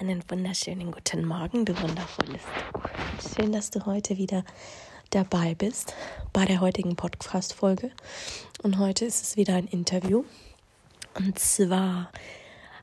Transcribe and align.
Einen 0.00 0.24
wunderschönen 0.30 0.92
guten 0.92 1.26
Morgen, 1.26 1.66
du 1.66 1.78
wundervolles. 1.78 2.40
Schön, 3.36 3.52
dass 3.52 3.70
du 3.70 3.84
heute 3.84 4.16
wieder 4.16 4.44
dabei 5.10 5.54
bist 5.54 5.94
bei 6.32 6.46
der 6.46 6.62
heutigen 6.62 6.96
Podcast-Folge. 6.96 7.90
Und 8.62 8.78
heute 8.78 9.04
ist 9.04 9.22
es 9.22 9.36
wieder 9.36 9.56
ein 9.56 9.66
Interview. 9.66 10.24
Und 11.18 11.38
zwar 11.38 12.10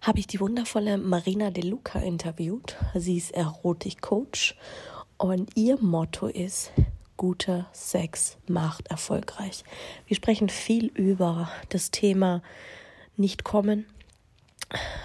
habe 0.04 0.20
ich 0.20 0.28
die 0.28 0.40
wundervolle 0.40 1.00
Marina 1.00 1.50
De 1.50 1.64
Luca 1.64 1.98
interviewt. 1.98 2.78
Sie 2.94 3.18
ist 3.18 3.32
Erotik-Coach 3.32 4.56
und 5.18 5.50
ihr 5.58 5.82
Motto 5.82 6.28
ist 6.28 6.72
guter 7.18 7.66
Sex 7.74 8.38
macht 8.48 8.90
erfolgreich. 8.90 9.64
Wir 10.06 10.16
sprechen 10.16 10.50
viel 10.50 10.86
über 10.94 11.50
das 11.70 11.90
Thema 11.90 12.44
nicht 13.16 13.44
kommen 13.44 13.88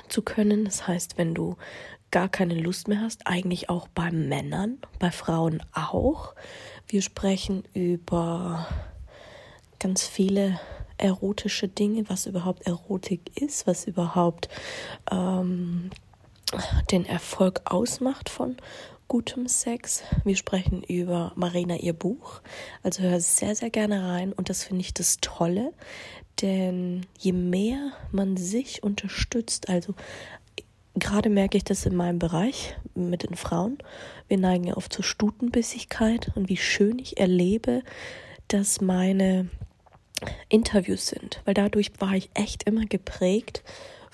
zu 0.09 0.23
können. 0.23 0.65
Das 0.65 0.87
heißt, 0.87 1.19
wenn 1.19 1.34
du 1.34 1.56
gar 2.12 2.29
keine 2.29 2.55
Lust 2.55 2.87
mehr 2.87 3.01
hast, 3.01 3.27
eigentlich 3.27 3.69
auch 3.69 3.89
bei 3.89 4.12
Männern, 4.12 4.79
bei 5.01 5.11
Frauen 5.11 5.62
auch. 5.73 6.34
Wir 6.87 7.03
sprechen 7.03 7.64
über 7.75 8.69
ganz 9.81 10.06
viele 10.06 10.61
erotische 10.98 11.67
Dinge, 11.67 12.09
was 12.09 12.27
überhaupt 12.27 12.67
Erotik 12.67 13.41
ist, 13.41 13.67
was 13.67 13.86
überhaupt 13.86 14.48
ähm, 15.11 15.91
den 16.92 17.05
Erfolg 17.05 17.62
ausmacht 17.64 18.29
von 18.29 18.56
gutem 19.08 19.48
Sex. 19.48 20.03
Wir 20.25 20.36
sprechen 20.36 20.83
über 20.83 21.33
Marina 21.34 21.77
ihr 21.77 21.92
Buch. 21.92 22.41
Also 22.83 23.03
hör 23.03 23.20
sehr, 23.20 23.56
sehr 23.56 23.70
gerne 23.70 24.06
rein. 24.08 24.33
Und 24.33 24.48
das 24.48 24.64
finde 24.64 24.83
ich 24.83 24.95
das 24.95 25.19
Tolle. 25.20 25.73
Denn 26.41 27.06
je 27.19 27.33
mehr 27.33 27.92
man 28.11 28.36
sich 28.36 28.83
unterstützt, 28.83 29.69
also 29.69 29.95
Gerade 30.95 31.31
merke 31.31 31.57
ich 31.57 31.65
das 31.65 31.87
in 31.87 31.97
meinem 31.97 32.19
Bereich 32.19 32.77
mit 32.95 33.23
den 33.23 33.37
Frauen. 33.37 33.79
Wir 34.29 34.39
neigen 34.39 34.65
ja 34.65 34.77
oft 34.77 34.93
zur 34.93 35.05
Stutenbissigkeit 35.05 36.31
und 36.35 36.48
wie 36.48 36.59
schön 36.59 36.98
ich 36.98 37.19
erlebe, 37.19 37.83
dass 38.48 38.81
meine 38.81 39.48
Interviews 40.48 41.07
sind, 41.07 41.41
weil 41.45 41.55
dadurch 41.55 41.93
war 41.98 42.15
ich 42.15 42.31
echt 42.35 42.65
immer 42.65 42.85
geprägt 42.85 43.63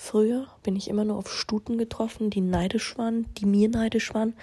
Früher 0.01 0.47
bin 0.63 0.77
ich 0.77 0.89
immer 0.89 1.05
nur 1.05 1.17
auf 1.17 1.29
Stuten 1.29 1.77
getroffen, 1.77 2.31
die 2.31 2.41
neidisch 2.41 2.97
waren, 2.97 3.27
die 3.35 3.47
mir 3.47 3.69
neidisch 3.69 4.15
waren, 4.15 4.35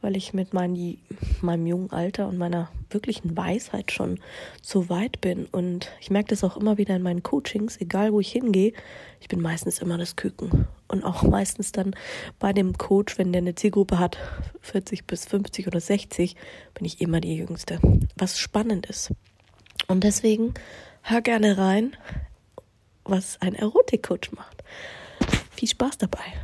weil 0.00 0.16
ich 0.16 0.34
mit 0.34 0.52
mein, 0.52 0.98
meinem 1.40 1.66
jungen 1.68 1.92
Alter 1.92 2.26
und 2.26 2.36
meiner 2.36 2.68
wirklichen 2.90 3.36
Weisheit 3.36 3.92
schon 3.92 4.18
so 4.60 4.88
weit 4.88 5.20
bin. 5.20 5.46
Und 5.46 5.88
ich 6.00 6.10
merke 6.10 6.30
das 6.30 6.42
auch 6.42 6.56
immer 6.56 6.78
wieder 6.78 6.96
in 6.96 7.02
meinen 7.02 7.22
Coachings, 7.22 7.80
egal 7.80 8.12
wo 8.12 8.18
ich 8.18 8.32
hingehe, 8.32 8.72
ich 9.20 9.28
bin 9.28 9.40
meistens 9.40 9.78
immer 9.78 9.98
das 9.98 10.16
Küken. 10.16 10.66
Und 10.88 11.04
auch 11.04 11.22
meistens 11.30 11.70
dann 11.70 11.94
bei 12.40 12.52
dem 12.52 12.76
Coach, 12.76 13.16
wenn 13.16 13.32
der 13.32 13.42
eine 13.42 13.54
Zielgruppe 13.54 14.00
hat, 14.00 14.18
40 14.62 15.06
bis 15.06 15.26
50 15.26 15.68
oder 15.68 15.78
60, 15.78 16.34
bin 16.74 16.84
ich 16.84 17.00
immer 17.00 17.20
die 17.20 17.36
Jüngste. 17.36 17.78
Was 18.16 18.36
spannend 18.36 18.86
ist. 18.86 19.12
Und 19.86 20.02
deswegen 20.02 20.54
hör 21.02 21.20
gerne 21.20 21.56
rein, 21.56 21.96
was 23.04 23.40
ein 23.40 23.54
Erotikcoach 23.54 24.32
macht. 24.32 24.64
Viel 25.64 25.70
Spaß 25.70 25.96
dabei. 25.96 26.34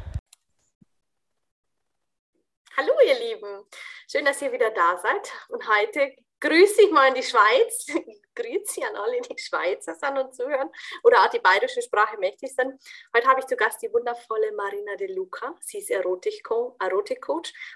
Hallo 2.75 2.93
ihr 3.07 3.19
Lieben, 3.19 3.67
schön, 4.11 4.25
dass 4.25 4.41
ihr 4.41 4.51
wieder 4.51 4.71
da 4.71 4.97
seid. 4.97 5.31
Und 5.51 5.69
heute 5.69 6.17
grüße 6.41 6.81
ich 6.81 6.91
mal 6.91 7.09
in 7.09 7.15
die 7.17 7.23
Schweiz. 7.23 7.87
Grüezi 8.35 8.83
an 8.83 8.97
alle, 8.97 9.21
die 9.21 9.37
Schweizer 9.37 9.95
sind 9.95 10.17
und 10.17 10.35
zuhören 10.35 10.71
oder 11.03 11.19
auch 11.19 11.29
die 11.29 11.39
bayerische 11.39 11.83
Sprache 11.83 12.17
mächtig 12.17 12.55
sind. 12.55 12.81
Heute 13.15 13.29
habe 13.29 13.41
ich 13.41 13.47
zu 13.47 13.57
Gast 13.57 13.83
die 13.83 13.93
wundervolle 13.93 14.53
Marina 14.53 14.97
De 14.97 15.15
Luca. 15.15 15.55
Sie 15.61 15.81
ist 15.81 15.91
Erotik-Coach, 15.91 16.77
Erotik 16.81 17.27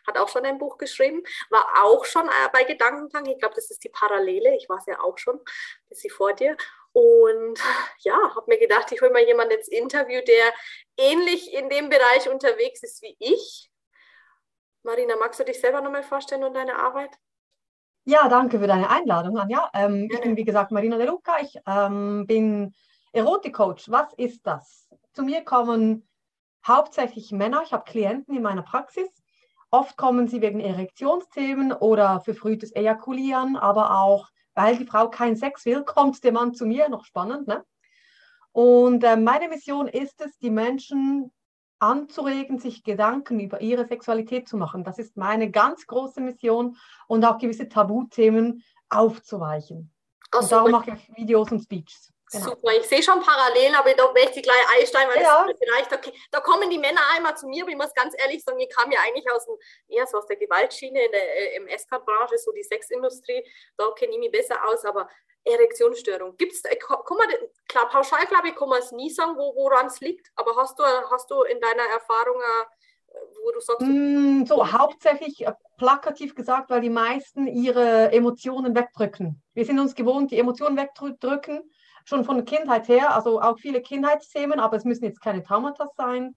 hat 0.06 0.16
auch 0.16 0.30
schon 0.30 0.46
ein 0.46 0.56
Buch 0.56 0.78
geschrieben, 0.78 1.22
war 1.50 1.84
auch 1.84 2.06
schon 2.06 2.26
äh, 2.26 2.48
bei 2.54 2.64
Gedankentank. 2.64 3.28
Ich 3.28 3.38
glaube, 3.38 3.56
das 3.56 3.70
ist 3.70 3.84
die 3.84 3.90
Parallele. 3.90 4.56
Ich 4.56 4.70
war 4.70 4.78
es 4.78 4.86
ja 4.86 4.98
auch 5.00 5.18
schon, 5.18 5.38
bis 5.90 5.98
sie 5.98 6.08
vor 6.08 6.32
dir. 6.32 6.56
Und 6.94 7.58
ja, 7.98 8.14
habe 8.14 8.44
mir 8.46 8.58
gedacht, 8.58 8.92
ich 8.92 9.02
hole 9.02 9.10
mal 9.10 9.26
jemanden 9.26 9.54
ins 9.54 9.68
Interview, 9.68 10.20
der 10.26 10.52
ähnlich 10.96 11.52
in 11.52 11.68
dem 11.68 11.88
Bereich 11.88 12.28
unterwegs 12.30 12.82
ist 12.84 13.02
wie 13.02 13.16
ich. 13.18 13.68
Marina, 14.84 15.16
magst 15.16 15.40
du 15.40 15.44
dich 15.44 15.60
selber 15.60 15.80
nochmal 15.80 16.04
vorstellen 16.04 16.44
und 16.44 16.54
deine 16.54 16.78
Arbeit? 16.78 17.10
Ja, 18.04 18.28
danke 18.28 18.60
für 18.60 18.66
deine 18.68 18.90
Einladung, 18.90 19.38
Anja. 19.38 19.70
Ähm, 19.74 20.08
ich 20.12 20.20
bin, 20.20 20.36
wie 20.36 20.44
gesagt, 20.44 20.70
Marina 20.70 20.96
De 20.96 21.06
Luca. 21.06 21.40
Ich 21.40 21.58
ähm, 21.66 22.26
bin 22.26 22.74
Erotikcoach. 23.12 23.88
Was 23.88 24.12
ist 24.16 24.46
das? 24.46 24.88
Zu 25.14 25.22
mir 25.24 25.42
kommen 25.42 26.06
hauptsächlich 26.64 27.32
Männer. 27.32 27.62
Ich 27.64 27.72
habe 27.72 27.90
Klienten 27.90 28.36
in 28.36 28.42
meiner 28.42 28.62
Praxis. 28.62 29.08
Oft 29.70 29.96
kommen 29.96 30.28
sie 30.28 30.40
wegen 30.40 30.60
Erektionsthemen 30.60 31.72
oder 31.72 32.20
verfrühtes 32.20 32.70
Ejakulieren, 32.76 33.56
aber 33.56 33.98
auch, 33.98 34.28
weil 34.54 34.76
die 34.76 34.86
Frau 34.86 35.08
keinen 35.08 35.36
Sex 35.36 35.64
will, 35.64 35.82
kommt 35.84 36.22
der 36.24 36.32
Mann 36.32 36.54
zu 36.54 36.66
mir. 36.66 36.88
Noch 36.88 37.04
spannend, 37.04 37.46
ne? 37.46 37.64
Und 38.52 39.02
äh, 39.02 39.16
meine 39.16 39.48
Mission 39.48 39.88
ist 39.88 40.20
es, 40.20 40.38
die 40.38 40.50
Menschen 40.50 41.32
anzuregen, 41.80 42.58
sich 42.58 42.84
Gedanken 42.84 43.40
über 43.40 43.60
ihre 43.60 43.84
Sexualität 43.84 44.48
zu 44.48 44.56
machen. 44.56 44.84
Das 44.84 44.98
ist 44.98 45.16
meine 45.16 45.50
ganz 45.50 45.86
große 45.86 46.20
Mission 46.20 46.76
und 47.08 47.24
auch 47.24 47.38
gewisse 47.38 47.68
Tabuthemen 47.68 48.62
aufzuweichen. 48.88 49.92
Oh, 50.32 50.38
und 50.38 50.52
darum 50.52 50.70
mache 50.70 50.92
ich 50.92 51.16
Videos 51.16 51.50
und 51.50 51.60
Speeches. 51.60 52.13
Genau. 52.34 52.50
Super, 52.50 52.72
ich 52.72 52.86
sehe 52.86 53.02
schon 53.02 53.20
Parallelen, 53.20 53.74
aber 53.74 53.94
da 53.94 54.12
möchte 54.12 54.40
ich 54.40 54.42
gleich 54.42 54.80
einsteigen, 54.80 55.08
weil 55.14 55.22
ja. 55.22 55.46
das 55.46 55.56
vielleicht, 55.58 55.92
okay, 55.92 56.12
da 56.30 56.40
kommen 56.40 56.68
die 56.68 56.78
Männer 56.78 57.00
einmal 57.14 57.36
zu 57.36 57.46
mir, 57.46 57.62
aber 57.62 57.70
ich 57.70 57.76
muss 57.76 57.94
ganz 57.94 58.14
ehrlich 58.18 58.42
sagen, 58.42 58.58
ich 58.58 58.70
kam 58.74 58.90
ja 58.90 59.00
eigentlich 59.06 59.30
aus, 59.30 59.46
dem, 59.46 59.56
eher 59.88 60.06
so 60.06 60.18
aus 60.18 60.26
der 60.26 60.36
Gewaltschiene 60.36 61.04
in 61.04 61.12
der 61.12 61.54
äh, 61.54 61.56
MS-Card-Branche, 61.56 62.38
so 62.38 62.52
die 62.52 62.64
Sexindustrie, 62.64 63.44
da 63.76 63.90
kenne 63.92 64.12
ich 64.12 64.18
mich 64.18 64.32
besser 64.32 64.58
aus, 64.66 64.84
aber 64.84 65.08
Erektionsstörung. 65.44 66.36
Gibt 66.36 66.52
es, 66.52 66.64
äh, 66.64 66.76
klar, 66.76 67.88
pauschal 67.88 68.26
glaube 68.26 68.48
ich, 68.48 68.56
kann 68.56 68.68
man 68.68 68.80
es 68.80 68.92
nie 68.92 69.10
sagen, 69.10 69.36
wo, 69.36 69.54
woran 69.54 69.86
es 69.86 70.00
liegt, 70.00 70.30
aber 70.36 70.56
hast 70.56 70.78
du, 70.78 70.84
hast 70.84 71.30
du 71.30 71.42
in 71.42 71.60
deiner 71.60 71.84
Erfahrung, 71.84 72.40
äh, 72.40 73.18
wo 73.44 73.52
du 73.52 73.60
sagst? 73.60 73.82
Mm, 73.82 74.44
so, 74.46 74.72
hauptsächlich 74.72 75.46
äh, 75.46 75.52
plakativ 75.76 76.34
gesagt, 76.34 76.70
weil 76.70 76.80
die 76.80 76.90
meisten 76.90 77.46
ihre 77.46 78.10
Emotionen 78.12 78.74
wegdrücken. 78.74 79.42
Wir 79.52 79.64
sind 79.64 79.78
uns 79.78 79.94
gewohnt, 79.94 80.30
die 80.30 80.38
Emotionen 80.38 80.76
wegdrücken, 80.76 81.70
schon 82.04 82.24
von 82.24 82.44
Kindheit 82.44 82.88
her, 82.88 83.14
also 83.14 83.40
auch 83.40 83.58
viele 83.58 83.80
Kindheitsthemen, 83.82 84.60
aber 84.60 84.76
es 84.76 84.84
müssen 84.84 85.04
jetzt 85.04 85.20
keine 85.20 85.42
Traumata 85.42 85.88
sein. 85.96 86.36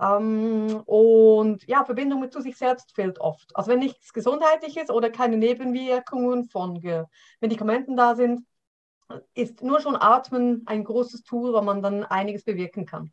Ähm, 0.00 0.82
und 0.86 1.66
ja, 1.68 1.84
Verbindung 1.84 2.20
mit 2.20 2.32
zu 2.32 2.40
sich 2.40 2.56
selbst 2.56 2.94
fehlt 2.94 3.20
oft. 3.20 3.54
Also 3.54 3.70
wenn 3.70 3.78
nichts 3.78 4.12
Gesundheitliches 4.12 4.90
oder 4.90 5.10
keine 5.10 5.36
Nebenwirkungen 5.36 6.48
von 6.48 6.82
Medikamenten 7.40 7.96
da 7.96 8.14
sind, 8.14 8.40
ist 9.34 9.62
nur 9.62 9.80
schon 9.80 9.96
Atmen 9.96 10.62
ein 10.66 10.84
großes 10.84 11.22
Tool, 11.22 11.52
wo 11.52 11.60
man 11.60 11.82
dann 11.82 12.04
einiges 12.04 12.44
bewirken 12.44 12.86
kann. 12.86 13.12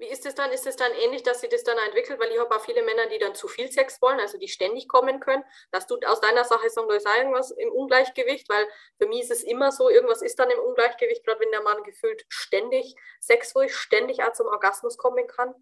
Wie 0.00 0.08
ist 0.08 0.24
es 0.24 0.34
dann? 0.34 0.50
Ist 0.50 0.66
es 0.66 0.76
dann 0.76 0.92
ähnlich, 1.04 1.22
dass 1.22 1.42
sich 1.42 1.50
das 1.50 1.62
dann 1.62 1.76
entwickelt? 1.86 2.18
Weil 2.18 2.30
ich 2.30 2.40
habe 2.40 2.56
auch 2.56 2.60
viele 2.60 2.82
Männer, 2.82 3.06
die 3.12 3.18
dann 3.18 3.34
zu 3.34 3.48
viel 3.48 3.70
Sex 3.70 4.00
wollen, 4.00 4.18
also 4.18 4.38
die 4.38 4.48
ständig 4.48 4.88
kommen 4.88 5.20
können. 5.20 5.44
Dass 5.72 5.86
du 5.86 5.98
aus 6.06 6.22
deiner 6.22 6.44
Sache 6.44 6.70
sagen, 6.70 6.88
da 6.88 6.94
ist 6.94 7.06
irgendwas 7.06 7.50
im 7.50 7.70
Ungleichgewicht, 7.70 8.48
weil 8.48 8.66
für 8.98 9.06
mich 9.08 9.20
ist 9.20 9.30
es 9.30 9.42
immer 9.42 9.70
so, 9.70 9.90
irgendwas 9.90 10.22
ist 10.22 10.38
dann 10.38 10.48
im 10.48 10.58
Ungleichgewicht, 10.58 11.24
gerade 11.26 11.40
wenn 11.40 11.50
der 11.50 11.62
Mann 11.62 11.82
gefühlt 11.82 12.24
ständig 12.30 12.96
Sex 13.20 13.54
will, 13.54 13.68
ständig 13.68 14.22
auch 14.22 14.32
zum 14.32 14.46
Orgasmus 14.46 14.96
kommen 14.96 15.26
kann. 15.26 15.54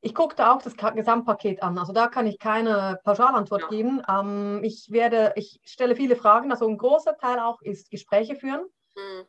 Ich 0.00 0.14
gucke 0.14 0.34
da 0.34 0.52
auch 0.52 0.60
das 0.60 0.76
Gesamtpaket 0.76 1.62
an. 1.62 1.78
Also 1.78 1.92
da 1.92 2.08
kann 2.08 2.26
ich 2.26 2.40
keine 2.40 3.00
Pauschalantwort 3.04 3.62
ja. 3.62 3.68
geben. 3.68 4.02
Ähm, 4.08 4.60
ich 4.64 4.90
werde, 4.90 5.32
ich 5.36 5.60
stelle 5.64 5.94
viele 5.94 6.16
Fragen. 6.16 6.50
Also 6.50 6.66
ein 6.68 6.76
großer 6.76 7.16
Teil 7.16 7.38
auch 7.38 7.62
ist 7.62 7.90
Gespräche 7.90 8.34
führen, 8.34 8.66
mhm. 8.96 9.26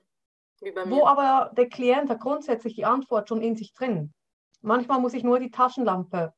Wo 0.62 1.06
aber 1.06 1.52
der 1.56 1.70
Klient 1.70 2.10
hat 2.10 2.20
grundsätzlich 2.20 2.76
die 2.76 2.86
Antwort 2.86 3.30
schon 3.30 3.42
in 3.42 3.56
sich 3.56 3.74
drin. 3.74 4.14
Manchmal 4.62 5.00
muss 5.00 5.14
ich 5.14 5.24
nur 5.24 5.40
die 5.40 5.52
Taschenlampe 5.52 6.34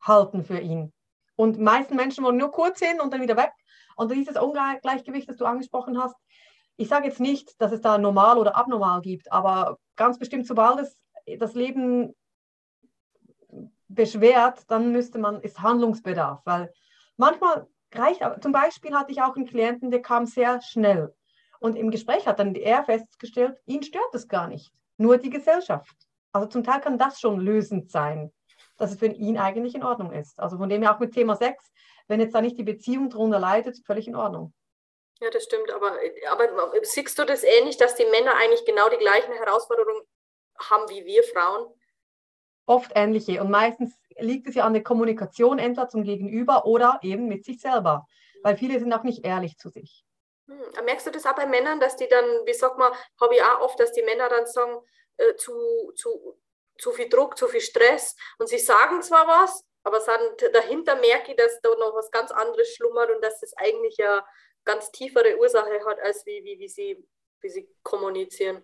halten 0.00 0.44
für 0.44 0.60
ihn. 0.60 0.92
Und 1.36 1.58
meisten 1.58 1.96
Menschen 1.96 2.24
wollen 2.24 2.36
nur 2.36 2.50
kurz 2.50 2.80
hin 2.80 3.00
und 3.00 3.12
dann 3.12 3.20
wieder 3.20 3.36
weg. 3.36 3.52
Und 3.96 4.12
dieses 4.12 4.36
Ungleichgewicht, 4.36 5.28
das 5.28 5.36
du 5.36 5.44
angesprochen 5.44 6.00
hast, 6.02 6.16
ich 6.76 6.88
sage 6.88 7.08
jetzt 7.08 7.20
nicht, 7.20 7.60
dass 7.60 7.72
es 7.72 7.80
da 7.80 7.98
normal 7.98 8.38
oder 8.38 8.56
abnormal 8.56 9.00
gibt, 9.00 9.30
aber 9.32 9.78
ganz 9.96 10.18
bestimmt, 10.18 10.46
sobald 10.46 10.78
es 10.78 10.96
das 11.38 11.54
Leben 11.54 12.14
beschwert, 13.88 14.62
dann 14.68 14.92
müsste 14.92 15.18
man, 15.18 15.40
ist 15.40 15.60
Handlungsbedarf, 15.60 16.40
weil 16.44 16.72
manchmal 17.16 17.66
reicht, 17.92 18.22
zum 18.40 18.52
Beispiel 18.52 18.94
hatte 18.94 19.10
ich 19.10 19.22
auch 19.22 19.34
einen 19.34 19.46
Klienten, 19.46 19.90
der 19.90 20.02
kam 20.02 20.26
sehr 20.26 20.60
schnell 20.62 21.14
und 21.60 21.76
im 21.76 21.90
Gespräch 21.90 22.26
hat 22.26 22.38
dann 22.38 22.54
er 22.54 22.84
festgestellt, 22.84 23.58
ihn 23.66 23.82
stört 23.82 24.14
es 24.14 24.28
gar 24.28 24.46
nicht, 24.48 24.72
nur 24.96 25.18
die 25.18 25.30
Gesellschaft. 25.30 25.96
Also 26.32 26.46
zum 26.48 26.64
Teil 26.64 26.80
kann 26.80 26.98
das 26.98 27.20
schon 27.20 27.40
lösend 27.40 27.90
sein, 27.90 28.32
dass 28.76 28.92
es 28.92 28.98
für 28.98 29.06
ihn 29.06 29.38
eigentlich 29.38 29.74
in 29.74 29.82
Ordnung 29.82 30.12
ist. 30.12 30.38
Also 30.38 30.58
von 30.58 30.68
dem 30.68 30.82
her 30.82 30.94
auch 30.94 31.00
mit 31.00 31.12
Thema 31.12 31.36
Sex, 31.36 31.70
wenn 32.06 32.20
jetzt 32.20 32.34
da 32.34 32.40
nicht 32.40 32.58
die 32.58 32.64
Beziehung 32.64 33.10
darunter 33.10 33.38
leidet, 33.38 33.78
völlig 33.84 34.08
in 34.08 34.16
Ordnung. 34.16 34.52
Ja, 35.20 35.30
das 35.30 35.44
stimmt, 35.44 35.70
aber, 35.72 35.96
aber 36.30 36.48
siehst 36.82 37.18
du 37.18 37.24
das 37.24 37.42
ähnlich, 37.42 37.76
dass 37.76 37.96
die 37.96 38.04
Männer 38.04 38.34
eigentlich 38.36 38.64
genau 38.64 38.88
die 38.88 38.98
gleichen 38.98 39.32
Herausforderungen 39.32 40.02
haben 40.58 40.88
wie 40.88 41.04
wir 41.04 41.24
Frauen? 41.24 41.66
Oft 42.66 42.92
ähnliche 42.94 43.40
und 43.40 43.50
meistens 43.50 43.94
liegt 44.18 44.46
es 44.46 44.54
ja 44.54 44.64
an 44.64 44.74
der 44.74 44.82
Kommunikation 44.82 45.58
entweder 45.58 45.88
zum 45.88 46.02
Gegenüber 46.04 46.66
oder 46.66 47.00
eben 47.02 47.26
mit 47.26 47.44
sich 47.44 47.60
selber, 47.60 48.06
weil 48.42 48.56
viele 48.56 48.78
sind 48.78 48.92
auch 48.92 49.02
nicht 49.02 49.24
ehrlich 49.24 49.56
zu 49.58 49.70
sich. 49.70 50.04
Hm. 50.48 50.84
Merkst 50.84 51.06
du 51.06 51.10
das 51.10 51.26
auch 51.26 51.34
bei 51.34 51.46
Männern, 51.46 51.78
dass 51.78 51.96
die 51.96 52.08
dann, 52.08 52.24
wie 52.46 52.54
sag 52.54 52.76
mal, 52.78 52.92
habe 53.20 53.34
ich 53.34 53.42
auch 53.42 53.60
oft, 53.60 53.78
dass 53.78 53.92
die 53.92 54.02
Männer 54.02 54.28
dann 54.28 54.46
sagen, 54.46 54.80
äh, 55.18 55.36
zu, 55.36 55.92
zu, 55.94 56.38
zu 56.78 56.92
viel 56.92 57.08
Druck, 57.08 57.36
zu 57.36 57.48
viel 57.48 57.60
Stress 57.60 58.16
und 58.38 58.48
sie 58.48 58.58
sagen 58.58 59.02
zwar 59.02 59.26
was, 59.26 59.64
aber 59.82 60.00
dahinter 60.52 60.96
merke 60.96 61.32
ich, 61.32 61.36
dass 61.36 61.60
da 61.60 61.70
noch 61.70 61.94
was 61.94 62.10
ganz 62.10 62.30
anderes 62.30 62.74
schlummert 62.74 63.10
und 63.10 63.22
dass 63.22 63.40
das 63.40 63.54
eigentlich 63.56 63.96
ja 63.96 64.26
ganz 64.64 64.90
tiefere 64.90 65.38
Ursache 65.38 65.84
hat, 65.86 66.00
als 66.00 66.26
wie, 66.26 66.44
wie, 66.44 66.58
wie, 66.58 66.68
sie, 66.68 67.06
wie 67.40 67.48
sie 67.48 67.68
kommunizieren. 67.82 68.62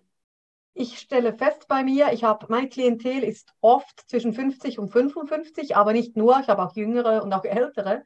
Ich 0.73 0.99
stelle 0.99 1.33
fest 1.33 1.67
bei 1.67 1.83
mir, 1.83 2.11
ich 2.11 2.23
habe 2.23 2.45
mein 2.49 2.69
Klientel 2.69 3.23
ist 3.23 3.53
oft 3.61 4.07
zwischen 4.09 4.33
50 4.33 4.77
und 4.77 4.89
55, 4.89 5.75
aber 5.75 5.93
nicht 5.93 6.17
nur, 6.17 6.37
ich 6.41 6.49
habe 6.49 6.63
auch 6.63 6.75
jüngere 6.75 7.23
und 7.23 7.31
auch 7.31 7.45
ältere. 7.45 8.03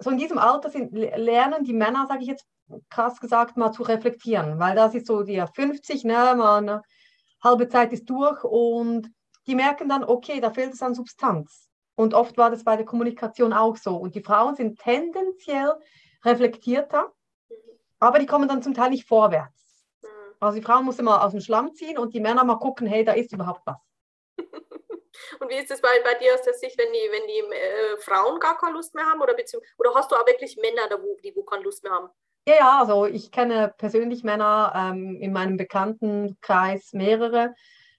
So 0.00 0.10
in 0.10 0.18
diesem 0.18 0.38
Alter 0.38 0.70
sind, 0.70 0.92
lernen 0.92 1.64
die 1.64 1.72
Männer, 1.72 2.06
sage 2.06 2.22
ich 2.22 2.28
jetzt 2.28 2.46
krass 2.90 3.20
gesagt, 3.20 3.56
mal 3.56 3.72
zu 3.72 3.82
reflektieren, 3.82 4.58
weil 4.58 4.74
das 4.74 4.94
ist 4.94 5.06
so 5.06 5.22
die 5.22 5.42
50, 5.54 6.04
ne, 6.04 6.34
man, 6.36 6.80
halbe 7.42 7.68
Zeit 7.68 7.92
ist 7.92 8.08
durch 8.08 8.42
und 8.42 9.10
die 9.46 9.54
merken 9.54 9.88
dann, 9.88 10.02
okay, 10.02 10.40
da 10.40 10.50
fehlt 10.50 10.72
es 10.72 10.82
an 10.82 10.94
Substanz. 10.94 11.70
Und 11.94 12.14
oft 12.14 12.36
war 12.38 12.50
das 12.50 12.64
bei 12.64 12.76
der 12.76 12.86
Kommunikation 12.86 13.52
auch 13.52 13.76
so. 13.76 13.96
Und 13.96 14.14
die 14.14 14.22
Frauen 14.22 14.56
sind 14.56 14.80
tendenziell 14.80 15.74
reflektierter, 16.24 17.12
aber 18.00 18.18
die 18.18 18.26
kommen 18.26 18.48
dann 18.48 18.62
zum 18.62 18.74
Teil 18.74 18.90
nicht 18.90 19.06
vorwärts. 19.06 19.84
Also 20.40 20.58
die 20.58 20.64
Frauen 20.64 20.84
muss 20.84 20.98
immer 20.98 21.22
aus 21.22 21.30
dem 21.30 21.40
Schlamm 21.40 21.72
ziehen 21.74 21.98
und 21.98 22.12
die 22.12 22.20
Männer 22.20 22.44
mal 22.44 22.56
gucken, 22.56 22.86
hey, 22.86 23.04
da 23.04 23.12
ist 23.12 23.32
überhaupt 23.32 23.62
was. 23.64 23.76
Und 25.40 25.50
wie 25.50 25.56
ist 25.56 25.70
es 25.70 25.80
bei, 25.80 26.00
bei 26.02 26.14
dir 26.14 26.34
aus 26.34 26.42
der 26.42 26.54
Sicht, 26.54 26.78
wenn 26.78 26.92
die, 26.92 27.08
wenn 27.10 27.26
die 27.26 27.54
äh, 27.54 27.96
Frauen 27.98 28.40
gar 28.40 28.56
keine 28.58 28.74
Lust 28.74 28.94
mehr 28.94 29.06
haben 29.06 29.20
oder, 29.20 29.34
oder 29.78 29.94
hast 29.94 30.10
du 30.10 30.16
auch 30.16 30.26
wirklich 30.26 30.56
Männer, 30.56 30.88
da, 30.88 31.00
wo, 31.00 31.16
die 31.22 31.34
wo 31.34 31.42
keine 31.42 31.64
Lust 31.64 31.82
mehr 31.82 31.92
haben? 31.92 32.08
Ja, 32.46 32.54
ja, 32.56 32.78
also 32.80 33.06
ich 33.06 33.30
kenne 33.30 33.72
persönlich 33.78 34.22
Männer 34.22 34.72
ähm, 34.76 35.18
in 35.20 35.32
meinem 35.32 35.56
Bekanntenkreis 35.56 36.92
mehrere, 36.92 37.54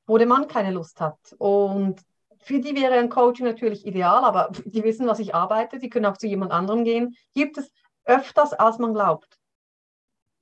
wo 0.06 0.18
der 0.18 0.28
Mann 0.28 0.48
keine 0.48 0.72
Lust 0.72 1.02
hat. 1.02 1.18
Und 1.40 2.00
für 2.44 2.60
die 2.60 2.76
wäre 2.76 2.94
ein 2.94 3.10
Coaching 3.10 3.46
natürlich 3.46 3.88
ideal, 3.88 4.24
aber 4.24 4.52
die 4.66 4.84
wissen, 4.84 5.08
was 5.08 5.20
ich 5.20 5.34
arbeite, 5.34 5.80
die 5.80 5.90
können 5.90 6.06
auch 6.06 6.18
zu 6.18 6.28
jemand 6.28 6.52
anderem 6.52 6.84
gehen. 6.84 7.16
Gibt 7.34 7.58
es 7.58 7.72
öfters, 8.06 8.54
als 8.54 8.78
man 8.78 8.94
glaubt. 8.94 9.40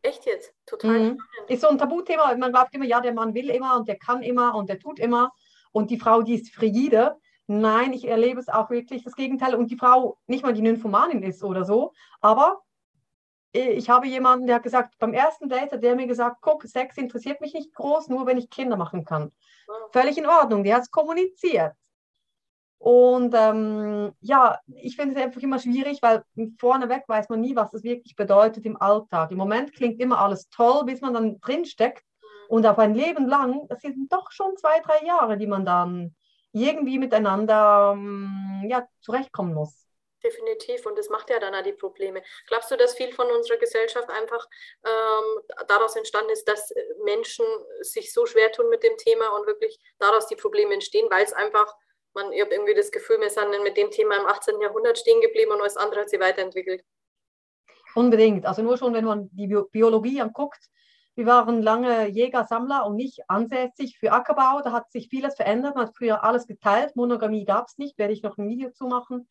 Echt 0.01 0.25
jetzt? 0.25 0.53
Total. 0.65 0.99
Mhm. 0.99 1.17
Ist 1.47 1.61
so 1.61 1.69
ein 1.69 1.77
Tabuthema. 1.77 2.35
Man 2.35 2.51
glaubt 2.51 2.75
immer, 2.75 2.85
ja, 2.85 2.99
der 2.99 3.13
Mann 3.13 3.33
will 3.33 3.49
immer 3.49 3.77
und 3.77 3.87
der 3.87 3.97
kann 3.97 4.21
immer 4.21 4.53
und 4.53 4.67
der 4.67 4.79
tut 4.79 4.99
immer. 4.99 5.31
Und 5.73 5.91
die 5.91 5.99
Frau, 5.99 6.21
die 6.21 6.35
ist 6.35 6.53
frigide. 6.53 7.17
Nein, 7.47 7.91
ich 7.91 8.07
erlebe 8.07 8.39
es 8.39 8.47
auch 8.47 8.69
wirklich 8.69 9.03
das 9.03 9.15
Gegenteil. 9.15 9.55
Und 9.55 9.69
die 9.69 9.77
Frau 9.77 10.17
nicht 10.27 10.43
mal 10.43 10.53
die 10.53 10.61
Nymphomanin 10.61 11.21
ist 11.23 11.43
oder 11.43 11.65
so. 11.65 11.91
Aber 12.21 12.61
ich 13.51 13.89
habe 13.89 14.07
jemanden, 14.07 14.47
der 14.47 14.55
hat 14.55 14.63
gesagt, 14.63 14.97
beim 14.97 15.13
ersten 15.13 15.49
Date 15.49 15.73
hat 15.73 15.83
der 15.83 15.95
mir 15.95 16.07
gesagt, 16.07 16.37
guck, 16.41 16.63
Sex 16.63 16.97
interessiert 16.97 17.41
mich 17.41 17.53
nicht 17.53 17.73
groß, 17.75 18.07
nur 18.07 18.25
wenn 18.25 18.37
ich 18.37 18.49
Kinder 18.49 18.77
machen 18.77 19.03
kann. 19.03 19.31
Wow. 19.67 19.91
Völlig 19.91 20.17
in 20.17 20.25
Ordnung. 20.25 20.63
Der 20.63 20.75
hat 20.75 20.83
es 20.83 20.91
kommuniziert. 20.91 21.73
Und 22.79 23.33
ähm, 23.33 24.11
ja, 24.19 24.59
ich 24.75 24.95
finde 24.95 25.15
es 25.15 25.23
einfach 25.23 25.41
immer 25.41 25.59
schwierig, 25.59 26.01
weil 26.01 26.23
vorneweg 26.59 27.03
weiß 27.07 27.29
man 27.29 27.39
nie, 27.39 27.55
was 27.55 27.73
es 27.73 27.83
wirklich 27.83 28.15
bedeutet 28.15 28.65
im 28.65 28.75
Alltag. 28.75 29.31
Im 29.31 29.37
Moment 29.37 29.73
klingt 29.73 30.01
immer 30.01 30.19
alles 30.19 30.49
toll, 30.49 30.83
bis 30.83 30.99
man 30.99 31.13
dann 31.13 31.39
drinsteckt. 31.39 32.03
Und 32.53 32.67
auf 32.67 32.77
ein 32.77 32.93
Leben 32.93 33.27
lang, 33.27 33.67
das 33.67 33.81
sind 33.81 34.13
doch 34.13 34.29
schon 34.31 34.55
zwei, 34.57 34.79
drei 34.81 35.03
Jahre, 35.03 35.37
die 35.37 35.47
man 35.47 35.65
dann 35.65 36.15
irgendwie 36.51 36.99
miteinander 36.99 37.93
ähm, 37.95 38.67
ja, 38.69 38.87
zurechtkommen 39.01 39.55
muss. 39.55 39.87
Definitiv. 40.23 40.85
Und 40.85 40.95
das 40.95 41.09
macht 41.09 41.31
ja 41.31 41.39
dann 41.39 41.55
auch 41.55 41.63
die 41.63 41.73
Probleme. 41.73 42.21
Glaubst 42.45 42.69
du, 42.69 42.77
dass 42.77 42.93
viel 42.93 43.11
von 43.11 43.25
unserer 43.31 43.57
Gesellschaft 43.57 44.07
einfach 44.07 44.47
ähm, 44.85 45.41
daraus 45.67 45.95
entstanden 45.95 46.29
ist, 46.29 46.47
dass 46.47 46.71
Menschen 47.03 47.43
sich 47.81 48.13
so 48.13 48.27
schwer 48.27 48.51
tun 48.51 48.69
mit 48.69 48.83
dem 48.83 48.97
Thema 48.97 49.29
und 49.35 49.47
wirklich 49.47 49.79
daraus 49.97 50.27
die 50.27 50.35
Probleme 50.35 50.75
entstehen, 50.75 51.07
weil 51.09 51.23
es 51.23 51.33
einfach 51.33 51.75
man, 52.13 52.31
ich 52.33 52.41
habe 52.41 52.53
irgendwie 52.53 52.75
das 52.75 52.91
Gefühl, 52.91 53.19
wir 53.19 53.31
sind 53.31 53.49
mit 53.63 53.77
dem 53.77 53.89
Thema 53.89 54.15
im 54.17 54.27
18. 54.27 54.61
Jahrhundert 54.61 54.99
stehen 54.99 55.21
geblieben 55.21 55.53
und 55.53 55.61
alles 55.61 55.75
andere 55.75 56.01
hat 56.01 56.11
sich 56.11 56.19
weiterentwickelt. 56.19 56.83
Unbedingt. 57.95 58.45
Also 58.45 58.61
nur 58.61 58.77
schon, 58.77 58.93
wenn 58.93 59.05
man 59.05 59.29
die 59.31 59.47
Biologie 59.71 60.21
anguckt, 60.21 60.69
wir 61.15 61.25
waren 61.27 61.61
lange 61.61 62.07
Jäger, 62.07 62.45
Sammler 62.45 62.85
und 62.85 62.95
nicht 62.95 63.21
ansässig 63.27 63.99
für 63.99 64.11
Ackerbau. 64.11 64.61
Da 64.63 64.71
hat 64.71 64.91
sich 64.91 65.09
vieles 65.09 65.35
verändert. 65.35 65.75
Man 65.75 65.87
hat 65.87 65.95
früher 65.95 66.23
alles 66.23 66.47
geteilt. 66.47 66.95
Monogamie 66.95 67.45
gab 67.45 67.67
es 67.67 67.77
nicht. 67.77 67.97
Werde 67.99 68.13
ich 68.13 68.23
noch 68.23 68.37
ein 68.37 68.49
Video 68.49 68.71
zu 68.71 68.85
machen. 68.85 69.27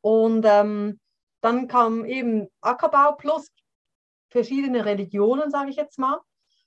Und 0.00 0.46
ähm, 0.46 0.98
dann 1.42 1.68
kam 1.68 2.04
eben 2.04 2.48
Ackerbau 2.62 3.12
plus 3.12 3.50
verschiedene 4.30 4.84
Religionen, 4.84 5.50
sage 5.50 5.70
ich 5.70 5.76
jetzt 5.76 5.98
mal. 5.98 6.20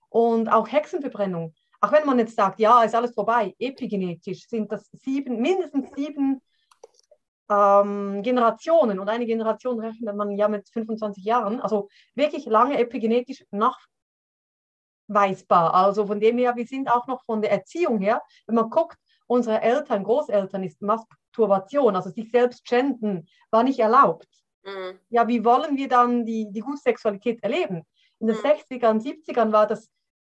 Und 0.09 0.49
auch 0.49 0.71
Hexenverbrennung. 0.71 1.55
Auch 1.81 1.91
wenn 1.91 2.05
man 2.05 2.19
jetzt 2.19 2.35
sagt, 2.35 2.59
ja, 2.59 2.83
ist 2.83 2.95
alles 2.95 3.13
vorbei, 3.13 3.55
epigenetisch 3.57 4.47
sind 4.47 4.71
das 4.71 4.89
sieben, 4.91 5.41
mindestens 5.41 5.89
sieben 5.95 6.41
ähm, 7.49 8.21
Generationen 8.21 8.99
und 8.99 9.07
eine 9.07 9.25
Generation 9.25 9.79
rechnet 9.79 10.15
man 10.15 10.31
ja 10.31 10.47
mit 10.49 10.69
25 10.69 11.23
Jahren, 11.23 11.61
also 11.61 11.87
wirklich 12.15 12.45
lange 12.45 12.77
epigenetisch 12.77 13.45
nachweisbar. 15.09 15.73
Also 15.73 16.05
von 16.05 16.19
dem 16.19 16.37
her, 16.37 16.55
wir 16.55 16.65
sind 16.65 16.89
auch 16.89 17.07
noch 17.07 17.23
von 17.25 17.41
der 17.41 17.51
Erziehung 17.51 17.99
her, 17.99 18.21
wenn 18.47 18.55
man 18.55 18.69
guckt, 18.69 18.97
unsere 19.27 19.61
Eltern, 19.61 20.03
Großeltern 20.03 20.63
ist 20.63 20.81
Masturbation, 20.81 21.95
also 21.95 22.09
sich 22.09 22.31
selbst 22.31 22.67
schänden, 22.67 23.27
war 23.51 23.63
nicht 23.63 23.79
erlaubt. 23.79 24.27
Mhm. 24.63 24.99
Ja, 25.09 25.27
wie 25.27 25.43
wollen 25.45 25.77
wir 25.77 25.87
dann 25.87 26.25
die, 26.25 26.51
die 26.51 26.61
gute 26.61 26.81
Sexualität 26.81 27.43
erleben? 27.43 27.85
In 28.19 28.27
den 28.27 28.37
mhm. 28.37 28.41
60ern, 28.41 29.01
70ern 29.01 29.51
war 29.51 29.67
das 29.67 29.89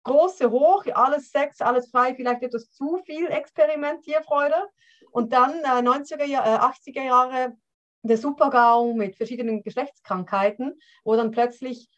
große 0.03 0.51
Hoch, 0.51 0.85
alles 0.93 1.31
Sex, 1.31 1.61
alles 1.61 1.89
frei, 1.89 2.13
vielleicht 2.13 2.43
etwas 2.43 2.69
zu 2.71 2.99
viel 3.05 3.27
Experimentierfreude. 3.27 4.69
Und 5.11 5.33
dann 5.33 5.53
äh, 5.63 5.81
90er, 5.81 6.23
äh, 6.23 6.35
80er 6.35 7.03
Jahre 7.03 7.57
der 8.03 8.17
Supergau 8.17 8.93
mit 8.93 9.15
verschiedenen 9.15 9.63
Geschlechtskrankheiten, 9.63 10.77
wo 11.05 11.15
dann 11.15 11.31
plötzlich 11.31 11.89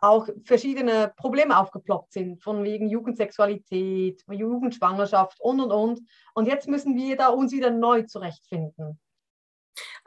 auch 0.00 0.28
verschiedene 0.44 1.12
Probleme 1.16 1.58
aufgeploppt 1.58 2.12
sind, 2.12 2.42
von 2.42 2.64
wegen 2.64 2.88
Jugendsexualität, 2.88 4.22
Jugendschwangerschaft 4.30 5.40
und 5.40 5.60
und 5.60 5.72
und. 5.72 6.00
Und 6.34 6.46
jetzt 6.46 6.68
müssen 6.68 6.96
wir 6.96 7.16
da 7.16 7.28
uns 7.28 7.52
wieder 7.52 7.70
neu 7.70 8.02
zurechtfinden. 8.02 9.00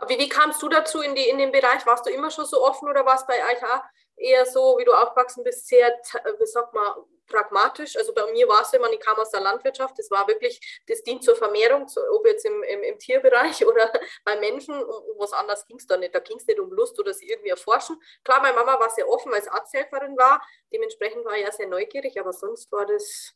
Wie, 0.08 0.18
wie 0.18 0.30
kamst 0.30 0.62
du 0.62 0.70
dazu 0.70 1.02
in, 1.02 1.16
die, 1.16 1.28
in 1.28 1.38
den 1.38 1.52
Bereich? 1.52 1.86
Warst 1.86 2.06
du 2.06 2.12
immer 2.12 2.32
schon 2.32 2.46
so 2.46 2.64
offen 2.64 2.88
oder 2.90 3.06
warst 3.06 3.28
bei 3.28 3.36
auch 3.44 3.84
eher 4.16 4.46
so, 4.46 4.78
wie 4.80 4.86
du 4.86 4.94
aufgewachsen 4.94 5.44
bist, 5.44 5.68
sehr, 5.68 5.90
wie 5.90 6.46
sag 6.46 6.74
mal, 6.74 6.96
pragmatisch. 7.28 7.96
Also 7.96 8.14
bei 8.14 8.32
mir 8.32 8.48
war 8.48 8.62
es 8.62 8.74
immer, 8.74 8.92
ich 8.92 9.00
kam 9.00 9.18
aus 9.18 9.32
der 9.32 9.42
Landwirtschaft, 9.42 9.98
das 9.98 10.10
war 10.10 10.28
wirklich, 10.28 10.82
das 10.88 11.04
dient 11.04 11.24
zur 11.24 11.36
Vermehrung, 11.36 11.86
ob 12.16 12.26
jetzt 12.26 12.46
im, 12.46 12.64
im, 12.64 12.84
im 12.84 12.98
Tierbereich 12.98 13.66
oder 13.68 13.92
bei 14.24 14.40
Menschen, 14.40 14.74
um, 14.76 14.90
um 14.90 15.20
was 15.20 15.34
anderes 15.34 15.66
ging 15.66 15.78
es 15.78 15.88
da 15.88 15.98
nicht. 15.98 16.16
Da 16.16 16.20
ging 16.20 16.38
es 16.38 16.48
nicht 16.48 16.60
um 16.60 16.72
Lust 16.72 17.00
oder 17.00 17.14
sie 17.14 17.30
irgendwie 17.30 17.50
erforschen. 17.50 18.02
Klar, 18.24 18.42
meine 18.42 18.56
Mama 18.56 18.80
war 18.80 18.90
sehr 18.90 19.08
offen, 19.08 19.32
weil 19.32 19.44
sie 19.44 19.50
Arzthelferin 19.50 20.18
war, 20.18 20.42
dementsprechend 20.74 21.26
war 21.26 21.36
ich 21.36 21.46
ja 21.46 21.52
sehr 21.52 21.68
neugierig, 21.68 22.20
aber 22.20 22.34
sonst 22.34 22.72
war 22.72 22.86
das... 22.86 23.34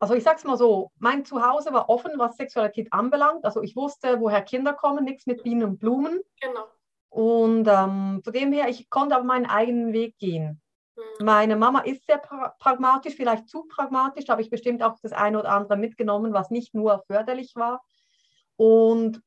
Also 0.00 0.14
ich 0.14 0.22
sag's 0.22 0.44
mal 0.44 0.56
so, 0.56 0.92
mein 0.98 1.24
Zuhause 1.24 1.72
war 1.72 1.88
offen, 1.88 2.12
was 2.18 2.36
Sexualität 2.36 2.92
anbelangt. 2.92 3.44
Also 3.44 3.62
ich 3.62 3.74
wusste, 3.74 4.20
woher 4.20 4.42
Kinder 4.42 4.72
kommen, 4.72 5.04
nichts 5.04 5.26
mit 5.26 5.42
Bienen 5.42 5.64
und 5.64 5.80
Blumen. 5.80 6.22
Genau. 6.40 6.68
Und 7.10 7.66
ähm, 7.66 8.20
von 8.22 8.32
dem 8.32 8.52
her, 8.52 8.68
ich 8.68 8.90
konnte 8.90 9.16
auf 9.16 9.24
meinen 9.24 9.46
eigenen 9.46 9.92
Weg 9.92 10.16
gehen. 10.18 10.60
Mhm. 10.98 11.24
Meine 11.24 11.56
Mama 11.56 11.80
ist 11.80 12.04
sehr 12.06 12.18
pra 12.18 12.54
pragmatisch, 12.58 13.14
vielleicht 13.14 13.48
zu 13.48 13.64
pragmatisch, 13.64 14.24
da 14.26 14.32
habe 14.32 14.42
ich 14.42 14.50
bestimmt 14.50 14.82
auch 14.82 14.96
das 15.02 15.12
eine 15.12 15.38
oder 15.38 15.50
andere 15.50 15.76
mitgenommen, 15.76 16.32
was 16.32 16.50
nicht 16.50 16.74
nur 16.74 17.02
förderlich 17.06 17.54
war. 17.54 17.82
Und 18.56 19.22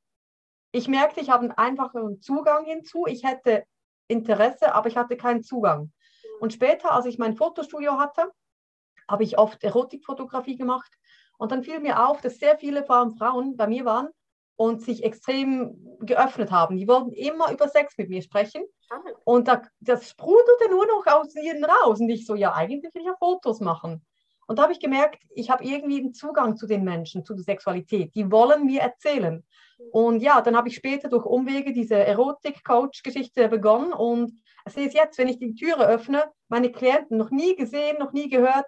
ich 0.72 0.88
merkte, 0.88 1.22
ich 1.22 1.30
habe 1.30 1.44
einen 1.44 1.52
einfacheren 1.52 2.22
Zugang 2.22 2.66
hinzu. 2.66 3.06
Ich 3.08 3.24
hätte 3.24 3.66
Interesse, 4.08 4.74
aber 4.74 4.88
ich 4.88 4.98
hatte 4.98 5.18
keinen 5.18 5.44
Zugang. 5.44 5.84
Mhm. 5.84 6.42
Und 6.42 6.54
später, 6.54 6.92
als 6.92 7.06
ich 7.06 7.18
mein 7.18 7.36
Fotostudio 7.36 7.98
hatte, 7.98 8.32
habe 9.10 9.24
ich 9.24 9.38
oft 9.38 9.64
Erotikfotografie 9.64 10.58
gemacht. 10.58 10.92
Und 11.38 11.52
dann 11.52 11.64
fiel 11.64 11.80
mir 11.80 12.08
auf, 12.08 12.22
dass 12.22 12.38
sehr 12.38 12.58
viele 12.58 12.84
Frauen 12.84 13.58
bei 13.58 13.68
mir 13.68 13.86
waren 13.86 14.10
und 14.62 14.80
sich 14.84 15.04
extrem 15.04 15.76
geöffnet 16.02 16.52
haben. 16.52 16.78
Die 16.78 16.88
wollten 16.88 17.14
immer 17.14 17.52
über 17.52 17.68
Sex 17.68 17.98
mit 17.98 18.10
mir 18.10 18.22
sprechen. 18.22 18.62
Und 19.24 19.48
da, 19.48 19.64
das 19.80 20.08
sprudelte 20.08 20.70
nur 20.70 20.86
noch 20.86 21.08
aus 21.08 21.36
ihnen 21.36 21.66
raus. 21.66 22.00
Und 22.00 22.10
ich 22.10 22.28
so, 22.28 22.36
ja, 22.36 22.54
eigentlich 22.54 22.94
will 22.94 23.02
ich 23.02 23.08
ja 23.08 23.16
Fotos 23.18 23.60
machen. 23.60 24.06
Und 24.46 24.60
da 24.60 24.64
habe 24.64 24.74
ich 24.74 24.80
gemerkt, 24.80 25.24
ich 25.34 25.50
habe 25.50 25.64
irgendwie 25.64 26.02
einen 26.02 26.14
Zugang 26.14 26.58
zu 26.58 26.68
den 26.68 26.84
Menschen, 26.84 27.26
zu 27.26 27.34
der 27.34 27.44
Sexualität. 27.44 28.14
Die 28.14 28.32
wollen 28.32 28.68
mir 28.68 28.82
erzählen. 28.82 29.44
Und 29.92 30.22
ja, 30.22 30.42
dann 30.42 30.56
habe 30.56 30.68
ich 30.68 30.76
später 30.76 31.10
durch 31.10 31.26
Umwege 31.26 31.74
diese 31.74 31.96
Erotik-Coach-Geschichte 31.96 33.50
begonnen. 33.50 33.94
Und 33.94 34.32
sehe 34.68 34.88
es 34.88 34.94
jetzt, 34.94 35.18
wenn 35.18 35.28
ich 35.28 35.40
die 35.40 35.56
Türe 35.56 35.88
öffne, 35.88 36.26
meine 36.50 36.72
Klienten 36.72 37.18
noch 37.18 37.32
nie 37.32 37.56
gesehen, 37.56 37.98
noch 37.98 38.12
nie 38.12 38.30
gehört, 38.30 38.68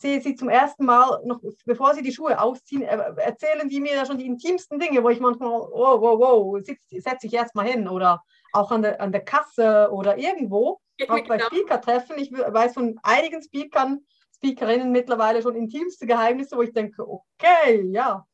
sehe 0.00 0.20
sie 0.20 0.34
zum 0.34 0.48
ersten 0.48 0.86
Mal, 0.86 1.20
noch 1.24 1.40
bevor 1.66 1.94
sie 1.94 2.02
die 2.02 2.12
Schuhe 2.12 2.40
ausziehen, 2.40 2.82
erzählen 2.82 3.68
die 3.68 3.80
mir 3.80 3.94
ja 3.94 4.06
schon 4.06 4.18
die 4.18 4.26
intimsten 4.26 4.78
Dinge, 4.78 5.02
wo 5.04 5.10
ich 5.10 5.20
manchmal, 5.20 5.50
wow, 5.50 6.00
wow, 6.00 6.18
wow, 6.18 6.60
setze 6.64 7.26
ich 7.26 7.34
erst 7.34 7.54
mal 7.54 7.66
hin 7.66 7.86
oder 7.86 8.22
auch 8.52 8.70
an 8.70 8.82
der, 8.82 9.00
an 9.00 9.12
der 9.12 9.24
Kasse 9.24 9.90
oder 9.92 10.16
irgendwo, 10.16 10.80
auch 11.08 11.26
bei 11.26 11.38
Speaker-Treffen. 11.38 12.18
Ich 12.18 12.32
weiß 12.32 12.74
von 12.74 12.98
einigen 13.02 13.42
Speakern, 13.42 14.06
Speakerinnen 14.36 14.90
mittlerweile 14.90 15.42
schon 15.42 15.54
intimste 15.54 16.06
Geheimnisse, 16.06 16.56
wo 16.56 16.62
ich 16.62 16.72
denke, 16.72 17.06
okay, 17.06 17.82
ja. 17.90 18.26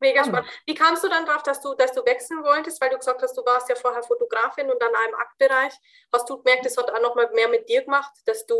Mega 0.00 0.24
spannend. 0.24 0.48
Wie 0.64 0.74
kamst 0.74 1.04
du 1.04 1.08
dann 1.08 1.26
darauf, 1.26 1.42
dass 1.42 1.60
du, 1.60 1.74
dass 1.74 1.92
du 1.92 2.00
wechseln 2.06 2.42
wolltest? 2.42 2.80
Weil 2.80 2.88
du 2.88 2.96
gesagt 2.96 3.22
hast, 3.22 3.36
du 3.36 3.44
warst 3.44 3.68
ja 3.68 3.74
vorher 3.74 4.02
Fotografin 4.02 4.70
und 4.70 4.80
dann 4.80 4.90
im 5.08 5.14
Aktbereich. 5.16 5.74
Hast 6.10 6.30
du 6.30 6.38
gemerkt, 6.38 6.64
das 6.64 6.78
hat 6.78 6.90
auch 6.90 7.02
noch 7.02 7.14
mal 7.14 7.30
mehr 7.34 7.48
mit 7.48 7.68
dir 7.68 7.82
gemacht, 7.82 8.12
dass 8.24 8.46
du 8.46 8.56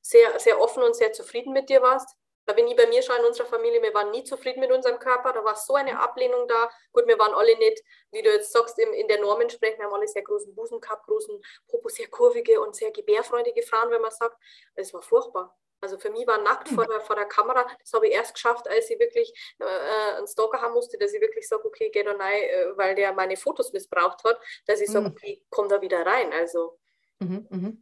sehr, 0.00 0.38
sehr 0.38 0.60
offen 0.60 0.82
und 0.82 0.96
sehr 0.96 1.12
zufrieden 1.12 1.52
mit 1.52 1.68
dir 1.68 1.82
warst? 1.82 2.16
Da 2.46 2.56
wenn 2.56 2.66
ich 2.66 2.76
bei 2.76 2.86
mir 2.86 3.02
schon 3.02 3.16
in 3.16 3.26
unserer 3.26 3.46
Familie, 3.46 3.82
wir 3.82 3.94
waren 3.94 4.10
nie 4.10 4.24
zufrieden 4.24 4.60
mit 4.60 4.72
unserem 4.72 4.98
Körper, 4.98 5.32
da 5.32 5.44
war 5.44 5.54
so 5.54 5.74
eine 5.74 5.98
Ablehnung 6.00 6.48
da. 6.48 6.70
Gut, 6.92 7.06
wir 7.06 7.18
waren 7.18 7.34
alle 7.34 7.56
nicht, 7.58 7.80
wie 8.10 8.22
du 8.22 8.30
jetzt 8.30 8.52
sagst, 8.52 8.78
in, 8.78 8.92
in 8.94 9.06
der 9.08 9.20
Normen 9.20 9.48
sprechen, 9.50 9.78
wir 9.78 9.86
haben 9.86 9.94
alle 9.94 10.08
sehr 10.08 10.22
großen 10.22 10.54
Busen 10.54 10.80
gehabt, 10.80 11.06
großen 11.06 11.40
Popo, 11.68 11.88
sehr 11.88 12.08
kurvige 12.08 12.60
und 12.60 12.74
sehr 12.74 12.90
gebärfreudige 12.90 13.62
Frauen, 13.62 13.90
wenn 13.90 14.00
man 14.00 14.10
sagt. 14.10 14.36
Es 14.74 14.92
war 14.92 15.02
furchtbar. 15.02 15.56
Also 15.80 15.98
für 15.98 16.10
mich 16.10 16.26
war 16.26 16.38
nackt 16.38 16.68
vor 16.68 16.86
der, 16.86 17.00
vor 17.00 17.16
der 17.16 17.24
Kamera, 17.24 17.66
das 17.78 17.92
habe 17.94 18.08
ich 18.08 18.14
erst 18.14 18.34
geschafft, 18.34 18.68
als 18.68 18.90
ich 18.90 18.98
wirklich 18.98 19.32
äh, 19.60 20.16
einen 20.16 20.26
Stalker 20.26 20.60
haben 20.60 20.74
musste, 20.74 20.98
dass 20.98 21.14
ich 21.14 21.20
wirklich 21.20 21.48
sage, 21.48 21.64
okay, 21.64 21.90
geh 21.90 22.02
da 22.02 22.12
rein, 22.12 22.42
äh, 22.42 22.76
weil 22.76 22.94
der 22.94 23.12
meine 23.14 23.36
Fotos 23.36 23.72
missbraucht 23.72 24.22
hat, 24.24 24.38
dass 24.66 24.80
ich 24.80 24.90
sage, 24.90 25.08
mhm. 25.08 25.12
okay, 25.12 25.42
komm 25.48 25.68
da 25.68 25.80
wieder 25.80 26.04
rein. 26.04 26.32
Also. 26.32 26.78
Mhm, 27.20 27.46
mh. 27.48 27.72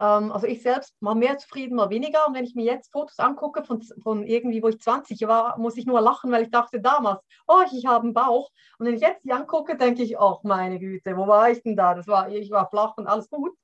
Ähm, 0.00 0.32
also 0.32 0.46
ich 0.46 0.62
selbst 0.62 0.94
mal 1.00 1.14
mehr 1.14 1.38
zufrieden, 1.38 1.76
mal 1.76 1.90
weniger. 1.90 2.26
Und 2.26 2.34
wenn 2.34 2.44
ich 2.44 2.54
mir 2.54 2.64
jetzt 2.64 2.92
Fotos 2.92 3.18
angucke 3.18 3.64
von, 3.64 3.82
von 4.02 4.26
irgendwie, 4.26 4.62
wo 4.62 4.68
ich 4.68 4.80
20 4.80 5.26
war, 5.26 5.58
muss 5.58 5.76
ich 5.76 5.86
nur 5.86 6.00
lachen, 6.00 6.30
weil 6.30 6.42
ich 6.42 6.50
dachte 6.50 6.80
damals, 6.80 7.20
oh, 7.46 7.62
ich 7.72 7.86
habe 7.86 8.04
einen 8.04 8.14
Bauch. 8.14 8.50
Und 8.78 8.86
wenn 8.86 8.94
ich 8.94 9.00
jetzt 9.00 9.24
die 9.24 9.32
angucke, 9.32 9.76
denke 9.76 10.02
ich, 10.02 10.18
ach 10.18 10.42
meine 10.42 10.78
Güte, 10.78 11.16
wo 11.16 11.26
war 11.26 11.50
ich 11.50 11.62
denn 11.62 11.76
da? 11.76 11.94
Das 11.94 12.06
war, 12.06 12.28
ich 12.30 12.50
war 12.50 12.68
flach 12.68 12.96
und 12.96 13.06
alles 13.06 13.30
gut. 13.30 13.56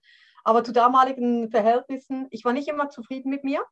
Aber 0.44 0.64
zu 0.64 0.72
damaligen 0.72 1.50
Verhältnissen, 1.50 2.26
ich 2.30 2.44
war 2.44 2.52
nicht 2.52 2.68
immer 2.68 2.88
zufrieden 2.88 3.30
mit 3.30 3.44
mir. 3.44 3.64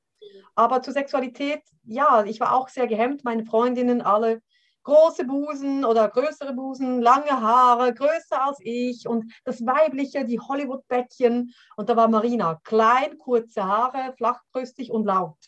Aber 0.55 0.83
zur 0.83 0.93
Sexualität, 0.93 1.63
ja, 1.85 2.25
ich 2.25 2.41
war 2.41 2.55
auch 2.55 2.69
sehr 2.69 2.87
gehemmt. 2.87 3.25
Meine 3.25 3.45
Freundinnen 3.45 4.03
alle 4.03 4.43
große 4.83 5.25
Busen 5.25 5.85
oder 5.85 6.09
größere 6.09 6.53
Busen, 6.53 7.01
lange 7.01 7.31
Haare, 7.31 7.93
größer 7.95 8.43
als 8.43 8.59
ich 8.61 9.07
und 9.07 9.33
das 9.45 9.65
Weibliche, 9.65 10.25
die 10.25 10.41
Hollywood-Bäckchen. 10.41 11.53
Und 11.77 11.89
da 11.89 11.97
war 11.97 12.09
Marina, 12.09 12.61
klein, 12.65 13.19
kurze 13.19 13.65
Haare, 13.65 14.15
flachbrüstig 14.17 14.91
und 14.91 15.05
laut. 15.05 15.39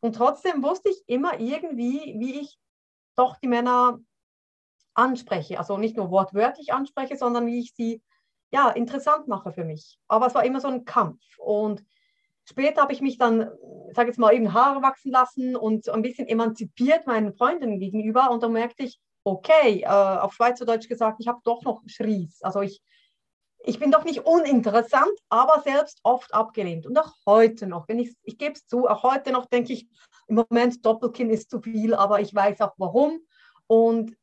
Und 0.00 0.16
trotzdem 0.16 0.62
wusste 0.62 0.90
ich 0.90 1.02
immer 1.06 1.38
irgendwie, 1.40 2.14
wie 2.18 2.40
ich 2.40 2.58
doch 3.16 3.36
die 3.38 3.48
Männer 3.48 3.98
anspreche. 4.94 5.58
Also 5.58 5.76
nicht 5.78 5.96
nur 5.96 6.10
wortwörtlich 6.10 6.72
anspreche, 6.72 7.16
sondern 7.16 7.46
wie 7.46 7.60
ich 7.60 7.74
sie 7.74 8.02
ja, 8.54 8.70
interessant 8.70 9.26
mache 9.26 9.52
für 9.52 9.64
mich. 9.64 9.98
Aber 10.06 10.26
es 10.26 10.34
war 10.34 10.44
immer 10.44 10.60
so 10.60 10.68
ein 10.68 10.84
Kampf. 10.84 11.20
Und 11.38 11.84
Später 12.44 12.82
habe 12.82 12.92
ich 12.92 13.00
mich 13.00 13.16
dann, 13.16 13.50
sage 13.92 14.08
jetzt 14.08 14.18
mal, 14.18 14.34
eben 14.34 14.52
Haare 14.52 14.82
wachsen 14.82 15.10
lassen 15.10 15.56
und 15.56 15.88
ein 15.88 16.02
bisschen 16.02 16.28
emanzipiert 16.28 17.06
meinen 17.06 17.32
Freundinnen 17.34 17.78
gegenüber. 17.78 18.30
Und 18.30 18.42
dann 18.42 18.52
merkte 18.52 18.84
ich, 18.84 19.00
okay, 19.24 19.82
äh, 19.82 19.86
auf 19.86 20.34
Schweizerdeutsch 20.34 20.88
gesagt, 20.88 21.20
ich 21.20 21.28
habe 21.28 21.40
doch 21.44 21.62
noch 21.62 21.82
Schries. 21.86 22.42
Also 22.42 22.60
ich, 22.60 22.82
ich 23.60 23.78
bin 23.78 23.90
doch 23.90 24.04
nicht 24.04 24.26
uninteressant, 24.26 25.18
aber 25.30 25.62
selbst 25.62 26.00
oft 26.02 26.34
abgelehnt. 26.34 26.86
Und 26.86 26.98
auch 26.98 27.14
heute 27.26 27.66
noch, 27.66 27.88
wenn 27.88 27.98
ich, 27.98 28.14
ich 28.22 28.36
gebe 28.36 28.52
es 28.52 28.66
zu, 28.66 28.86
auch 28.88 29.02
heute 29.02 29.32
noch 29.32 29.46
denke 29.46 29.72
ich, 29.72 29.88
im 30.26 30.36
Moment 30.36 30.84
Doppelkinn 30.84 31.30
ist 31.30 31.50
zu 31.50 31.60
viel, 31.60 31.94
aber 31.94 32.20
ich 32.20 32.34
weiß 32.34 32.60
auch 32.60 32.74
warum. 32.76 33.20
Und 33.66 34.14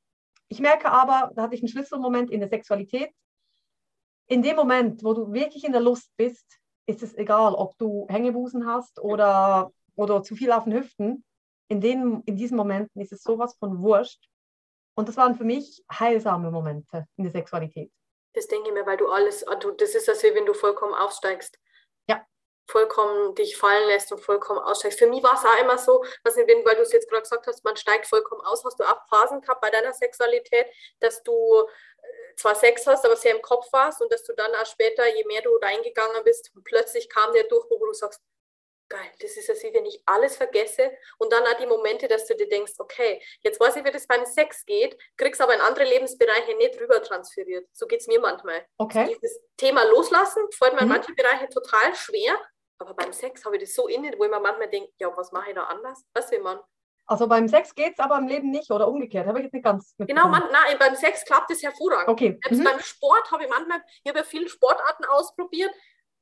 ich 0.47 0.59
merke 0.59 0.91
aber, 0.91 1.31
da 1.35 1.43
hatte 1.43 1.55
ich 1.55 1.61
einen 1.61 1.69
Schlüsselmoment 1.69 2.29
in 2.29 2.39
der 2.39 2.49
Sexualität. 2.49 3.11
In 4.27 4.43
dem 4.43 4.55
Moment, 4.55 5.03
wo 5.03 5.13
du 5.13 5.33
wirklich 5.33 5.63
in 5.63 5.71
der 5.71 5.81
Lust 5.81 6.11
bist, 6.17 6.60
ist 6.85 7.03
es 7.03 7.15
egal, 7.15 7.53
ob 7.53 7.77
du 7.77 8.07
Hängebusen 8.09 8.65
hast 8.65 8.99
oder, 8.99 9.71
oder 9.95 10.23
zu 10.23 10.35
viel 10.35 10.51
auf 10.51 10.65
den 10.65 10.73
Hüften. 10.73 11.23
In, 11.67 11.79
den, 11.79 12.21
in 12.25 12.35
diesen 12.35 12.57
Momenten 12.57 13.01
ist 13.01 13.13
es 13.13 13.23
sowas 13.23 13.55
von 13.57 13.81
wurscht. 13.81 14.27
Und 14.95 15.07
das 15.07 15.17
waren 15.17 15.35
für 15.35 15.45
mich 15.45 15.83
heilsame 15.91 16.51
Momente 16.51 17.05
in 17.15 17.23
der 17.23 17.31
Sexualität. 17.31 17.91
Das 18.33 18.47
denke 18.47 18.69
ich 18.69 18.73
mir, 18.73 18.85
weil 18.85 18.97
du 18.97 19.07
alles, 19.09 19.45
ah, 19.47 19.55
du, 19.55 19.71
das 19.71 19.95
ist 19.95 20.07
das 20.07 20.23
wie 20.23 20.33
wenn 20.35 20.45
du 20.45 20.53
vollkommen 20.53 20.93
aufsteigst. 20.93 21.57
Ja. 22.07 22.25
Vollkommen 22.67 23.35
dich 23.35 23.57
fallen 23.57 23.87
lässt 23.87 24.11
und 24.11 24.19
vollkommen 24.19 24.59
aussteigst. 24.59 24.99
Für 24.99 25.07
mich 25.07 25.23
war 25.23 25.33
es 25.33 25.45
auch 25.45 25.61
immer 25.61 25.77
so, 25.77 26.03
was 26.23 26.35
nicht, 26.35 26.47
weil 26.47 26.75
du 26.75 26.81
es 26.81 26.91
jetzt 26.91 27.09
gerade 27.09 27.23
gesagt 27.23 27.47
hast, 27.47 27.63
man 27.63 27.75
steigt 27.75 28.07
vollkommen 28.07 28.41
aus. 28.41 28.63
Hast 28.63 28.79
du 28.79 28.83
auch 28.83 29.07
Phasen 29.09 29.41
gehabt 29.41 29.61
bei 29.61 29.69
deiner 29.69 29.93
Sexualität, 29.93 30.67
dass 30.99 31.23
du 31.23 31.65
zwar 32.35 32.55
Sex 32.55 32.85
hast, 32.87 33.05
aber 33.05 33.15
sehr 33.15 33.35
im 33.35 33.41
Kopf 33.41 33.71
warst 33.71 34.01
und 34.01 34.11
dass 34.11 34.23
du 34.23 34.33
dann 34.33 34.53
auch 34.55 34.65
später, 34.65 35.07
je 35.07 35.23
mehr 35.25 35.41
du 35.41 35.55
reingegangen 35.57 36.23
bist, 36.23 36.51
plötzlich 36.63 37.09
kam 37.09 37.33
der 37.33 37.43
Durchbruch, 37.43 37.79
wo 37.79 37.85
du 37.85 37.93
sagst, 37.93 38.21
geil, 38.91 39.11
das 39.21 39.37
ist 39.37 39.49
es 39.49 39.63
wie 39.63 39.73
wenn 39.73 39.85
ich 39.85 40.03
alles 40.05 40.35
vergesse 40.35 40.91
und 41.17 41.31
dann 41.31 41.43
auch 41.43 41.57
die 41.57 41.65
Momente, 41.65 42.07
dass 42.07 42.27
du 42.27 42.35
dir 42.35 42.49
denkst, 42.49 42.73
okay, 42.77 43.21
jetzt 43.41 43.59
weiß 43.59 43.77
ich, 43.77 43.85
wie 43.85 43.91
das 43.91 44.05
beim 44.05 44.25
Sex 44.25 44.65
geht, 44.65 44.97
kriegst 45.17 45.41
aber 45.41 45.55
in 45.55 45.61
andere 45.61 45.85
Lebensbereiche 45.85 46.55
nicht 46.57 46.79
rüber 46.79 47.01
transferiert. 47.01 47.67
So 47.71 47.87
geht 47.87 48.01
es 48.01 48.07
mir 48.07 48.19
manchmal. 48.19 48.65
Okay. 48.77 49.07
Dieses 49.07 49.39
Thema 49.57 49.83
loslassen 49.85 50.43
fällt 50.51 50.73
mir 50.73 50.81
mhm. 50.81 50.87
in 50.87 50.93
manchen 50.93 51.15
Bereichen 51.15 51.49
total 51.49 51.95
schwer, 51.95 52.37
aber 52.79 52.93
beim 52.93 53.13
Sex 53.13 53.45
habe 53.45 53.55
ich 53.55 53.63
das 53.63 53.73
so 53.73 53.87
inne, 53.87 54.13
wo 54.17 54.25
ich 54.25 54.29
mir 54.29 54.39
manchmal 54.39 54.69
denke, 54.69 54.91
ja, 54.99 55.15
was 55.15 55.31
mache 55.31 55.49
ich 55.49 55.55
da 55.55 55.63
anders? 55.63 56.03
Was 56.13 56.29
will 56.31 56.41
man? 56.41 56.59
Also 57.07 57.27
beim 57.27 57.47
Sex 57.47 57.75
geht 57.75 57.93
es 57.93 57.99
aber 57.99 58.17
im 58.17 58.27
Leben 58.27 58.51
nicht 58.51 58.71
oder 58.71 58.87
umgekehrt. 58.87 59.27
Habe 59.27 59.39
ich 59.39 59.45
jetzt 59.45 59.53
nicht 59.53 59.65
ganz. 59.65 59.95
Genau, 59.97 60.27
man, 60.27 60.43
nein, 60.51 60.77
beim 60.79 60.95
Sex 60.95 61.25
klappt 61.25 61.51
es 61.51 61.61
hervorragend. 61.61 62.07
Okay. 62.07 62.39
Selbst 62.43 62.59
mhm. 62.59 62.63
beim 62.63 62.79
Sport 62.79 63.31
habe 63.31 63.43
ich 63.43 63.49
manchmal, 63.49 63.81
ich 64.03 64.09
habe 64.09 64.19
ja 64.19 64.25
viele 64.25 64.47
Sportarten 64.47 65.05
ausprobiert, 65.05 65.71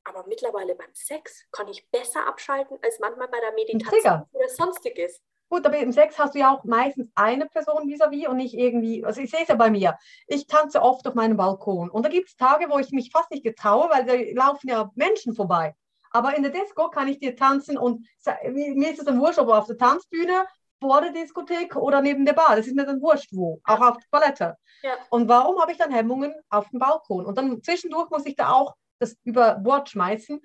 aber 0.04 0.26
mittlerweile 0.26 0.74
beim 0.74 0.92
Sex 0.92 1.44
kann 1.52 1.68
ich 1.68 1.88
besser 1.90 2.26
abschalten 2.26 2.78
als 2.82 2.98
manchmal 2.98 3.28
bei 3.28 3.38
der 3.40 3.52
Meditation 3.52 4.24
oder 4.32 4.48
sonstiges. 4.48 5.22
Gut, 5.48 5.66
aber 5.66 5.78
im 5.78 5.90
Sex 5.90 6.16
hast 6.16 6.36
du 6.36 6.38
ja 6.38 6.54
auch 6.54 6.62
meistens 6.62 7.10
eine 7.16 7.46
Person 7.46 7.88
vis-à-vis 7.88 8.24
-vis 8.24 8.28
und 8.28 8.36
nicht 8.36 8.54
irgendwie, 8.54 9.04
also 9.04 9.20
ich 9.20 9.30
sehe 9.30 9.42
es 9.42 9.48
ja 9.48 9.56
bei 9.56 9.68
mir, 9.68 9.98
ich 10.28 10.46
tanze 10.46 10.80
oft 10.80 11.06
auf 11.08 11.14
meinem 11.14 11.36
Balkon 11.36 11.90
und 11.90 12.06
da 12.06 12.08
gibt 12.08 12.28
es 12.28 12.36
Tage, 12.36 12.70
wo 12.70 12.78
ich 12.78 12.92
mich 12.92 13.10
fast 13.10 13.32
nicht 13.32 13.42
getraue, 13.42 13.90
weil 13.90 14.04
da 14.04 14.14
laufen 14.40 14.68
ja 14.68 14.90
Menschen 14.94 15.34
vorbei. 15.34 15.74
Aber 16.12 16.36
in 16.36 16.44
der 16.44 16.52
Disco 16.52 16.88
kann 16.90 17.08
ich 17.08 17.18
dir 17.18 17.34
tanzen 17.34 17.78
und 17.78 18.06
mir 18.48 18.90
ist 18.90 19.00
es 19.00 19.04
dann 19.04 19.20
wurscht, 19.20 19.40
ob 19.40 19.48
auf 19.48 19.66
der 19.66 19.76
Tanzbühne 19.76 20.46
vor 20.80 21.00
der 21.00 21.12
Diskothek 21.12 21.76
oder 21.76 22.00
neben 22.00 22.24
der 22.24 22.32
Bar. 22.32 22.56
Das 22.56 22.66
ist 22.66 22.74
mir 22.74 22.86
dann 22.86 23.00
wurscht 23.00 23.30
wo, 23.32 23.60
auch 23.64 23.80
auf 23.80 23.98
der 23.98 24.20
Toilette. 24.20 24.56
Ja. 24.82 24.94
Und 25.10 25.28
warum 25.28 25.60
habe 25.60 25.72
ich 25.72 25.78
dann 25.78 25.92
Hemmungen 25.92 26.34
auf 26.48 26.68
dem 26.70 26.78
Balkon? 26.78 27.26
Und 27.26 27.36
dann 27.36 27.62
zwischendurch 27.62 28.10
muss 28.10 28.26
ich 28.26 28.36
da 28.36 28.52
auch 28.52 28.74
das 28.98 29.16
über 29.24 29.54
Bord 29.54 29.88
schmeißen 29.90 30.40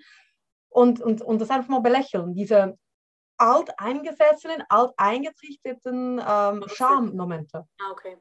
und, 0.69 1.01
und, 1.01 1.21
und 1.21 1.39
das 1.39 1.49
einfach 1.49 1.69
mal 1.69 1.79
belächeln. 1.79 2.33
Diese 2.33 2.77
alteingesessenen, 3.37 4.63
alteingetrichteten 4.69 6.21
ähm, 6.25 6.65
Charme-Momente. 6.67 7.67
Ah, 7.81 7.91
okay. 7.91 8.17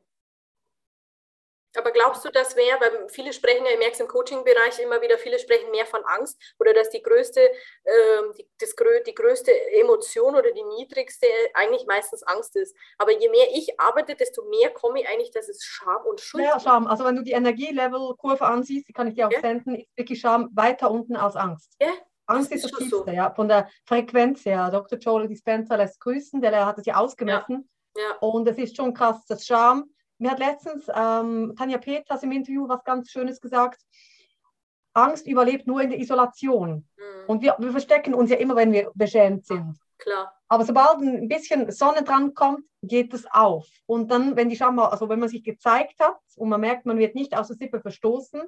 Aber 1.77 1.91
glaubst 1.91 2.25
du, 2.25 2.31
das 2.31 2.57
wäre, 2.57 2.81
weil 2.81 3.09
viele 3.09 3.33
sprechen 3.33 3.65
ja, 3.65 3.73
ich 3.73 3.79
merke 3.79 3.95
es 3.95 4.01
im 4.01 4.09
Coaching-Bereich 4.09 4.79
immer 4.81 5.01
wieder, 5.03 5.19
viele 5.19 5.39
sprechen 5.39 5.71
mehr 5.71 5.87
von 5.87 6.01
Angst 6.05 6.41
oder 6.59 6.73
dass 6.73 6.91
die 6.91 7.03
größte, 7.03 7.41
ähm, 7.41 8.33
die, 8.39 8.49
das, 8.59 8.75
die 9.07 9.15
größte 9.15 9.51
Emotion 9.73 10.37
oder 10.37 10.53
die 10.53 10.63
niedrigste 10.63 11.27
eigentlich 11.55 11.87
meistens 11.87 12.23
Angst 12.23 12.57
ist. 12.57 12.77
Aber 12.99 13.13
je 13.13 13.29
mehr 13.29 13.47
ich 13.53 13.79
arbeite, 13.79 14.15
desto 14.15 14.45
mehr 14.45 14.71
komme 14.71 15.01
ich 15.01 15.09
eigentlich, 15.09 15.33
dass 15.33 15.49
es 15.49 15.65
Scham 15.65 16.05
und 16.07 16.21
Schuld 16.21 16.45
Ja, 16.45 16.61
Scham. 16.61 16.87
Also 16.87 17.05
wenn 17.05 17.17
du 17.17 17.23
die 17.23 17.33
Energielevel-Kurve 17.33 18.45
ansiehst, 18.45 18.89
die 18.89 18.93
kann 18.93 19.09
ich 19.09 19.15
dir 19.15 19.27
auch 19.27 19.33
ja? 19.33 19.41
senden, 19.41 19.75
ist 19.75 19.89
wirklich 19.97 20.21
Scham 20.21 20.51
weiter 20.55 20.91
unten 20.91 21.17
als 21.17 21.37
Angst. 21.37 21.73
Ja? 21.81 21.93
Angst 22.27 22.53
ist, 22.53 22.65
ist 22.65 22.73
das 22.73 22.79
tiefste, 22.79 22.97
so. 23.05 23.11
ja, 23.11 23.35
von 23.35 23.49
der 23.49 23.69
Frequenz 23.85 24.45
her. 24.45 24.71
Dr. 24.71 24.99
Joel 24.99 25.29
Dispenza 25.29 25.77
lässt 25.77 26.01
grüßen, 26.01 26.41
der 26.41 26.65
hat 26.65 26.79
es 26.79 26.87
ja 26.87 26.97
ausgemessen. 26.97 27.69
Ja. 27.97 28.03
Ja. 28.03 28.17
Und 28.21 28.49
es 28.49 28.59
ist 28.59 28.77
schon 28.77 28.93
krass, 28.93 29.25
dass 29.27 29.47
Scham 29.47 29.94
mir 30.25 30.31
hat 30.31 30.39
letztens 30.39 30.89
ähm, 30.89 31.55
Tanja 31.57 31.77
Peters 31.77 32.23
im 32.23 32.33
Interview 32.33 32.67
was 32.67 32.83
ganz 32.83 33.11
Schönes 33.11 33.41
gesagt. 33.43 33.81
Angst 34.95 35.27
überlebt 35.27 35.67
nur 35.67 35.83
in 35.83 35.91
der 35.91 35.99
Isolation. 35.99 36.89
Mhm. 36.97 37.27
Und 37.27 37.43
wir, 37.43 37.57
wir, 37.59 37.73
verstecken 37.73 38.15
uns 38.15 38.31
ja 38.31 38.37
immer, 38.37 38.57
wenn 38.57 38.73
wir 38.73 38.91
beschämt 38.95 39.45
sind. 39.45 39.79
Klar. 39.99 40.35
Aber 40.49 40.65
sobald 40.65 40.99
ein 41.01 41.29
bisschen 41.29 41.71
Sonne 41.71 42.05
dran 42.05 42.33
kommt, 42.33 42.65
geht 42.83 43.13
es 43.13 43.27
auf. 43.31 43.67
Und 43.85 44.11
dann, 44.11 44.35
wenn 44.35 44.49
die 44.49 44.57
Scham, 44.57 44.79
also 44.79 45.09
wenn 45.11 45.21
man 45.21 45.29
sich 45.29 45.45
gezeigt 45.45 46.01
hat 46.01 46.19
und 46.37 46.49
man 46.49 46.61
merkt, 46.61 46.87
man 46.87 46.99
wird 46.99 47.15
nicht 47.15 47.37
aus 47.37 47.49
der 47.49 47.57
Sippe 47.57 47.81
verstoßen, 47.81 48.43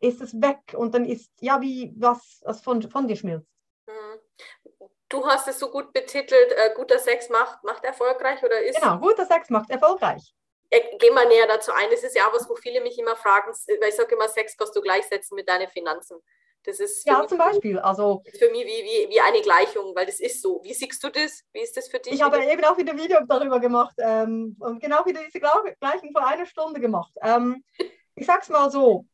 ist 0.00 0.20
es 0.20 0.40
weg 0.40 0.74
und 0.76 0.94
dann 0.94 1.04
ist 1.04 1.30
ja 1.40 1.60
wie 1.60 1.92
was, 1.96 2.40
was 2.44 2.62
von, 2.62 2.82
von 2.82 3.06
dir 3.06 3.16
schmilzt. 3.16 3.48
Mhm. 3.86 4.88
Du 5.08 5.24
hast 5.26 5.46
es 5.46 5.58
so 5.58 5.70
gut 5.70 5.92
betitelt, 5.92 6.52
äh, 6.52 6.70
guter 6.74 6.98
Sex 6.98 7.28
macht, 7.28 7.62
macht 7.62 7.84
erfolgreich 7.84 8.42
oder 8.42 8.60
ist. 8.62 8.80
Genau, 8.80 8.98
guter 8.98 9.26
Sex 9.26 9.50
macht 9.50 9.70
erfolgreich. 9.70 10.34
Äh, 10.72 10.96
geh 10.98 11.10
mal 11.10 11.28
näher 11.28 11.46
dazu 11.46 11.70
ein. 11.72 11.90
Das 11.90 12.02
ist 12.02 12.16
ja 12.16 12.26
auch 12.26 12.32
was, 12.32 12.48
wo 12.48 12.56
viele 12.56 12.80
mich 12.80 12.98
immer 12.98 13.14
fragen, 13.14 13.52
weil 13.80 13.90
ich 13.90 13.94
sage 13.94 14.14
immer, 14.14 14.26
Sex 14.26 14.56
kannst 14.56 14.74
du 14.74 14.80
gleichsetzen 14.80 15.34
mit 15.34 15.46
deinen 15.46 15.68
Finanzen. 15.68 16.18
Das 16.64 16.80
ist 16.80 17.04
ja, 17.06 17.26
zum 17.26 17.38
Beispiel. 17.38 17.78
Also, 17.78 18.22
für 18.38 18.50
mich 18.50 18.64
wie, 18.64 18.84
wie, 18.84 19.10
wie 19.10 19.20
eine 19.20 19.42
Gleichung, 19.42 19.94
weil 19.94 20.06
das 20.06 20.20
ist 20.20 20.40
so. 20.40 20.60
Wie 20.62 20.72
siehst 20.72 21.02
du 21.04 21.10
das? 21.10 21.44
Wie 21.52 21.60
ist 21.60 21.76
das 21.76 21.88
für 21.88 21.98
dich? 21.98 22.14
Ich 22.14 22.22
habe 22.22 22.42
eben 22.42 22.64
auch 22.64 22.78
wieder 22.78 22.92
ein 22.92 22.98
Video 22.98 23.18
darüber 23.26 23.60
gemacht 23.60 23.94
ähm, 23.98 24.56
und 24.60 24.80
genau 24.80 25.04
wieder 25.04 25.20
diese 25.24 25.40
Gleichung 25.40 26.12
vor 26.12 26.26
einer 26.26 26.46
Stunde 26.46 26.80
gemacht. 26.80 27.12
Ähm, 27.20 27.64
ich 28.14 28.24
sag's 28.24 28.48
mal 28.48 28.70
so: 28.70 29.04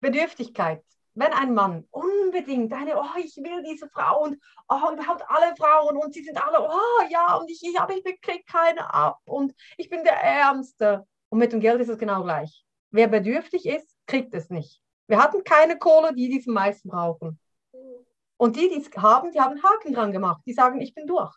Bedürftigkeit. 0.00 0.82
Wenn 1.14 1.32
ein 1.34 1.54
Mann 1.54 1.86
unbedingt 2.32 2.72
eine, 2.72 2.96
oh, 2.98 3.18
ich 3.18 3.36
will 3.36 3.62
diese 3.62 3.88
Frau 3.88 4.24
und 4.24 4.38
oh, 4.68 4.92
überhaupt 4.92 5.24
alle 5.28 5.54
Frauen 5.56 5.96
und 5.96 6.14
sie 6.14 6.22
sind 6.22 6.42
alle, 6.42 6.60
oh 6.62 7.02
ja, 7.10 7.36
und 7.36 7.50
ich, 7.50 7.62
ich, 7.62 7.76
ich 8.04 8.20
kriege 8.20 8.44
keine 8.44 8.92
ab 8.92 9.20
und 9.24 9.54
ich 9.76 9.88
bin 9.88 10.02
der 10.04 10.20
Ärmste. 10.22 11.06
Und 11.28 11.38
mit 11.38 11.52
dem 11.52 11.60
Geld 11.60 11.80
ist 11.80 11.88
es 11.88 11.98
genau 11.98 12.22
gleich. 12.22 12.64
Wer 12.90 13.08
bedürftig 13.08 13.66
ist, 13.66 13.96
kriegt 14.06 14.34
es 14.34 14.50
nicht. 14.50 14.82
Wir 15.06 15.22
hatten 15.22 15.44
keine 15.44 15.78
Kohle, 15.78 16.14
die 16.14 16.28
diesen 16.28 16.52
meisten 16.52 16.90
brauchen. 16.90 17.38
Und 18.36 18.56
die, 18.56 18.68
die 18.68 18.80
es 18.80 18.90
haben, 18.96 19.32
die 19.32 19.40
haben 19.40 19.62
Haken 19.62 19.94
dran 19.94 20.12
gemacht. 20.12 20.42
Die 20.46 20.52
sagen, 20.52 20.80
ich 20.80 20.94
bin 20.94 21.06
durch. 21.06 21.34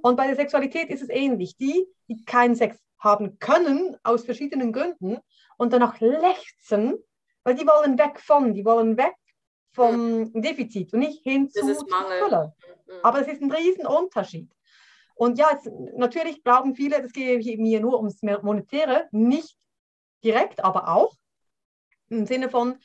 Und 0.00 0.16
bei 0.16 0.26
der 0.26 0.36
Sexualität 0.36 0.88
ist 0.88 1.02
es 1.02 1.08
ähnlich. 1.08 1.56
Die, 1.56 1.86
die 2.08 2.24
keinen 2.24 2.56
Sex 2.56 2.78
haben 2.98 3.38
können, 3.38 3.96
aus 4.02 4.24
verschiedenen 4.24 4.72
Gründen, 4.72 5.18
und 5.56 5.72
danach 5.72 6.00
lechzen, 6.00 6.96
weil 7.44 7.54
die 7.54 7.66
wollen 7.66 7.98
weg 7.98 8.18
von, 8.18 8.54
die 8.54 8.64
wollen 8.64 8.96
weg 8.96 9.14
vom 9.72 10.32
Defizit 10.34 10.92
und 10.92 11.00
nicht 11.00 11.22
hin 11.22 11.48
zu 11.50 11.60
Fülle. 11.64 12.54
Mhm. 12.86 12.92
Aber 13.02 13.20
es 13.20 13.28
ist 13.28 13.42
ein 13.42 13.50
Riesenunterschied. 13.50 14.50
Und 15.14 15.38
ja, 15.38 15.50
jetzt, 15.52 15.70
natürlich 15.96 16.42
glauben 16.42 16.74
viele, 16.74 17.02
das 17.02 17.12
geht 17.12 17.60
mir 17.60 17.80
nur 17.80 17.98
ums 17.98 18.22
Monetäre, 18.22 19.08
nicht 19.12 19.56
direkt, 20.24 20.64
aber 20.64 20.88
auch 20.88 21.14
im 22.08 22.26
Sinne 22.26 22.50
von, 22.50 22.78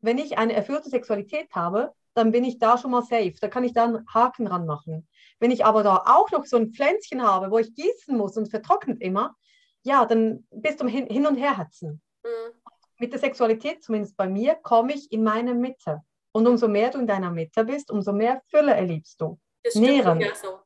wenn 0.00 0.18
ich 0.18 0.38
eine 0.38 0.52
erfüllte 0.52 0.90
Sexualität 0.90 1.48
habe, 1.52 1.92
dann 2.14 2.32
bin 2.32 2.44
ich 2.44 2.58
da 2.58 2.78
schon 2.78 2.90
mal 2.90 3.02
safe. 3.02 3.34
Da 3.40 3.48
kann 3.48 3.64
ich 3.64 3.72
dann 3.72 4.06
Haken 4.12 4.46
dran 4.46 4.66
machen. 4.66 5.06
Wenn 5.38 5.50
ich 5.50 5.64
aber 5.64 5.82
da 5.82 6.02
auch 6.06 6.30
noch 6.30 6.46
so 6.46 6.56
ein 6.56 6.72
Pflänzchen 6.72 7.22
habe, 7.22 7.50
wo 7.50 7.58
ich 7.58 7.74
gießen 7.74 8.16
muss 8.16 8.36
und 8.36 8.48
vertrocknet 8.48 9.00
immer, 9.00 9.36
ja, 9.82 10.06
dann 10.06 10.46
bist 10.50 10.80
du 10.80 10.86
hin, 10.86 11.06
hin 11.06 11.26
und 11.26 11.36
her 11.36 11.58
hetzen. 11.58 12.00
Mhm. 12.24 12.52
Mit 12.98 13.12
der 13.12 13.20
Sexualität, 13.20 13.84
zumindest 13.84 14.16
bei 14.16 14.28
mir, 14.28 14.54
komme 14.54 14.94
ich 14.94 15.12
in 15.12 15.22
meine 15.22 15.54
Mitte. 15.54 16.02
Und 16.36 16.46
umso 16.46 16.68
mehr 16.68 16.90
du 16.90 16.98
in 16.98 17.06
deiner 17.06 17.30
Mitte 17.30 17.64
bist, 17.64 17.90
umso 17.90 18.12
mehr 18.12 18.42
Fülle 18.50 18.74
erlebst 18.74 19.18
du. 19.22 19.38
Das 19.62 19.74
Nähren. 19.74 20.20
Ja 20.20 20.34
so. 20.34 20.58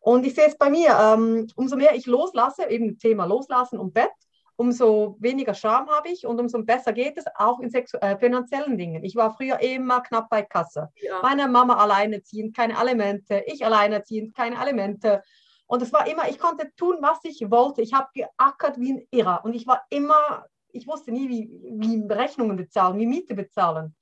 Und 0.00 0.24
ich 0.24 0.34
sehe 0.34 0.46
es 0.46 0.56
bei 0.56 0.70
mir, 0.70 0.96
ähm, 0.98 1.46
umso 1.54 1.76
mehr 1.76 1.94
ich 1.94 2.06
loslasse, 2.06 2.70
eben 2.70 2.96
Thema 2.96 3.26
Loslassen 3.26 3.78
und 3.78 3.92
Bett, 3.92 4.14
umso 4.56 5.18
weniger 5.20 5.52
Scham 5.52 5.90
habe 5.90 6.08
ich 6.08 6.26
und 6.26 6.40
umso 6.40 6.62
besser 6.62 6.94
geht 6.94 7.18
es 7.18 7.26
auch 7.34 7.60
in 7.60 7.70
äh, 7.74 8.16
finanziellen 8.16 8.78
Dingen. 8.78 9.04
Ich 9.04 9.16
war 9.16 9.36
früher 9.36 9.60
immer 9.60 10.00
knapp 10.00 10.30
bei 10.30 10.40
Kasse. 10.40 10.88
Ja. 10.94 11.20
Meine 11.20 11.46
Mama 11.46 11.76
alleinerziehend, 11.76 12.56
keine 12.56 12.78
Alimente, 12.78 13.44
ich 13.46 13.66
alleinerziehend, 13.66 14.34
keine 14.34 14.58
Alimente. 14.58 15.22
Und 15.66 15.82
es 15.82 15.92
war 15.92 16.06
immer, 16.06 16.26
ich 16.30 16.38
konnte 16.38 16.72
tun, 16.74 16.96
was 17.02 17.18
ich 17.24 17.50
wollte. 17.50 17.82
Ich 17.82 17.92
habe 17.92 18.08
geackert 18.14 18.80
wie 18.80 18.94
ein 18.94 19.06
Irrer 19.10 19.44
und 19.44 19.52
ich 19.52 19.66
war 19.66 19.84
immer, 19.90 20.46
ich 20.72 20.86
wusste 20.86 21.12
nie, 21.12 21.28
wie, 21.28 21.50
wie 21.80 22.02
Rechnungen 22.10 22.56
bezahlen, 22.56 22.98
wie 22.98 23.06
Miete 23.06 23.34
bezahlen. 23.34 23.94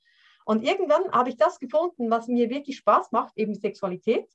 Und 0.44 0.62
irgendwann 0.62 1.10
habe 1.12 1.30
ich 1.30 1.36
das 1.36 1.58
gefunden, 1.58 2.10
was 2.10 2.28
mir 2.28 2.50
wirklich 2.50 2.76
Spaß 2.76 3.12
macht, 3.12 3.36
eben 3.36 3.54
Sexualität. 3.54 4.28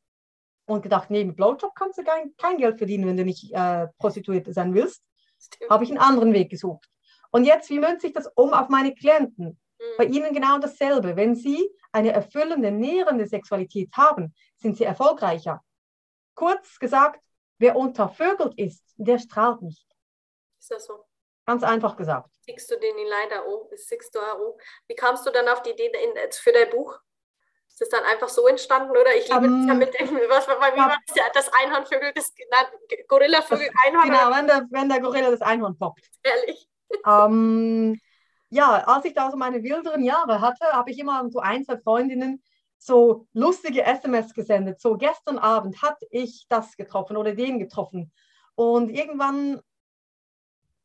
Und 0.65 0.84
gedacht, 0.84 1.10
nee, 1.10 1.24
mit 1.24 1.36
Blowjob 1.36 1.74
kannst 1.74 1.98
du 1.98 2.04
kein, 2.04 2.36
kein 2.38 2.58
Geld 2.58 2.78
verdienen, 2.78 3.08
wenn 3.08 3.17
du 3.17 3.26
nicht 3.26 3.52
äh, 3.54 3.88
Prostituierte 3.98 4.54
sein 4.54 4.74
willst 4.74 5.04
habe 5.69 5.84
ich 5.84 5.89
einen 5.89 6.00
anderen 6.00 6.34
Weg 6.34 6.50
gesucht. 6.50 6.89
Und 7.32 7.43
jetzt, 7.45 7.69
wie 7.69 7.80
münze 7.80 8.08
ich 8.08 8.13
das 8.13 8.28
um 8.36 8.54
auf 8.54 8.69
meine 8.69 8.93
Klienten? 8.93 9.60
Mhm. 9.80 9.84
Bei 9.98 10.06
ihnen 10.06 10.34
genau 10.34 10.60
dasselbe. 10.60 11.15
Wenn 11.15 11.36
sie 11.36 11.69
eine 11.91 12.12
erfüllende, 12.12 12.72
nährende 12.72 13.28
Sexualität 13.28 13.91
haben, 13.93 14.34
sind 14.58 14.78
sie 14.78 14.84
erfolgreicher. 14.84 15.63
Kurz 16.36 16.80
gesagt, 16.80 17.24
wer 17.58 17.76
untervögelt 17.76 18.58
ist, 18.58 18.84
der 18.98 19.19
strahlt 19.19 19.62
nicht. 19.62 19.86
Ist 20.60 20.72
das 20.72 20.86
so? 20.86 21.06
Ganz 21.49 21.63
einfach 21.63 21.95
gesagt. 21.95 22.29
Siehst 22.45 22.69
du 22.69 22.79
den 22.79 22.95
leider 23.07 23.47
um? 23.47 23.67
Das 23.71 23.88
siehst 23.88 24.13
du 24.13 24.19
auch. 24.19 24.55
Wie 24.88 24.93
kamst 24.93 25.25
du 25.25 25.31
dann 25.31 25.47
auf 25.47 25.63
die 25.63 25.71
Idee 25.71 25.91
für 26.29 26.51
dein 26.51 26.69
Buch? 26.69 26.99
Ist 27.67 27.81
das 27.81 27.89
dann 27.89 28.03
einfach 28.03 28.29
so 28.29 28.45
entstanden 28.45 28.91
oder 28.91 29.15
ich 29.15 29.27
liebe 29.27 29.47
um, 29.47 29.62
das 29.62 29.65
ja 29.65 29.73
ähm, 29.73 29.79
mit 29.79 29.99
dem, 29.99 30.29
was, 30.29 30.47
wie 30.47 30.77
ja. 30.77 30.77
war 30.77 30.97
das, 31.07 31.25
das 31.33 31.51
Einhornvögel, 31.51 32.12
das 32.13 32.31
Gorillavögel, 33.07 33.67
Einhorn? 33.83 34.12
Genau, 34.12 34.29
wenn 34.29 34.45
der, 34.45 34.67
wenn 34.69 34.89
der 34.89 34.99
Gorilla 34.99 35.31
das 35.31 35.41
Einhorn 35.41 35.75
poppt. 35.75 36.07
Ehrlich. 36.21 36.69
Ähm, 37.07 37.99
ja, 38.49 38.83
als 38.85 39.05
ich 39.05 39.15
da 39.15 39.31
so 39.31 39.38
meine 39.38 39.63
wilderen 39.63 40.03
Jahre 40.03 40.41
hatte, 40.41 40.65
habe 40.71 40.91
ich 40.91 40.99
immer 40.99 41.27
so 41.31 41.39
ein, 41.39 41.65
zwei 41.65 41.79
Freundinnen 41.79 42.43
so 42.77 43.25
lustige 43.33 43.85
SMS 43.85 44.35
gesendet. 44.35 44.81
So 44.81 44.97
gestern 44.97 45.39
Abend 45.39 45.81
hatte 45.81 46.05
ich 46.12 46.45
das 46.47 46.77
getroffen 46.77 47.17
oder 47.17 47.33
den 47.33 47.57
getroffen. 47.57 48.12
Und 48.53 48.91
irgendwann 48.91 49.63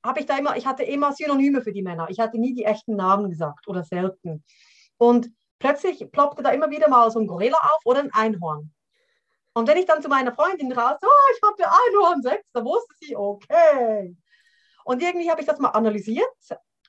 habe 0.05 0.21
ich 0.21 0.27
da 0.27 0.37
immer, 0.37 0.57
ich 0.57 0.67
hatte 0.67 0.83
immer 0.83 1.12
Synonyme 1.12 1.62
für 1.62 1.73
die 1.73 1.83
Männer. 1.83 2.07
Ich 2.11 2.21
hatte 2.21 2.38
nie 2.38 2.55
die 2.55 2.64
echten 2.64 2.95
Namen 2.95 3.31
gesagt 3.31 3.67
oder 3.67 3.83
selten. 3.83 4.45
Und 4.99 5.31
plötzlich 5.59 6.11
ploppte 6.12 6.43
da 6.43 6.51
immer 6.51 6.71
wieder 6.71 6.88
mal 6.88 7.11
so 7.11 7.19
ein 7.19 7.27
Gorilla 7.27 7.59
auf 7.59 7.81
oder 7.85 8.01
ein 8.01 8.12
Einhorn. 8.12 8.71
Und 9.55 9.69
wenn 9.69 9.79
ich 9.79 9.87
dann 9.87 10.03
zu 10.03 10.09
meiner 10.09 10.35
Freundin 10.35 10.73
raus, 10.73 10.99
oh, 11.03 11.33
ich 11.35 11.40
hatte 11.43 11.64
Einhorn 11.64 12.23
sechs, 12.23 12.51
da 12.53 12.64
wusste 12.64 12.95
sie, 13.01 13.17
okay. 13.17 14.14
Und 14.85 15.03
irgendwie 15.03 15.31
habe 15.31 15.40
ich 15.40 15.47
das 15.47 15.59
mal 15.59 15.71
analysiert 15.71 16.29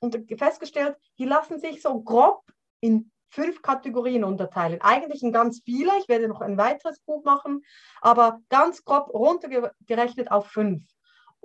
und 0.01 0.17
festgestellt, 0.37 0.97
die 1.17 1.25
lassen 1.25 1.59
sich 1.59 1.81
so 1.81 2.01
grob 2.01 2.41
in 2.81 3.11
fünf 3.29 3.61
Kategorien 3.61 4.23
unterteilen. 4.23 4.81
Eigentlich 4.81 5.23
in 5.23 5.31
ganz 5.31 5.61
viele, 5.63 5.91
ich 5.99 6.09
werde 6.09 6.27
noch 6.27 6.41
ein 6.41 6.57
weiteres 6.57 6.99
Buch 7.01 7.23
machen, 7.23 7.63
aber 8.01 8.39
ganz 8.49 8.83
grob 8.83 9.09
runtergerechnet 9.13 10.31
auf 10.31 10.47
fünf. 10.47 10.83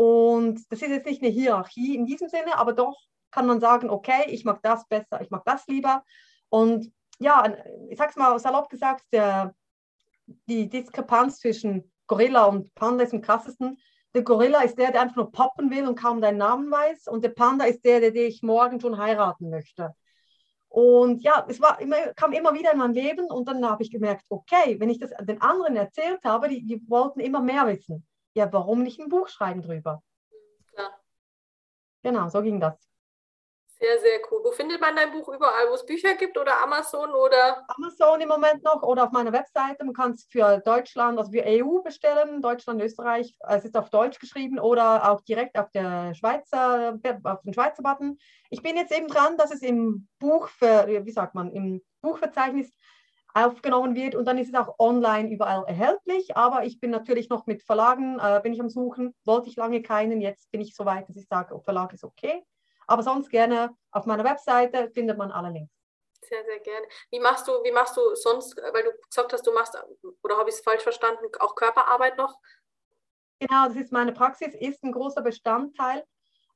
Und 0.00 0.64
das 0.72 0.80
ist 0.80 0.88
jetzt 0.88 1.04
nicht 1.04 1.22
eine 1.22 1.30
Hierarchie 1.30 1.94
in 1.94 2.06
diesem 2.06 2.30
Sinne, 2.30 2.56
aber 2.56 2.72
doch 2.72 2.98
kann 3.30 3.46
man 3.46 3.60
sagen, 3.60 3.90
okay, 3.90 4.24
ich 4.28 4.46
mag 4.46 4.62
das 4.62 4.88
besser, 4.88 5.20
ich 5.20 5.28
mag 5.28 5.44
das 5.44 5.66
lieber. 5.66 6.02
Und 6.48 6.90
ja, 7.18 7.54
ich 7.90 7.98
sag's 7.98 8.16
mal 8.16 8.38
salopp 8.38 8.70
gesagt, 8.70 9.04
der, 9.12 9.54
die 10.48 10.70
Diskrepanz 10.70 11.40
zwischen 11.40 11.92
Gorilla 12.06 12.46
und 12.46 12.74
Panda 12.74 13.04
ist 13.04 13.12
am 13.12 13.20
krassesten. 13.20 13.76
Der 14.14 14.22
Gorilla 14.22 14.62
ist 14.62 14.78
der, 14.78 14.90
der 14.90 15.02
einfach 15.02 15.16
nur 15.16 15.32
poppen 15.32 15.70
will 15.70 15.86
und 15.86 16.00
kaum 16.00 16.22
deinen 16.22 16.38
Namen 16.38 16.70
weiß. 16.70 17.06
Und 17.08 17.22
der 17.22 17.28
Panda 17.28 17.66
ist 17.66 17.84
der, 17.84 18.00
der 18.00 18.12
dich 18.12 18.42
morgen 18.42 18.80
schon 18.80 18.96
heiraten 18.96 19.50
möchte. 19.50 19.94
Und 20.70 21.22
ja, 21.22 21.44
es 21.46 21.60
war 21.60 21.78
immer, 21.78 21.98
kam 22.14 22.32
immer 22.32 22.54
wieder 22.54 22.72
in 22.72 22.78
mein 22.78 22.94
Leben 22.94 23.26
und 23.26 23.46
dann 23.46 23.68
habe 23.68 23.82
ich 23.82 23.90
gemerkt, 23.90 24.24
okay, 24.30 24.80
wenn 24.80 24.88
ich 24.88 24.98
das 24.98 25.10
den 25.20 25.42
anderen 25.42 25.76
erzählt 25.76 26.24
habe, 26.24 26.48
die, 26.48 26.64
die 26.64 26.88
wollten 26.88 27.20
immer 27.20 27.42
mehr 27.42 27.66
wissen. 27.66 28.06
Ja, 28.34 28.52
warum 28.52 28.82
nicht 28.82 29.00
ein 29.00 29.08
Buch 29.08 29.28
schreiben 29.28 29.62
drüber? 29.62 30.02
Klar. 30.72 31.00
Genau, 32.02 32.28
so 32.28 32.42
ging 32.42 32.60
das. 32.60 32.90
Sehr, 33.82 33.98
sehr 33.98 34.20
cool. 34.30 34.40
Wo 34.44 34.52
findet 34.52 34.78
man 34.78 34.94
dein 34.94 35.10
Buch 35.10 35.26
überall, 35.28 35.70
wo 35.70 35.74
es 35.74 35.86
Bücher 35.86 36.14
gibt 36.14 36.36
oder 36.36 36.62
Amazon 36.62 37.14
oder? 37.14 37.64
Amazon 37.68 38.20
im 38.20 38.28
Moment 38.28 38.62
noch 38.62 38.82
oder 38.82 39.04
auf 39.04 39.10
meiner 39.10 39.32
Webseite. 39.32 39.84
Man 39.84 39.94
kann 39.94 40.12
es 40.12 40.26
für 40.30 40.58
Deutschland, 40.58 41.18
also 41.18 41.32
für 41.32 41.42
EU 41.46 41.80
bestellen, 41.82 42.42
Deutschland, 42.42 42.82
Österreich. 42.82 43.34
Es 43.48 43.64
ist 43.64 43.74
auf 43.78 43.88
Deutsch 43.88 44.18
geschrieben 44.18 44.58
oder 44.58 45.10
auch 45.10 45.22
direkt 45.22 45.56
auf 45.58 45.70
der 45.70 46.14
Schweizer, 46.14 46.98
auf 47.24 47.40
den 47.40 47.54
Schweizer 47.54 47.82
Button. 47.82 48.18
Ich 48.50 48.62
bin 48.62 48.76
jetzt 48.76 48.92
eben 48.92 49.08
dran, 49.08 49.38
dass 49.38 49.50
es 49.50 49.62
im 49.62 50.08
Buch, 50.18 50.48
für, 50.48 50.86
wie 50.86 51.12
sagt 51.12 51.34
man, 51.34 51.50
im 51.50 51.80
Buchverzeichnis 52.02 52.70
aufgenommen 53.34 53.94
wird 53.94 54.14
und 54.14 54.24
dann 54.24 54.38
ist 54.38 54.48
es 54.48 54.54
auch 54.54 54.78
online 54.78 55.30
überall 55.30 55.64
erhältlich. 55.66 56.36
Aber 56.36 56.64
ich 56.64 56.80
bin 56.80 56.90
natürlich 56.90 57.28
noch 57.28 57.46
mit 57.46 57.62
Verlagen, 57.62 58.18
äh, 58.18 58.40
bin 58.42 58.52
ich 58.52 58.60
am 58.60 58.68
Suchen, 58.68 59.14
wollte 59.24 59.48
ich 59.48 59.56
lange 59.56 59.82
keinen. 59.82 60.20
Jetzt 60.20 60.50
bin 60.50 60.60
ich 60.60 60.74
so 60.74 60.84
weit, 60.84 61.08
dass 61.08 61.16
ich 61.16 61.26
sage, 61.28 61.54
oh, 61.54 61.60
Verlag 61.60 61.92
ist 61.92 62.04
okay. 62.04 62.44
Aber 62.86 63.02
sonst 63.02 63.30
gerne 63.30 63.76
auf 63.92 64.06
meiner 64.06 64.24
Webseite 64.24 64.90
findet 64.90 65.16
man 65.16 65.30
alle 65.30 65.50
Links. 65.50 65.72
Sehr, 66.22 66.44
sehr 66.44 66.60
gerne. 66.60 66.86
Wie 67.10 67.20
machst 67.20 67.48
du, 67.48 67.52
wie 67.64 67.72
machst 67.72 67.96
du 67.96 68.14
sonst, 68.14 68.56
weil 68.56 68.82
du 68.82 68.90
gesagt 69.08 69.32
hast, 69.32 69.46
du 69.46 69.52
machst, 69.52 69.76
oder 70.22 70.36
habe 70.36 70.50
ich 70.50 70.56
es 70.56 70.60
falsch 70.60 70.82
verstanden, 70.82 71.24
auch 71.38 71.54
Körperarbeit 71.54 72.18
noch? 72.18 72.38
Genau, 73.38 73.68
das 73.68 73.76
ist 73.76 73.92
meine 73.92 74.12
Praxis, 74.12 74.54
ist 74.54 74.82
ein 74.84 74.92
großer 74.92 75.22
Bestandteil. 75.22 76.04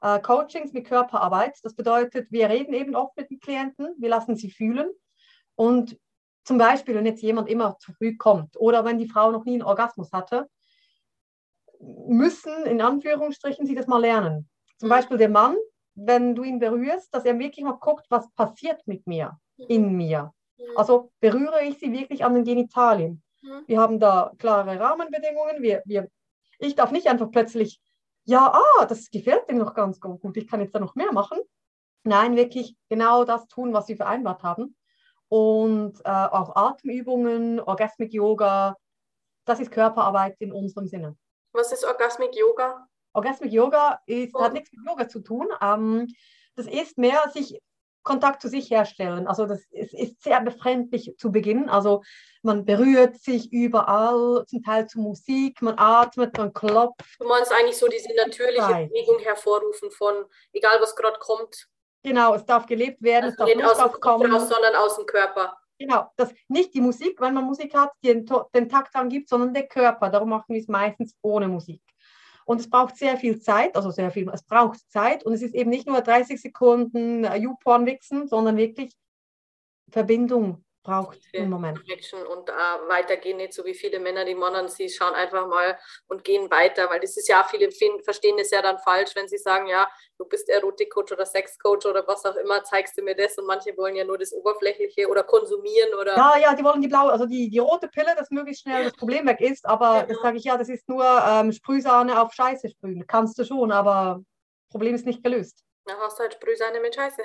Äh, 0.02 0.20
Coachings 0.20 0.72
mit 0.72 0.87
Körperarbeit. 0.87 1.58
Das 1.62 1.74
bedeutet, 1.74 2.30
wir 2.30 2.50
reden 2.50 2.74
eben 2.74 2.94
oft 2.94 3.16
mit 3.16 3.30
den 3.30 3.40
Klienten, 3.40 3.94
wir 3.98 4.10
lassen 4.10 4.37
sie 4.37 4.50
fühlen 4.50 4.90
und 5.56 5.98
zum 6.44 6.59
Beispiel, 6.59 6.94
wenn 6.94 7.07
jetzt 7.07 7.22
jemand 7.22 7.48
immer 7.48 7.78
zu 7.78 7.92
früh 7.92 8.16
kommt 8.16 8.57
oder 8.57 8.85
wenn 8.85 8.98
die 8.98 9.09
Frau 9.09 9.30
noch 9.30 9.44
nie 9.44 9.54
einen 9.54 9.62
Orgasmus 9.62 10.12
hatte, 10.12 10.48
müssen 11.80 12.64
in 12.66 12.80
Anführungsstrichen 12.80 13.66
sie 13.66 13.74
das 13.74 13.87
mal 13.87 14.00
lernen. 14.00 14.48
Zum 14.78 14.88
mhm. 14.88 14.90
Beispiel 14.90 15.18
der 15.18 15.28
Mann, 15.28 15.57
wenn 15.94 16.35
du 16.35 16.42
ihn 16.42 16.59
berührst, 16.59 17.14
dass 17.14 17.24
er 17.24 17.38
wirklich 17.38 17.64
mal 17.64 17.72
guckt, 17.72 18.07
was 18.11 18.30
passiert 18.33 18.87
mit 18.87 19.07
mir, 19.07 19.38
mhm. 19.57 19.66
in 19.68 19.96
mir. 19.96 20.33
Mhm. 20.59 20.64
Also 20.76 21.11
berühre 21.20 21.64
ich 21.64 21.78
sie 21.78 21.92
wirklich 21.92 22.24
an 22.24 22.35
den 22.35 22.44
Genitalien. 22.44 23.22
Wir 23.66 23.78
haben 23.78 24.00
da 24.00 24.33
klare 24.38 24.80
Rahmenbedingungen. 24.80 25.62
Wir, 25.62 25.83
wir, 25.85 26.09
ich 26.59 26.74
darf 26.74 26.92
nicht 26.92 27.09
einfach 27.09 27.30
plötzlich, 27.30 27.78
ja, 28.24 28.52
ah, 28.54 28.87
das 28.87 29.11
gefällt 29.11 29.48
dem 29.50 29.59
noch 29.59 29.74
ganz 29.74 30.00
gut, 30.00 30.37
ich 30.37 30.48
kann 30.48 30.61
jetzt 30.61 30.74
da 30.74 30.80
noch 30.80 30.94
mehr 30.94 31.12
machen. 31.12 31.38
Nein, 32.04 32.37
wirklich 32.37 32.74
genau 32.88 33.24
das 33.24 33.46
tun, 33.46 33.72
was 33.72 33.88
wir 33.88 33.96
vereinbart 33.96 34.42
haben. 34.42 34.76
Und 35.35 35.99
äh, 36.05 36.11
auch 36.11 36.55
Atemübungen, 36.55 37.59
Orgasmic 37.59 38.14
Yoga, 38.14 38.77
das 39.44 39.59
ist 39.59 39.73
Körperarbeit 39.73 40.37
in 40.38 40.53
unserem 40.53 40.87
Sinne. 40.87 41.16
Was 41.53 41.73
ist 41.73 41.85
Orgasmic 41.85 42.37
Yoga? 42.37 42.87
Orgasmic 43.14 43.53
Yoga 43.53 44.01
ist, 44.07 44.33
oh. 44.37 44.40
hat 44.40 44.53
nichts 44.53 44.70
mit 44.70 44.87
Yoga 44.87 45.09
zu 45.09 45.18
tun. 45.18 45.49
Ähm, 45.61 46.07
das 46.55 46.68
ist 46.68 46.99
mehr 46.99 47.29
sich 47.33 47.61
Kontakt 48.05 48.42
zu 48.42 48.49
sich 48.49 48.70
herstellen. 48.70 49.27
Also 49.27 49.47
das 49.47 49.64
ist, 49.73 49.92
ist, 49.92 50.23
sehr 50.23 50.40
befremdlich 50.40 51.16
zu 51.18 51.33
Beginn. 51.33 51.68
Also 51.68 52.05
man 52.42 52.64
berührt 52.64 53.16
sich 53.16 53.53
überall, 53.53 54.44
zum 54.47 54.62
Teil 54.62 54.87
zu 54.87 55.01
Musik, 55.01 55.61
man 55.62 55.75
atmet, 55.77 56.38
man 56.38 56.53
klopft. 56.53 57.16
Du 57.18 57.27
meinst 57.27 57.51
eigentlich 57.51 57.77
so 57.77 57.88
diese 57.88 58.14
natürliche 58.14 58.88
Bewegung 58.88 59.18
hervorrufen 59.18 59.90
von, 59.90 60.14
egal 60.53 60.81
was 60.81 60.94
gerade 60.94 61.18
kommt. 61.18 61.66
Genau, 62.05 62.35
es 62.35 62.45
darf 62.45 62.67
gelebt 62.67 63.03
werden, 63.03 63.25
also 63.25 63.33
es 63.33 63.37
darf 63.38 63.49
nicht 63.49 63.64
aus 63.64 63.79
dem 63.79 64.01
Kopf 64.01 64.23
raus, 64.23 64.49
sondern 64.49 64.75
aus 64.77 64.97
dem 64.97 65.07
Körper. 65.07 65.57
Genau, 65.79 66.07
das 66.17 66.33
nicht 66.49 66.75
die 66.75 66.81
Musik, 66.81 67.21
wenn 67.21 67.35
man 67.35 67.45
Musik 67.45 67.75
hat, 67.75 67.93
die 68.03 68.09
den, 68.09 68.27
den 68.55 68.69
Takt 68.69 68.95
angibt, 68.95 69.29
sondern 69.29 69.55
der 69.55 69.67
Körper. 69.67 70.11
Darum 70.11 70.29
machen 70.29 70.55
wir 70.55 70.61
es 70.61 70.69
meistens 70.69 71.17
ohne 71.23 71.49
Musik. 71.49 71.83
Und 72.45 72.61
es 72.61 72.69
braucht 72.69 72.97
sehr 72.97 73.17
viel 73.17 73.40
Zeit, 73.40 73.75
also 73.75 73.90
sehr 73.90 74.11
viel, 74.11 74.29
es 74.29 74.45
braucht 74.45 74.79
Zeit 74.90 75.25
und 75.25 75.33
es 75.33 75.40
ist 75.40 75.55
eben 75.55 75.71
nicht 75.71 75.87
nur 75.87 76.03
30 76.03 76.40
Sekunden 76.40 77.25
äh, 77.25 77.37
YouPorn 77.37 77.87
wichsen, 77.87 78.29
sondern 78.29 78.59
wirklich 78.59 78.93
Verbindung 79.90 80.62
braucht 80.85 81.18
im 81.33 81.51
Moment. 81.51 81.81
Und 81.81 82.49
äh, 82.49 82.53
weitergehen, 82.88 83.38
nicht 83.38 83.55
so 83.55 83.64
wie 83.64 83.75
viele 83.75 83.99
Männer, 83.99 84.25
die 84.25 84.35
Männern, 84.35 84.68
sie 84.68 84.88
schauen 84.88 85.14
einfach 85.14 85.49
mal 85.49 85.77
und 86.07 86.23
gehen 86.23 86.49
weiter, 86.51 86.88
weil 86.90 87.01
das 87.01 87.16
ist 87.16 87.27
ja, 87.27 87.42
viele 87.42 87.70
verstehen 88.05 88.37
das 88.37 88.51
ja 88.51 88.62
dann 88.62 88.79
falsch, 88.79 89.16
wenn 89.16 89.27
sie 89.27 89.38
sagen, 89.38 89.66
ja, 89.66 89.88
du 90.18 90.27
bist 90.27 90.49
Erotikcoach 90.49 91.11
oder 91.12 91.27
Sexcoach 91.27 91.87
oder 91.87 92.07
was 92.07 92.25
auch 92.25 92.37
immer, 92.37 92.62
zeigst 92.62 92.97
du 92.97 93.03
mir 93.03 93.16
das 93.16 93.37
und 93.38 93.47
manche 93.47 93.77
wollen 93.77 93.97
ja 93.97 94.05
nur 94.05 94.18
das 94.18 94.33
Oberflächliche 94.33 95.09
oder 95.09 95.25
konsumieren 95.25 95.94
oder... 95.94 96.16
Ja, 96.16 96.37
ja, 96.38 96.55
die 96.55 96.62
wollen 96.62 96.83
die 96.83 96.88
blaue, 96.88 97.11
also 97.11 97.27
die, 97.27 97.49
die 97.49 97.59
rote 97.59 97.88
Pille, 97.88 98.14
dass 98.16 98.31
möglichst 98.31 98.62
schnell 98.62 98.85
das 98.85 98.92
Problem 98.92 99.27
weg 99.27 99.40
ist, 99.40 99.66
aber 99.66 100.03
genau. 100.03 100.12
das 100.12 100.23
sage 100.23 100.37
ich 100.37 100.44
ja, 100.44 100.57
das 100.57 100.68
ist 100.68 100.88
nur 100.88 101.05
ähm, 101.05 101.51
Sprühsahne 101.51 102.20
auf 102.20 102.33
Scheiße 102.35 102.68
sprühen, 102.68 103.07
kannst 103.07 103.38
du 103.38 103.44
schon, 103.44 103.73
aber 103.73 104.23
Problem 104.70 104.94
ist 104.94 105.07
nicht 105.07 105.25
gelöst. 105.25 105.64
Dann 105.87 105.99
hast 105.99 106.18
du 106.18 106.23
halt 106.23 106.35
Sprühsahne 106.35 106.81
mit 106.81 106.94
Scheiße. 106.94 107.23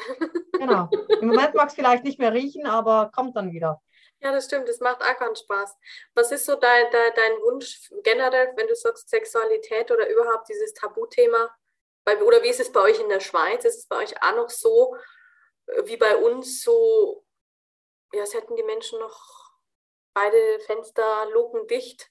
Genau. 0.53 0.89
Im 1.21 1.27
Moment 1.27 1.53
mag 1.53 1.69
es 1.69 1.75
vielleicht 1.75 2.03
nicht 2.03 2.19
mehr 2.19 2.33
riechen, 2.33 2.65
aber 2.65 3.11
kommt 3.15 3.35
dann 3.35 3.51
wieder. 3.51 3.81
Ja, 4.21 4.33
das 4.33 4.45
stimmt. 4.45 4.67
Das 4.67 4.81
macht 4.81 5.01
auch 5.01 5.17
ganz 5.17 5.39
Spaß. 5.39 5.77
Was 6.13 6.31
ist 6.31 6.45
so 6.45 6.55
dein, 6.55 6.91
dein, 6.91 7.11
dein 7.15 7.31
Wunsch 7.43 7.89
generell, 8.03 8.51
wenn 8.57 8.67
du 8.67 8.75
sagst 8.75 9.09
Sexualität 9.09 9.89
oder 9.91 10.09
überhaupt 10.09 10.49
dieses 10.49 10.73
Tabuthema? 10.73 11.49
Oder 12.05 12.43
wie 12.43 12.49
ist 12.49 12.59
es 12.59 12.71
bei 12.71 12.81
euch 12.81 12.99
in 12.99 13.09
der 13.09 13.19
Schweiz? 13.19 13.63
Ist 13.63 13.77
es 13.77 13.87
bei 13.87 13.97
euch 13.97 14.21
auch 14.21 14.35
noch 14.35 14.49
so 14.49 14.95
äh, 15.67 15.85
wie 15.85 15.97
bei 15.97 16.17
uns 16.17 16.63
so, 16.63 17.25
ja, 18.13 18.23
es 18.23 18.33
hätten 18.33 18.55
die 18.55 18.63
Menschen 18.63 18.99
noch 18.99 19.51
beide 20.13 20.59
Fenster 20.61 21.29
lukendicht? 21.31 22.09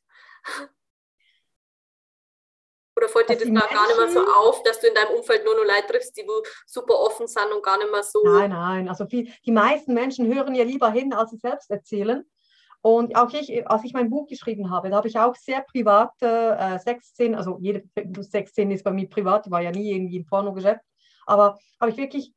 Oder 2.98 3.08
fällt 3.08 3.28
dir 3.28 3.36
das 3.36 3.46
gar, 3.46 3.68
gar 3.68 3.86
nicht 3.86 3.96
mehr 3.96 4.08
so 4.08 4.26
auf, 4.26 4.60
dass 4.64 4.80
du 4.80 4.88
in 4.88 4.94
deinem 4.94 5.16
Umfeld 5.16 5.44
nur 5.44 5.54
noch 5.54 5.62
Leute 5.62 5.86
triffst, 5.86 6.16
die 6.16 6.26
super 6.66 6.98
offen 6.98 7.28
sind 7.28 7.52
und 7.54 7.62
gar 7.62 7.78
nicht 7.78 7.92
mehr 7.92 8.02
so. 8.02 8.20
Nein, 8.24 8.50
nein. 8.50 8.88
Also 8.88 9.06
viel, 9.06 9.32
die 9.46 9.52
meisten 9.52 9.94
Menschen 9.94 10.26
hören 10.26 10.52
ja 10.56 10.64
lieber 10.64 10.90
hin, 10.90 11.12
als 11.12 11.30
sie 11.30 11.36
selbst 11.36 11.70
erzählen. 11.70 12.24
Und 12.80 13.14
auch 13.14 13.32
ich, 13.32 13.70
als 13.70 13.84
ich 13.84 13.92
mein 13.92 14.10
Buch 14.10 14.26
geschrieben 14.26 14.70
habe, 14.70 14.90
da 14.90 14.96
habe 14.96 15.06
ich 15.06 15.16
auch 15.16 15.36
sehr 15.36 15.60
private 15.60 16.56
äh, 16.58 16.78
Sexszenen, 16.80 17.36
also 17.36 17.58
jede 17.60 17.84
Sexszene 18.20 18.74
ist 18.74 18.82
bei 18.82 18.90
mir 18.90 19.08
privat, 19.08 19.46
ich 19.46 19.52
war 19.52 19.62
ja 19.62 19.70
nie 19.70 19.92
irgendwie 19.92 20.16
im 20.16 20.26
Pornogeschäft, 20.26 20.80
aber 21.26 21.56
habe 21.80 21.92
ich 21.92 21.96
wirklich 21.96 22.32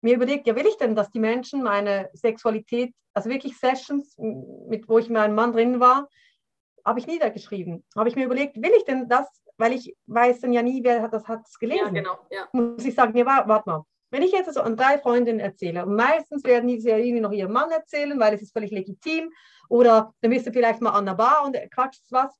mir 0.00 0.14
überlegt, 0.14 0.46
ja, 0.46 0.54
will 0.54 0.66
ich 0.66 0.76
denn, 0.76 0.94
dass 0.94 1.10
die 1.10 1.18
Menschen 1.18 1.62
meine 1.62 2.10
Sexualität, 2.12 2.94
also 3.14 3.30
wirklich 3.30 3.56
Sessions, 3.56 4.16
mit, 4.18 4.88
wo 4.88 4.98
ich 4.98 5.08
mit 5.08 5.18
einem 5.18 5.34
Mann 5.34 5.52
drin 5.52 5.80
war, 5.80 6.08
habe 6.84 6.98
ich 6.98 7.06
niedergeschrieben. 7.06 7.84
Habe 7.96 8.08
ich 8.08 8.16
mir 8.16 8.26
überlegt, 8.26 8.56
will 8.56 8.72
ich 8.76 8.84
denn 8.84 9.08
das 9.08 9.26
weil 9.56 9.72
ich 9.72 9.96
weiß 10.06 10.40
dann 10.40 10.52
ja 10.52 10.62
nie, 10.62 10.82
wer 10.82 11.02
hat 11.02 11.12
das 11.12 11.26
hat 11.28 11.46
gelesen. 11.60 11.94
Ja, 11.94 12.02
genau. 12.02 12.18
Ja. 12.30 12.48
Muss 12.52 12.84
ich 12.84 12.94
sagen, 12.94 13.16
ja, 13.16 13.24
warte 13.24 13.68
mal. 13.68 13.84
Wenn 14.10 14.22
ich 14.22 14.32
jetzt 14.32 14.52
so 14.52 14.60
an 14.60 14.76
drei 14.76 14.98
Freundinnen 14.98 15.40
erzähle, 15.40 15.84
und 15.84 15.96
meistens 15.96 16.44
werden 16.44 16.68
die 16.68 16.78
ja 16.78 16.96
irgendwie 16.96 17.20
noch 17.20 17.32
ihrem 17.32 17.52
Mann 17.52 17.70
erzählen, 17.70 18.18
weil 18.20 18.34
es 18.34 18.42
ist 18.42 18.52
völlig 18.52 18.70
legitim, 18.70 19.32
oder 19.68 20.14
dann 20.20 20.30
bist 20.30 20.46
du 20.46 20.52
vielleicht 20.52 20.80
mal 20.80 20.92
an 20.92 21.06
der 21.06 21.14
Bar 21.14 21.44
und 21.44 21.56
quatscht 21.72 22.04
was, 22.10 22.32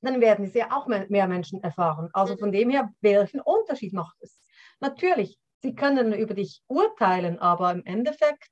dann 0.00 0.20
werden 0.20 0.46
es 0.46 0.54
ja 0.54 0.68
auch 0.70 0.86
mehr 0.86 1.28
Menschen 1.28 1.62
erfahren. 1.62 2.08
Also 2.14 2.36
von 2.38 2.52
dem 2.52 2.70
her, 2.70 2.90
welchen 3.02 3.40
Unterschied 3.40 3.92
macht 3.92 4.16
es? 4.20 4.42
Natürlich, 4.80 5.38
sie 5.60 5.74
können 5.74 6.14
über 6.14 6.32
dich 6.32 6.62
urteilen, 6.68 7.38
aber 7.38 7.72
im 7.72 7.84
Endeffekt, 7.84 8.50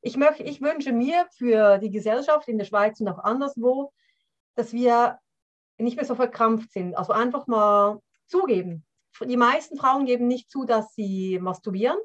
ich, 0.00 0.16
möchte, 0.16 0.44
ich 0.44 0.60
wünsche 0.60 0.92
mir 0.92 1.26
für 1.36 1.78
die 1.78 1.90
Gesellschaft 1.90 2.46
in 2.46 2.56
der 2.56 2.66
Schweiz 2.66 3.00
und 3.00 3.08
auch 3.08 3.18
anderswo, 3.18 3.92
dass 4.54 4.72
wir 4.72 5.18
nicht 5.78 5.96
mehr 5.96 6.04
so 6.04 6.14
verkrampft 6.14 6.72
sind. 6.72 6.94
Also 6.94 7.12
einfach 7.12 7.46
mal 7.46 8.00
zugeben. 8.26 8.84
Die 9.22 9.36
meisten 9.36 9.76
Frauen 9.76 10.06
geben 10.06 10.28
nicht 10.28 10.50
zu, 10.50 10.64
dass 10.64 10.94
sie 10.94 11.38
masturbieren 11.40 11.98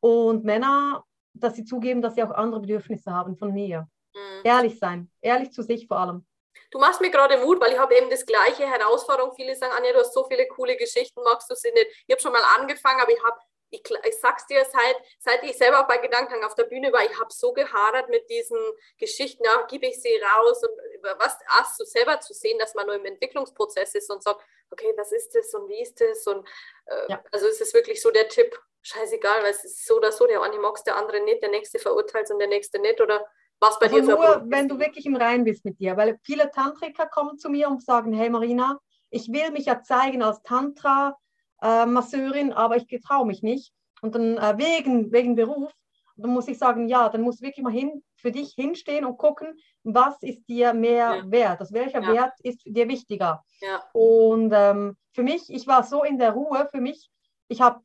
und 0.00 0.44
Männer, 0.44 1.04
dass 1.34 1.54
sie 1.54 1.64
zugeben, 1.64 2.02
dass 2.02 2.14
sie 2.14 2.22
auch 2.22 2.30
andere 2.32 2.60
Bedürfnisse 2.60 3.12
haben 3.12 3.36
von 3.36 3.52
mir. 3.52 3.88
Mhm. 4.14 4.40
Ehrlich 4.44 4.78
sein, 4.78 5.10
ehrlich 5.20 5.52
zu 5.52 5.62
sich 5.62 5.86
vor 5.86 5.98
allem. 5.98 6.26
Du 6.70 6.78
machst 6.78 7.00
mir 7.00 7.10
gerade 7.10 7.38
Mut, 7.38 7.60
weil 7.60 7.72
ich 7.72 7.78
habe 7.78 7.94
eben 7.94 8.10
das 8.10 8.26
gleiche 8.26 8.66
Herausforderung. 8.66 9.32
Viele 9.34 9.54
sagen, 9.54 9.72
Anja, 9.76 9.92
du 9.92 10.00
hast 10.00 10.14
so 10.14 10.24
viele 10.24 10.46
coole 10.48 10.76
Geschichten, 10.76 11.22
magst 11.22 11.50
du 11.50 11.54
sie 11.54 11.70
nicht? 11.70 11.86
Ich 12.06 12.12
habe 12.12 12.20
schon 12.20 12.32
mal 12.32 12.42
angefangen, 12.58 13.00
aber 13.00 13.12
ich 13.12 13.22
habe 13.22 13.38
ich, 13.72 13.82
ich 14.06 14.20
sag's 14.20 14.46
dir, 14.46 14.64
seit, 14.70 14.96
seit 15.18 15.42
ich 15.44 15.56
selber 15.56 15.80
auch 15.80 15.88
bei 15.88 15.96
Gedanken 15.96 16.44
auf 16.44 16.54
der 16.54 16.64
Bühne 16.64 16.92
war, 16.92 17.02
ich 17.02 17.18
habe 17.18 17.32
so 17.32 17.52
gehadert 17.52 18.10
mit 18.10 18.28
diesen 18.28 18.58
Geschichten, 18.98 19.42
ja, 19.44 19.66
gebe 19.66 19.86
ich 19.86 20.00
sie 20.00 20.14
raus 20.34 20.62
und 20.62 20.78
was 21.18 21.38
erst 21.58 21.78
so 21.78 21.84
selber 21.84 22.20
zu 22.20 22.34
sehen, 22.34 22.58
dass 22.58 22.74
man 22.74 22.86
nur 22.86 22.96
im 22.96 23.06
Entwicklungsprozess 23.06 23.94
ist 23.94 24.10
und 24.10 24.22
sagt, 24.22 24.42
okay, 24.70 24.92
was 24.96 25.10
ist 25.10 25.34
das 25.34 25.52
und 25.54 25.68
wie 25.68 25.80
ist 25.80 26.00
das? 26.00 26.26
Und 26.26 26.46
äh, 26.86 27.12
ja. 27.12 27.24
also 27.32 27.46
es 27.46 27.60
ist 27.60 27.74
wirklich 27.74 28.00
so 28.00 28.10
der 28.10 28.28
Tipp, 28.28 28.56
scheißegal, 28.82 29.42
weil 29.42 29.50
es 29.50 29.64
ist 29.64 29.86
so 29.86 29.96
oder 29.96 30.12
so, 30.12 30.26
der 30.26 30.42
eine 30.42 30.58
mag 30.58 30.82
der 30.84 30.96
andere 30.96 31.20
nicht, 31.20 31.42
der 31.42 31.50
nächste 31.50 31.78
verurteilt 31.78 32.30
und 32.30 32.38
der 32.38 32.48
nächste 32.48 32.78
nicht 32.78 33.00
oder 33.00 33.24
was 33.58 33.78
bei 33.78 33.86
also 33.86 34.00
dir 34.00 34.02
nur, 34.02 34.42
wenn 34.46 34.68
du 34.68 34.78
wirklich 34.78 35.06
im 35.06 35.16
Rein 35.16 35.44
bist 35.44 35.64
mit 35.64 35.78
dir, 35.78 35.96
weil 35.96 36.18
viele 36.24 36.50
Tantriker 36.50 37.06
kommen 37.06 37.38
zu 37.38 37.48
mir 37.48 37.68
und 37.68 37.82
sagen, 37.82 38.12
hey 38.12 38.28
Marina, 38.28 38.80
ich 39.10 39.32
will 39.32 39.50
mich 39.52 39.66
ja 39.66 39.82
zeigen 39.82 40.22
als 40.22 40.42
Tantra, 40.42 41.16
äh, 41.62 41.86
Masseurin, 41.86 42.52
aber 42.52 42.76
ich 42.76 42.88
getraue 42.88 43.26
mich 43.26 43.42
nicht. 43.42 43.72
Und 44.02 44.14
dann 44.14 44.36
äh, 44.36 44.58
wegen, 44.58 45.12
wegen 45.12 45.36
Beruf, 45.36 45.72
dann 46.16 46.32
muss 46.32 46.48
ich 46.48 46.58
sagen, 46.58 46.88
ja, 46.88 47.08
dann 47.08 47.22
musst 47.22 47.40
du 47.40 47.46
wirklich 47.46 47.62
mal 47.62 47.72
hin, 47.72 48.02
für 48.16 48.30
dich 48.30 48.52
hinstehen 48.54 49.04
und 49.04 49.16
gucken, 49.16 49.56
was 49.82 50.22
ist 50.22 50.46
dir 50.48 50.74
mehr 50.74 51.16
ja. 51.16 51.30
wert, 51.30 51.60
also 51.60 51.74
welcher 51.74 52.02
ja. 52.02 52.12
Wert 52.12 52.34
ist 52.42 52.62
dir 52.64 52.88
wichtiger. 52.88 53.42
Ja. 53.60 53.82
Und 53.92 54.52
ähm, 54.54 54.96
für 55.12 55.22
mich, 55.22 55.44
ich 55.48 55.66
war 55.66 55.82
so 55.82 56.04
in 56.04 56.18
der 56.18 56.32
Ruhe, 56.32 56.68
für 56.70 56.80
mich, 56.80 57.10
ich 57.48 57.60
habe 57.60 57.80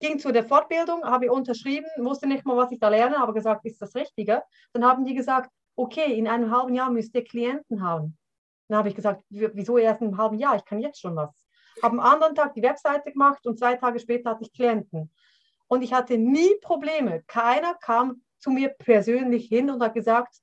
ging 0.00 0.18
zu 0.18 0.32
der 0.32 0.44
Fortbildung, 0.44 1.04
habe 1.04 1.26
ich 1.26 1.30
unterschrieben, 1.30 1.86
wusste 1.98 2.26
nicht 2.26 2.46
mal, 2.46 2.56
was 2.56 2.72
ich 2.72 2.80
da 2.80 2.88
lerne, 2.88 3.18
aber 3.18 3.34
gesagt, 3.34 3.66
ist 3.66 3.82
das 3.82 3.94
Richtige? 3.94 4.42
Dann 4.72 4.84
haben 4.84 5.04
die 5.04 5.14
gesagt, 5.14 5.50
okay, 5.76 6.14
in 6.14 6.26
einem 6.26 6.50
halben 6.50 6.74
Jahr 6.74 6.90
müsst 6.90 7.14
ihr 7.14 7.24
Klienten 7.24 7.82
haben. 7.82 8.16
Dann 8.68 8.78
habe 8.78 8.88
ich 8.88 8.94
gesagt, 8.94 9.22
wieso 9.28 9.76
erst 9.76 10.00
in 10.00 10.08
einem 10.08 10.16
halben 10.16 10.38
Jahr? 10.38 10.56
Ich 10.56 10.64
kann 10.64 10.80
jetzt 10.80 11.00
schon 11.00 11.16
was 11.16 11.34
habe 11.82 11.98
am 11.98 12.00
anderen 12.00 12.34
Tag 12.34 12.54
die 12.54 12.62
Webseite 12.62 13.12
gemacht 13.12 13.46
und 13.46 13.58
zwei 13.58 13.76
Tage 13.76 13.98
später 13.98 14.30
hatte 14.30 14.44
ich 14.44 14.52
Klienten. 14.52 15.10
Und 15.68 15.82
ich 15.82 15.92
hatte 15.92 16.18
nie 16.18 16.54
Probleme. 16.62 17.22
Keiner 17.26 17.74
kam 17.74 18.22
zu 18.38 18.50
mir 18.50 18.70
persönlich 18.70 19.46
hin 19.46 19.70
und 19.70 19.82
hat 19.82 19.94
gesagt, 19.94 20.34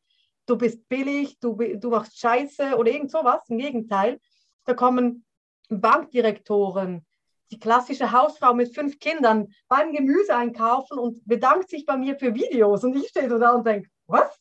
du 0.45 0.57
bist 0.57 0.87
billig, 0.87 1.39
du, 1.39 1.55
du 1.55 1.89
machst 1.89 2.17
Scheiße 2.19 2.77
oder 2.77 2.91
irgend 2.91 3.11
sowas. 3.11 3.41
Im 3.49 3.57
Gegenteil, 3.57 4.19
da 4.65 4.73
kommen 4.73 5.25
Bankdirektoren, 5.69 7.05
die 7.51 7.59
klassische 7.59 8.11
Hausfrau 8.11 8.53
mit 8.53 8.73
fünf 8.73 8.99
Kindern 8.99 9.53
beim 9.67 9.91
Gemüse 9.91 10.35
einkaufen 10.35 10.97
und 10.97 11.25
bedankt 11.25 11.69
sich 11.69 11.85
bei 11.85 11.97
mir 11.97 12.17
für 12.17 12.33
Videos. 12.33 12.83
Und 12.83 12.95
ich 12.95 13.09
stehe 13.09 13.29
so 13.29 13.37
da 13.37 13.51
und 13.51 13.65
denke, 13.65 13.89
was? 14.07 14.39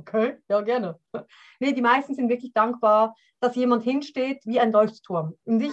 Okay, 0.00 0.38
ja, 0.48 0.60
gerne. 0.60 0.98
Nee, 1.60 1.72
die 1.72 1.82
meisten 1.82 2.14
sind 2.14 2.28
wirklich 2.28 2.52
dankbar, 2.52 3.16
dass 3.40 3.56
jemand 3.56 3.82
hinsteht 3.82 4.44
wie 4.44 4.60
ein 4.60 4.70
Leuchtturm. 4.70 5.34
Und 5.44 5.60
ich 5.60 5.72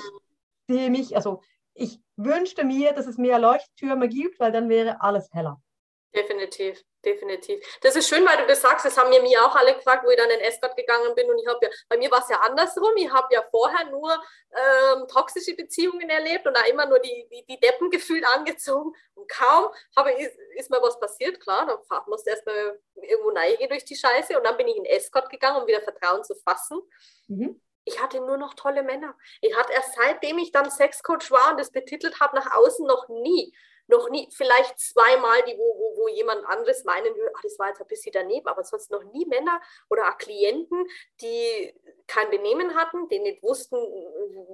sehe 0.67 0.89
mich, 0.89 1.15
also 1.15 1.41
ich 1.73 1.99
wünschte 2.15 2.63
mir, 2.63 2.93
dass 2.93 3.07
es 3.07 3.17
mehr 3.17 3.39
Leuchttürme 3.39 4.07
gibt, 4.07 4.39
weil 4.39 4.51
dann 4.51 4.69
wäre 4.69 5.01
alles 5.01 5.29
heller. 5.33 5.61
Definitiv, 6.15 6.81
definitiv. 7.03 7.59
Das 7.81 7.97
ist 7.97 8.07
schön, 8.07 8.25
weil 8.25 8.37
du 8.37 8.47
das 8.47 8.61
sagst. 8.61 8.85
Das 8.85 8.97
haben 8.97 9.09
mir, 9.09 9.21
mir 9.21 9.43
auch 9.43 9.53
alle 9.53 9.75
gefragt, 9.75 10.05
wo 10.05 10.09
ich 10.09 10.17
dann 10.17 10.29
in 10.29 10.39
Escort 10.39 10.77
gegangen 10.77 11.13
bin. 11.13 11.29
Und 11.29 11.37
ich 11.37 11.45
habe 11.45 11.59
ja, 11.61 11.69
bei 11.89 11.97
mir 11.97 12.09
war 12.09 12.19
es 12.19 12.29
ja 12.29 12.39
andersrum. 12.39 12.93
Ich 12.95 13.11
habe 13.11 13.27
ja 13.33 13.43
vorher 13.51 13.89
nur 13.91 14.13
ähm, 14.13 15.05
toxische 15.09 15.55
Beziehungen 15.55 16.09
erlebt 16.09 16.47
und 16.47 16.55
da 16.55 16.61
immer 16.61 16.85
nur 16.85 16.99
die, 16.99 17.27
die, 17.29 17.45
die 17.45 17.59
Deppen 17.59 17.89
gefühlt 17.89 18.25
angezogen. 18.25 18.93
Und 19.15 19.29
kaum 19.29 19.67
habe, 19.97 20.13
ist, 20.13 20.37
ist 20.55 20.69
mir 20.69 20.81
was 20.81 20.97
passiert, 20.97 21.41
klar. 21.41 21.65
Dann 21.65 22.01
musste 22.07 22.29
erstmal 22.29 22.79
irgendwo 22.95 23.31
reingehen 23.31 23.69
durch 23.69 23.83
die 23.83 23.97
Scheiße. 23.97 24.37
Und 24.37 24.45
dann 24.45 24.55
bin 24.55 24.69
ich 24.69 24.77
in 24.77 24.85
Escort 24.85 25.29
gegangen, 25.29 25.61
um 25.61 25.67
wieder 25.67 25.81
Vertrauen 25.81 26.23
zu 26.23 26.33
fassen. 26.35 26.79
Mhm. 27.27 27.61
Ich 27.85 28.01
hatte 28.01 28.19
nur 28.19 28.37
noch 28.37 28.55
tolle 28.55 28.83
Männer. 28.83 29.15
Ich 29.41 29.55
hatte 29.55 29.73
erst 29.73 29.95
seitdem 29.95 30.37
ich 30.39 30.51
dann 30.51 30.69
Sexcoach 30.69 31.31
war 31.31 31.51
und 31.51 31.59
das 31.59 31.71
betitelt 31.71 32.19
habe, 32.19 32.35
nach 32.35 32.53
außen 32.55 32.85
noch 32.85 33.07
nie 33.09 33.53
noch 33.87 34.09
nie, 34.09 34.27
vielleicht 34.31 34.79
zweimal, 34.79 35.43
die, 35.43 35.57
wo, 35.57 35.77
wo, 35.77 35.97
wo 36.01 36.07
jemand 36.07 36.45
anderes 36.45 36.83
meinen 36.85 37.15
würde, 37.15 37.31
ach, 37.37 37.41
das 37.43 37.59
war 37.59 37.67
jetzt 37.67 37.81
ein 37.81 37.87
bisschen 37.87 38.11
daneben, 38.13 38.47
aber 38.47 38.63
sonst 38.63 38.91
noch 38.91 39.03
nie 39.03 39.25
Männer 39.25 39.61
oder 39.89 40.09
auch 40.09 40.17
Klienten, 40.17 40.85
die 41.21 41.73
kein 42.07 42.29
Benehmen 42.29 42.75
hatten, 42.75 43.07
die 43.09 43.19
nicht 43.19 43.43
wussten, 43.43 43.75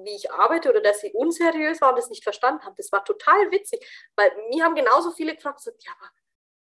wie 0.04 0.15
ich 0.15 0.32
arbeite 0.32 0.70
oder 0.70 0.82
dass 0.82 1.02
sie 1.02 1.12
unseriös 1.13 1.82
waren, 1.82 1.96
das 1.96 2.10
nicht 2.10 2.24
verstanden 2.24 2.65
haben. 2.65 2.76
Das 2.76 2.91
war 2.91 3.06
total 3.06 3.52
witzig, 3.52 3.86
weil 4.15 4.32
mir 4.50 4.63
haben 4.63 4.76
genauso 4.76 5.12
viele 5.12 5.36
gefragt, 5.36 5.62
so, 5.62 5.72
ja, 5.72 5.91
aber 6.00 6.10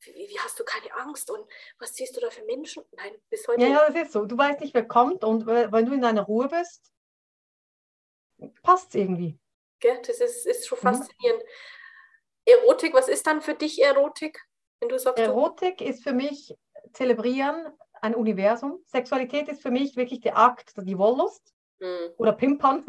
wie, 0.05 0.29
wie, 0.29 0.39
hast 0.39 0.59
du 0.59 0.63
keine 0.63 0.93
Angst 0.95 1.29
und 1.29 1.45
was 1.79 1.95
siehst 1.95 2.15
du 2.15 2.21
da 2.21 2.29
für 2.29 2.43
Menschen? 2.45 2.83
Nein, 2.91 3.13
bis 3.29 3.47
heute. 3.47 3.61
Ja, 3.61 3.67
ja, 3.67 3.89
das 3.89 4.07
ist 4.07 4.11
so. 4.13 4.25
Du 4.25 4.37
weißt 4.37 4.59
nicht, 4.61 4.73
wer 4.73 4.87
kommt 4.87 5.23
und 5.23 5.45
wenn 5.45 5.85
du 5.85 5.93
in 5.93 6.01
deiner 6.01 6.23
Ruhe 6.23 6.47
bist, 6.47 6.91
passt 8.63 8.89
es 8.89 8.95
irgendwie. 8.95 9.39
Gell? 9.79 10.01
Das 10.05 10.19
ist, 10.19 10.45
ist 10.45 10.67
schon 10.67 10.77
mhm. 10.79 10.83
faszinierend. 10.83 11.43
Erotik, 12.45 12.93
was 12.93 13.07
ist 13.07 13.25
dann 13.27 13.41
für 13.41 13.55
dich 13.55 13.81
Erotik? 13.81 14.39
Wenn 14.79 14.89
du 14.89 14.99
sagst, 14.99 15.19
Erotik 15.19 15.79
du... 15.79 15.85
ist 15.85 16.03
für 16.03 16.13
mich 16.13 16.55
zelebrieren 16.93 17.73
ein 18.01 18.15
Universum. 18.15 18.81
Sexualität 18.85 19.47
ist 19.47 19.61
für 19.61 19.71
mich 19.71 19.95
wirklich 19.95 20.21
der 20.21 20.37
Akt, 20.37 20.73
die 20.77 20.97
Wollust 20.97 21.53
mhm. 21.79 22.11
oder 22.17 22.33
Pimpern 22.33 22.85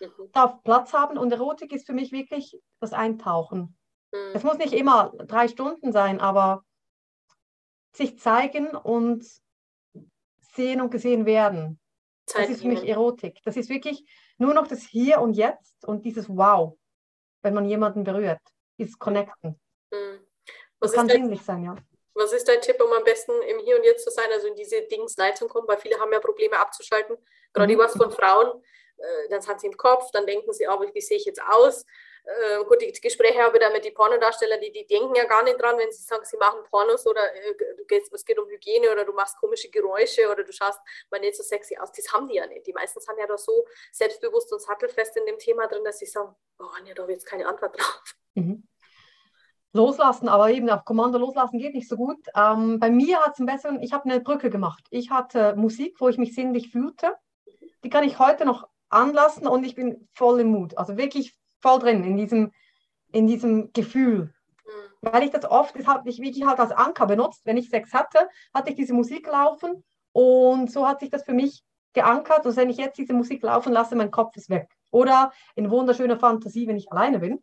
mhm. 0.00 0.32
darf 0.32 0.62
Platz 0.62 0.92
haben 0.92 1.18
und 1.18 1.32
Erotik 1.32 1.72
ist 1.72 1.86
für 1.86 1.92
mich 1.92 2.12
wirklich 2.12 2.58
das 2.80 2.92
Eintauchen. 2.92 3.76
Mhm. 4.12 4.30
Es 4.34 4.42
muss 4.42 4.58
nicht 4.58 4.72
immer 4.72 5.12
drei 5.26 5.48
Stunden 5.48 5.92
sein, 5.92 6.20
aber 6.20 6.64
sich 7.94 8.18
zeigen 8.18 8.68
und 8.68 9.26
sehen 10.54 10.80
und 10.80 10.90
gesehen 10.90 11.26
werden. 11.26 11.80
Zeit 12.26 12.44
das 12.44 12.56
ist 12.56 12.62
für 12.62 12.68
mich 12.68 12.86
Erotik. 12.86 13.40
Das 13.44 13.56
ist 13.56 13.68
wirklich 13.68 14.04
nur 14.38 14.54
noch 14.54 14.66
das 14.66 14.82
Hier 14.82 15.20
und 15.20 15.34
Jetzt 15.34 15.84
und 15.84 16.04
dieses 16.04 16.28
Wow, 16.28 16.78
wenn 17.42 17.54
man 17.54 17.66
jemanden 17.66 18.04
berührt 18.04 18.40
dieses 18.78 18.98
Connecten. 18.98 19.60
Mhm. 19.90 20.26
das 20.80 20.92
kann 20.92 21.08
sinnlich 21.08 21.42
sein, 21.42 21.64
ja. 21.64 21.76
Was 22.14 22.32
ist 22.32 22.46
dein 22.46 22.60
Tipp, 22.60 22.82
um 22.82 22.92
am 22.92 23.04
besten 23.04 23.32
im 23.42 23.58
Hier 23.60 23.76
und 23.76 23.84
Jetzt 23.84 24.04
zu 24.04 24.10
sein, 24.10 24.26
also 24.32 24.46
in 24.48 24.54
diese 24.54 24.82
Dingsleitung 24.82 25.48
kommen? 25.48 25.66
Weil 25.66 25.78
viele 25.78 25.98
haben 25.98 26.12
ja 26.12 26.20
Probleme 26.20 26.58
abzuschalten. 26.58 27.16
Gerade 27.52 27.74
mhm. 27.74 27.78
was 27.78 27.92
von 27.96 28.10
Frauen, 28.10 28.62
äh, 28.98 29.28
dann 29.30 29.40
sind 29.40 29.60
sie 29.60 29.66
im 29.66 29.76
Kopf, 29.76 30.10
dann 30.12 30.26
denken 30.26 30.52
sie, 30.52 30.66
oh, 30.68 30.80
wie 30.80 31.00
sehe 31.00 31.16
ich 31.16 31.24
jetzt 31.24 31.42
aus? 31.42 31.84
Äh, 32.24 32.64
gut, 32.64 32.80
die 32.80 32.92
Gespräche 32.92 33.42
habe 33.42 33.56
ich 33.56 33.62
da 33.62 33.70
mit 33.70 33.84
den 33.84 33.94
Pornodarstellern, 33.94 34.60
die, 34.60 34.70
die 34.70 34.86
denken 34.86 35.14
ja 35.16 35.24
gar 35.24 35.42
nicht 35.42 35.60
dran, 35.60 35.76
wenn 35.76 35.90
sie 35.90 36.02
sagen, 36.02 36.24
sie 36.24 36.36
machen 36.36 36.60
Pornos 36.70 37.04
oder 37.06 37.22
äh, 37.34 38.00
es 38.12 38.24
geht 38.24 38.38
um 38.38 38.48
Hygiene 38.48 38.92
oder 38.92 39.04
du 39.04 39.12
machst 39.12 39.36
komische 39.38 39.68
Geräusche 39.70 40.30
oder 40.30 40.44
du 40.44 40.52
schaust 40.52 40.80
mal 41.10 41.20
nicht 41.20 41.36
so 41.36 41.42
sexy 41.42 41.76
aus. 41.76 41.90
Das 41.90 42.12
haben 42.12 42.28
die 42.28 42.36
ja 42.36 42.46
nicht. 42.46 42.66
Die 42.66 42.72
meisten 42.72 43.00
sind 43.00 43.18
ja 43.18 43.26
da 43.26 43.36
so 43.36 43.66
selbstbewusst 43.90 44.52
und 44.52 44.62
sattelfest 44.62 45.16
in 45.16 45.26
dem 45.26 45.38
Thema 45.38 45.66
drin, 45.66 45.82
dass 45.84 45.98
sie 45.98 46.06
sagen, 46.06 46.34
oh, 46.60 46.64
ja, 46.86 46.94
da 46.94 47.02
habe 47.02 47.12
ich 47.12 47.16
jetzt 47.16 47.26
keine 47.26 47.46
Antwort 47.46 47.76
drauf. 47.76 48.14
Mhm. 48.34 48.68
Loslassen, 49.74 50.28
aber 50.28 50.50
eben 50.50 50.68
auf 50.70 50.84
Kommando 50.84 51.18
loslassen 51.18 51.58
geht 51.58 51.74
nicht 51.74 51.88
so 51.88 51.96
gut. 51.96 52.18
Ähm, 52.36 52.78
bei 52.78 52.90
mir 52.90 53.20
hat 53.20 53.32
es 53.32 53.40
ein 53.40 53.46
besseren, 53.46 53.82
ich 53.82 53.92
habe 53.92 54.04
eine 54.04 54.20
Brücke 54.20 54.50
gemacht. 54.50 54.84
Ich 54.90 55.10
hatte 55.10 55.56
Musik, 55.56 55.96
wo 55.98 56.08
ich 56.08 56.18
mich 56.18 56.34
sinnlich 56.34 56.70
fühlte. 56.70 57.16
Die 57.82 57.90
kann 57.90 58.04
ich 58.04 58.18
heute 58.18 58.44
noch 58.44 58.68
anlassen 58.90 59.46
und 59.46 59.64
ich 59.64 59.74
bin 59.74 60.08
voll 60.12 60.40
im 60.40 60.48
Mut. 60.48 60.76
Also 60.76 60.98
wirklich 60.98 61.36
voll 61.62 61.78
drin 61.78 62.04
in 62.04 62.16
diesem, 62.16 62.52
in 63.12 63.26
diesem 63.26 63.72
Gefühl. 63.72 64.34
Mhm. 64.64 64.72
Weil 65.00 65.22
ich 65.22 65.30
das 65.30 65.44
oft, 65.44 65.78
das 65.78 65.86
habe 65.86 66.08
ich 66.08 66.20
wirklich 66.20 66.44
halt 66.44 66.58
als 66.60 66.72
Anker 66.72 67.06
benutzt. 67.06 67.42
Wenn 67.44 67.56
ich 67.56 67.70
Sex 67.70 67.94
hatte, 67.94 68.28
hatte 68.52 68.70
ich 68.70 68.76
diese 68.76 68.94
Musik 68.94 69.26
laufen 69.26 69.82
und 70.12 70.70
so 70.70 70.86
hat 70.86 71.00
sich 71.00 71.10
das 71.10 71.24
für 71.24 71.32
mich 71.32 71.62
geankert. 71.92 72.46
Und 72.46 72.56
wenn 72.56 72.70
ich 72.70 72.76
jetzt 72.76 72.98
diese 72.98 73.14
Musik 73.14 73.42
laufen 73.42 73.72
lasse, 73.72 73.96
mein 73.96 74.10
Kopf 74.10 74.36
ist 74.36 74.50
weg. 74.50 74.68
Oder 74.90 75.32
in 75.54 75.70
wunderschöner 75.70 76.18
Fantasie, 76.18 76.66
wenn 76.66 76.76
ich 76.76 76.90
alleine 76.92 77.20
bin. 77.20 77.42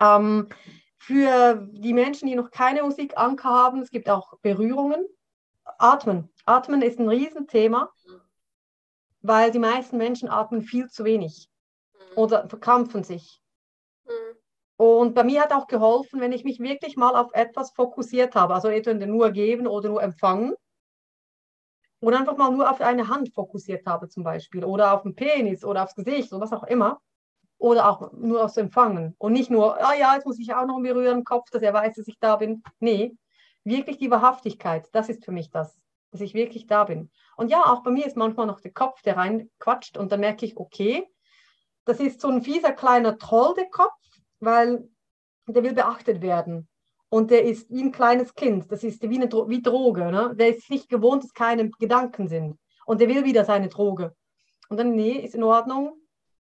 Ähm, 0.00 0.48
für 0.98 1.68
die 1.72 1.92
Menschen, 1.92 2.28
die 2.28 2.36
noch 2.36 2.50
keine 2.50 2.82
Musikanker 2.82 3.48
haben, 3.48 3.82
es 3.82 3.90
gibt 3.90 4.08
auch 4.08 4.38
Berührungen. 4.40 5.04
Atmen. 5.78 6.32
Atmen 6.44 6.82
ist 6.82 6.98
ein 6.98 7.08
Riesenthema, 7.08 7.90
weil 9.20 9.50
die 9.50 9.58
meisten 9.58 9.96
Menschen 9.96 10.28
atmen 10.28 10.62
viel 10.62 10.88
zu 10.88 11.04
wenig 11.04 11.48
oder 12.14 12.48
verkrampfen 12.48 13.04
sich. 13.04 13.41
Und 14.82 15.14
bei 15.14 15.22
mir 15.22 15.42
hat 15.42 15.52
auch 15.52 15.68
geholfen, 15.68 16.20
wenn 16.20 16.32
ich 16.32 16.42
mich 16.42 16.58
wirklich 16.58 16.96
mal 16.96 17.14
auf 17.14 17.32
etwas 17.34 17.70
fokussiert 17.70 18.34
habe, 18.34 18.52
also 18.52 18.66
entweder 18.66 19.06
nur 19.06 19.30
geben 19.30 19.68
oder 19.68 19.88
nur 19.88 20.02
empfangen. 20.02 20.54
Oder 22.00 22.18
einfach 22.18 22.36
mal 22.36 22.50
nur 22.50 22.68
auf 22.68 22.80
eine 22.80 23.06
Hand 23.06 23.32
fokussiert 23.32 23.86
habe 23.86 24.08
zum 24.08 24.24
Beispiel 24.24 24.64
oder 24.64 24.92
auf 24.92 25.04
den 25.04 25.14
Penis 25.14 25.64
oder 25.64 25.84
aufs 25.84 25.94
Gesicht 25.94 26.32
oder 26.32 26.42
was 26.42 26.52
auch 26.52 26.64
immer 26.64 27.00
oder 27.58 27.88
auch 27.88 28.10
nur 28.12 28.42
aus 28.42 28.56
Empfangen 28.56 29.14
und 29.18 29.34
nicht 29.34 29.52
nur, 29.52 29.80
ah 29.80 29.94
ja, 29.94 30.16
jetzt 30.16 30.26
muss 30.26 30.40
ich 30.40 30.52
auch 30.52 30.66
noch 30.66 30.80
berühren 30.80 31.22
Kopf, 31.22 31.48
dass 31.50 31.62
er 31.62 31.72
weiß, 31.72 31.94
dass 31.94 32.08
ich 32.08 32.18
da 32.18 32.34
bin. 32.34 32.64
Nee, 32.80 33.14
wirklich 33.62 33.98
die 33.98 34.10
Wahrhaftigkeit, 34.10 34.88
das 34.90 35.08
ist 35.08 35.24
für 35.24 35.30
mich 35.30 35.52
das, 35.52 35.80
dass 36.10 36.20
ich 36.20 36.34
wirklich 36.34 36.66
da 36.66 36.82
bin. 36.82 37.08
Und 37.36 37.52
ja, 37.52 37.66
auch 37.66 37.84
bei 37.84 37.92
mir 37.92 38.04
ist 38.04 38.16
manchmal 38.16 38.48
noch 38.48 38.58
der 38.58 38.72
Kopf, 38.72 39.00
der 39.02 39.16
reinquatscht 39.16 39.96
und 39.96 40.10
dann 40.10 40.18
merke 40.18 40.44
ich, 40.44 40.56
okay, 40.56 41.06
das 41.84 42.00
ist 42.00 42.20
so 42.20 42.26
ein 42.26 42.42
fieser 42.42 42.72
kleiner 42.72 43.16
Troll, 43.16 43.54
der 43.54 43.70
Kopf, 43.70 43.92
weil 44.42 44.88
der 45.46 45.62
will 45.62 45.74
beachtet 45.74 46.20
werden. 46.22 46.68
Und 47.08 47.30
der 47.30 47.44
ist 47.44 47.70
wie 47.70 47.82
ein 47.82 47.92
kleines 47.92 48.34
Kind, 48.34 48.70
das 48.72 48.84
ist 48.84 49.02
wie, 49.02 49.16
eine 49.16 49.28
Dro 49.28 49.48
wie 49.48 49.60
Droge. 49.60 50.10
Ne? 50.10 50.34
Der 50.34 50.48
ist 50.48 50.70
nicht 50.70 50.88
gewohnt, 50.88 51.24
dass 51.24 51.34
keine 51.34 51.70
Gedanken 51.70 52.26
sind. 52.26 52.58
Und 52.86 53.00
der 53.00 53.08
will 53.08 53.24
wieder 53.24 53.44
seine 53.44 53.68
Droge. 53.68 54.16
Und 54.68 54.78
dann, 54.78 54.94
nee, 54.94 55.12
ist 55.12 55.34
in 55.34 55.42
Ordnung, 55.42 56.00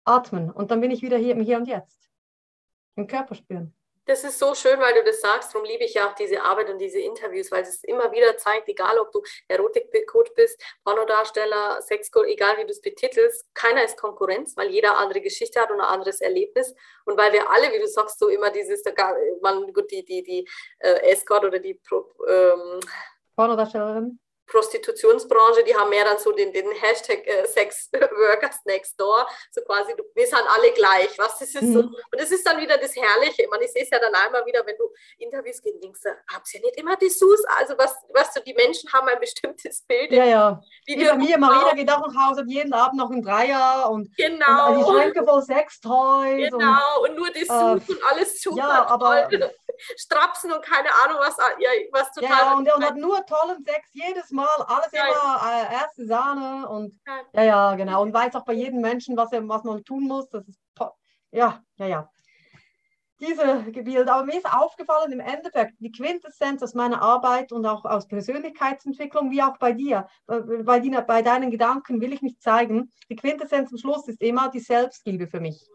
atmen 0.04 0.50
und 0.50 0.70
dann 0.70 0.80
bin 0.80 0.90
ich 0.90 1.02
wieder 1.02 1.18
hier 1.18 1.34
im 1.34 1.40
Hier 1.40 1.58
und 1.58 1.68
Jetzt. 1.68 2.10
Im 2.96 3.06
Körper 3.06 3.34
spüren. 3.34 3.75
Das 4.06 4.22
ist 4.22 4.38
so 4.38 4.54
schön, 4.54 4.78
weil 4.78 4.94
du 4.94 5.02
das 5.02 5.20
sagst. 5.20 5.52
Darum 5.52 5.66
liebe 5.66 5.82
ich 5.82 5.94
ja 5.94 6.08
auch 6.08 6.14
diese 6.14 6.40
Arbeit 6.40 6.70
und 6.70 6.78
diese 6.78 7.00
Interviews, 7.00 7.50
weil 7.50 7.62
es 7.62 7.82
immer 7.82 8.12
wieder 8.12 8.36
zeigt, 8.36 8.68
egal 8.68 8.98
ob 9.00 9.10
du 9.10 9.20
Erotikcoach 9.48 10.32
bist, 10.36 10.62
Pornodarsteller, 10.84 11.82
Sexcoach, 11.82 12.26
egal 12.26 12.56
wie 12.58 12.64
du 12.64 12.70
es 12.70 12.80
betitelst, 12.80 13.52
keiner 13.52 13.84
ist 13.84 13.98
Konkurrenz, 13.98 14.56
weil 14.56 14.70
jeder 14.70 14.96
andere 14.98 15.20
Geschichte 15.20 15.60
hat 15.60 15.72
und 15.72 15.80
ein 15.80 15.86
anderes 15.86 16.20
Erlebnis. 16.20 16.72
Und 17.04 17.18
weil 17.18 17.32
wir 17.32 17.50
alle, 17.50 17.72
wie 17.72 17.80
du 17.80 17.88
sagst, 17.88 18.20
so 18.20 18.28
immer 18.28 18.50
dieses, 18.50 18.84
man, 19.42 19.72
gut, 19.72 19.90
die, 19.90 20.04
die, 20.04 20.22
die 20.22 20.48
äh, 20.78 21.10
Escort 21.10 21.44
oder 21.44 21.58
die 21.58 21.80
ähm, 22.28 22.80
Pornodarstellerin 23.34 24.20
Prostitutionsbranche, 24.46 25.64
die 25.64 25.74
haben 25.74 25.90
mehr 25.90 26.04
dann 26.04 26.18
so 26.18 26.32
den, 26.32 26.52
den 26.52 26.70
Hashtag 26.70 27.26
äh, 27.26 27.46
Sex 27.46 27.90
Workers 27.92 28.60
Next 28.64 28.98
Door, 29.00 29.26
so 29.50 29.60
quasi, 29.62 29.94
du, 29.96 30.04
wir 30.14 30.26
sind 30.26 30.42
alle 30.48 30.70
gleich, 30.72 31.18
was 31.18 31.38
das 31.38 31.54
ist 31.54 31.62
mhm. 31.62 31.72
so. 31.72 31.80
Und 31.80 32.20
das 32.20 32.30
ist 32.30 32.46
dann 32.46 32.60
wieder 32.60 32.78
das 32.78 32.94
Herrliche. 32.94 33.42
Ich, 33.42 33.50
meine, 33.50 33.64
ich 33.64 33.72
sehe 33.72 33.82
es 33.82 33.90
ja 33.90 33.98
dann 33.98 34.14
einmal 34.14 34.44
wieder, 34.46 34.64
wenn 34.64 34.76
du 34.76 34.88
Interviews 35.18 35.60
gehst, 35.60 35.82
denkst 35.82 36.00
du, 36.02 36.10
habt 36.32 36.52
ihr 36.54 36.60
nicht 36.60 36.76
immer 36.76 36.96
Dessous? 36.96 37.44
Also 37.58 37.74
was, 37.76 37.94
was 38.12 38.32
du, 38.32 38.40
die 38.42 38.54
Menschen 38.54 38.92
haben 38.92 39.08
ein 39.08 39.18
bestimmtes 39.18 39.82
Bild. 39.82 40.12
Ja, 40.12 40.24
ja. 40.24 40.62
Wie, 40.86 41.04
bei 41.04 41.16
mir, 41.16 41.38
Marina 41.38 41.72
geht 41.74 41.90
auch 41.90 42.06
nach 42.06 42.28
Hause 42.28 42.42
und 42.42 42.48
jeden 42.48 42.72
Abend 42.72 42.98
noch 42.98 43.10
ein 43.10 43.22
Dreier 43.22 43.90
und, 43.90 44.16
genau. 44.16 44.72
und 44.72 44.78
die 44.78 44.84
Schränke 44.84 45.24
voll 45.24 45.42
Sextoys. 45.42 46.50
Genau, 46.50 47.02
und, 47.02 47.10
und 47.10 47.16
nur 47.16 47.30
Dessous 47.30 47.88
äh, 47.88 47.92
und 47.92 48.04
alles 48.10 48.40
super. 48.40 48.58
Ja, 48.58 48.86
aber... 48.86 49.28
Strapsen 49.98 50.52
und 50.52 50.64
keine 50.64 50.88
Ahnung, 51.04 51.18
was, 51.20 51.36
ja, 51.58 51.68
was 51.92 52.10
total... 52.12 52.30
Ja, 52.30 52.54
und, 52.54 52.72
und 52.72 52.84
hat 52.84 52.96
nur 52.96 53.24
tollen 53.26 53.62
Sex 53.62 53.88
jedes 53.92 54.30
Mal 54.30 54.35
Mal, 54.36 54.46
alles 54.66 54.92
ja, 54.92 55.04
immer 55.06 55.40
äh, 55.50 55.74
erste 55.74 56.06
Sahne 56.06 56.68
und 56.68 56.94
ja. 57.06 57.20
ja, 57.32 57.42
ja, 57.42 57.74
genau. 57.74 58.02
Und 58.02 58.14
weiß 58.14 58.34
auch 58.36 58.44
bei 58.44 58.52
jedem 58.52 58.80
Menschen, 58.80 59.16
was, 59.16 59.32
er, 59.32 59.46
was 59.48 59.64
man 59.64 59.82
tun 59.84 60.04
muss. 60.04 60.28
Das 60.30 60.46
ist 60.46 60.60
ja, 61.32 61.62
ja, 61.76 61.86
ja. 61.86 62.10
Diese 63.20 63.64
Gebilde. 63.72 64.12
Aber 64.12 64.24
mir 64.24 64.36
ist 64.36 64.52
aufgefallen, 64.52 65.12
im 65.12 65.20
Endeffekt, 65.20 65.74
die 65.80 65.90
Quintessenz 65.90 66.62
aus 66.62 66.74
meiner 66.74 67.00
Arbeit 67.00 67.50
und 67.50 67.64
auch 67.66 67.84
aus 67.84 68.06
Persönlichkeitsentwicklung, 68.06 69.30
wie 69.30 69.42
auch 69.42 69.56
bei 69.58 69.72
dir, 69.72 70.06
bei, 70.26 70.80
die, 70.80 70.90
bei 70.90 71.22
deinen 71.22 71.50
Gedanken 71.50 72.00
will 72.00 72.12
ich 72.12 72.22
mich 72.22 72.38
zeigen. 72.40 72.92
Die 73.10 73.16
Quintessenz 73.16 73.70
am 73.70 73.78
Schluss 73.78 74.06
ist 74.08 74.20
immer 74.20 74.50
die 74.50 74.60
Selbstliebe 74.60 75.26
für 75.26 75.40
mich. 75.40 75.66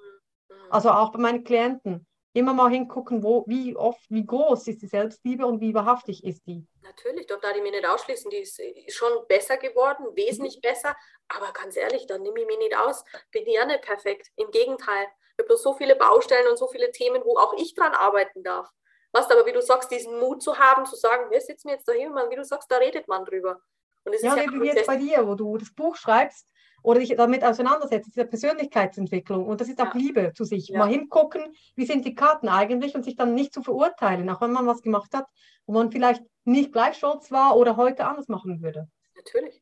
Mhm. 0.49 0.55
Also 0.69 0.91
auch 0.91 1.11
bei 1.11 1.19
meinen 1.19 1.43
Klienten 1.43 2.05
immer 2.33 2.53
mal 2.53 2.69
hingucken, 2.69 3.23
wo, 3.23 3.43
wie 3.47 3.75
oft, 3.75 4.01
wie 4.09 4.25
groß 4.25 4.67
ist 4.67 4.81
die 4.81 4.87
Selbstliebe 4.87 5.45
und 5.45 5.59
wie 5.59 5.73
wahrhaftig 5.73 6.23
ist 6.23 6.45
die. 6.47 6.65
Natürlich, 6.81 7.27
doch 7.27 7.39
da 7.41 7.53
die 7.53 7.61
mir 7.61 7.71
nicht 7.71 7.85
ausschließen, 7.85 8.29
die 8.31 8.37
ist 8.37 8.61
schon 8.89 9.11
besser 9.27 9.57
geworden, 9.57 10.05
wesentlich 10.15 10.57
mhm. 10.57 10.61
besser, 10.61 10.95
aber 11.27 11.51
ganz 11.51 11.75
ehrlich, 11.75 12.07
dann 12.07 12.21
nehme 12.21 12.39
ich 12.39 12.47
mich 12.47 12.57
nicht 12.57 12.77
aus, 12.77 13.03
bin 13.31 13.45
ja 13.47 13.65
nicht 13.65 13.81
perfekt. 13.81 14.29
Im 14.35 14.49
Gegenteil, 14.51 15.07
ich 15.37 15.43
habe 15.43 15.57
so 15.57 15.73
viele 15.73 15.95
Baustellen 15.95 16.47
und 16.47 16.57
so 16.57 16.67
viele 16.67 16.91
Themen, 16.91 17.21
wo 17.25 17.37
auch 17.37 17.53
ich 17.57 17.73
dran 17.75 17.93
arbeiten 17.93 18.43
darf. 18.43 18.69
Was 19.11 19.29
aber, 19.29 19.45
wie 19.45 19.51
du 19.51 19.61
sagst, 19.61 19.91
diesen 19.91 20.19
Mut 20.19 20.41
zu 20.41 20.57
haben, 20.57 20.85
zu 20.85 20.95
sagen, 20.95 21.29
wir 21.31 21.41
sitzen 21.41 21.69
jetzt 21.69 21.87
da 21.87 21.91
hin, 21.91 22.13
wie 22.29 22.35
du 22.35 22.45
sagst, 22.45 22.71
da 22.71 22.77
redet 22.77 23.09
man 23.09 23.25
drüber. 23.25 23.59
Und 24.05 24.13
es 24.13 24.21
ja, 24.21 24.35
ist 24.35 24.45
ja 24.45 24.51
wie 24.51 24.65
jetzt 24.65 24.87
bei 24.87 24.95
dir, 24.95 25.27
wo 25.27 25.35
du 25.35 25.57
das 25.57 25.73
Buch 25.73 25.95
schreibst 25.95 26.50
oder 26.83 26.99
dich 26.99 27.15
damit 27.15 27.43
auseinandersetzt, 27.43 28.07
diese 28.07 28.25
Persönlichkeitsentwicklung. 28.25 29.45
Und 29.45 29.61
das 29.61 29.69
ist 29.69 29.81
auch 29.81 29.93
ja. 29.93 29.99
Liebe 29.99 30.33
zu 30.35 30.43
sich. 30.43 30.69
Ja. 30.69 30.79
Mal 30.79 30.89
hingucken, 30.89 31.53
wie 31.75 31.85
sind 31.85 32.05
die 32.05 32.15
Karten 32.15 32.47
eigentlich 32.49 32.95
und 32.95 33.03
sich 33.03 33.15
dann 33.15 33.33
nicht 33.33 33.53
zu 33.53 33.61
verurteilen, 33.61 34.29
auch 34.29 34.41
wenn 34.41 34.51
man 34.51 34.67
was 34.67 34.81
gemacht 34.81 35.13
hat, 35.13 35.27
wo 35.65 35.73
man 35.73 35.91
vielleicht 35.91 36.23
nicht 36.43 36.71
gleich 36.71 36.95
stolz 36.97 37.31
war 37.31 37.55
oder 37.55 37.77
heute 37.77 38.05
anders 38.05 38.27
machen 38.27 38.61
würde. 38.61 38.87
Natürlich. 39.15 39.61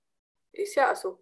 Ist 0.52 0.76
ja 0.76 0.96
so. 0.96 1.20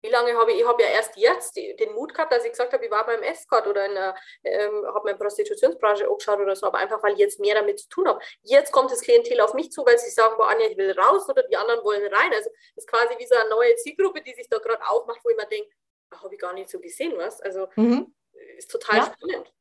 Wie 0.00 0.10
lange 0.10 0.32
habe 0.36 0.52
ich, 0.52 0.60
ich 0.60 0.66
habe 0.66 0.80
ja 0.80 0.90
erst 0.90 1.16
jetzt 1.16 1.56
den 1.56 1.92
Mut 1.92 2.14
gehabt, 2.14 2.32
dass 2.32 2.44
ich 2.44 2.52
gesagt 2.52 2.72
habe, 2.72 2.84
ich 2.84 2.90
war 2.90 3.04
beim 3.04 3.22
Escort 3.22 3.66
oder 3.66 3.84
in 3.84 3.94
der, 3.94 4.14
ähm, 4.44 4.84
habe 4.86 5.00
meine 5.04 5.18
Prostitutionsbranche 5.18 6.08
angeschaut 6.08 6.38
oder 6.38 6.54
so, 6.54 6.66
aber 6.66 6.78
einfach, 6.78 7.02
weil 7.02 7.14
ich 7.14 7.18
jetzt 7.18 7.40
mehr 7.40 7.56
damit 7.56 7.80
zu 7.80 7.88
tun 7.88 8.06
habe. 8.06 8.20
Jetzt 8.42 8.70
kommt 8.70 8.92
das 8.92 9.00
Klientel 9.00 9.40
auf 9.40 9.54
mich 9.54 9.72
zu, 9.72 9.84
weil 9.84 9.98
sie 9.98 10.10
sagen, 10.10 10.34
boah, 10.36 10.50
Anja, 10.50 10.66
ich 10.66 10.76
will 10.76 10.92
raus 10.92 11.28
oder 11.28 11.42
die 11.42 11.56
anderen 11.56 11.82
wollen 11.84 12.02
rein. 12.14 12.32
Also 12.32 12.48
das 12.76 12.84
ist 12.84 12.88
quasi 12.88 13.14
wie 13.18 13.26
so 13.26 13.34
eine 13.34 13.50
neue 13.50 13.74
Zielgruppe, 13.74 14.22
die 14.22 14.34
sich 14.34 14.48
da 14.48 14.58
gerade 14.58 14.86
aufmacht, 14.88 15.20
wo 15.24 15.30
ich 15.30 15.36
mir 15.36 15.46
denke, 15.46 15.68
habe 16.14 16.32
ich 16.32 16.40
gar 16.40 16.52
nicht 16.52 16.70
so 16.70 16.78
gesehen, 16.78 17.14
was? 17.16 17.40
Also 17.40 17.66
mhm. 17.74 18.14
ist 18.56 18.70
total 18.70 18.98
ja. 18.98 19.04
spannend. 19.04 19.52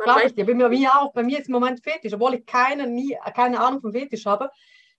Glaube 0.00 0.24
ich 0.24 0.34
dir. 0.34 0.44
Bei 0.44 0.54
mir 0.54 0.90
auch. 0.96 1.12
Bei 1.12 1.22
mir 1.22 1.38
ist 1.38 1.46
im 1.46 1.52
Moment 1.52 1.80
Fetisch, 1.80 2.12
obwohl 2.12 2.34
ich 2.34 2.44
keine, 2.44 2.88
nie, 2.88 3.16
keine 3.36 3.60
Ahnung 3.60 3.80
vom 3.80 3.92
Fetisch 3.92 4.26
habe. 4.26 4.50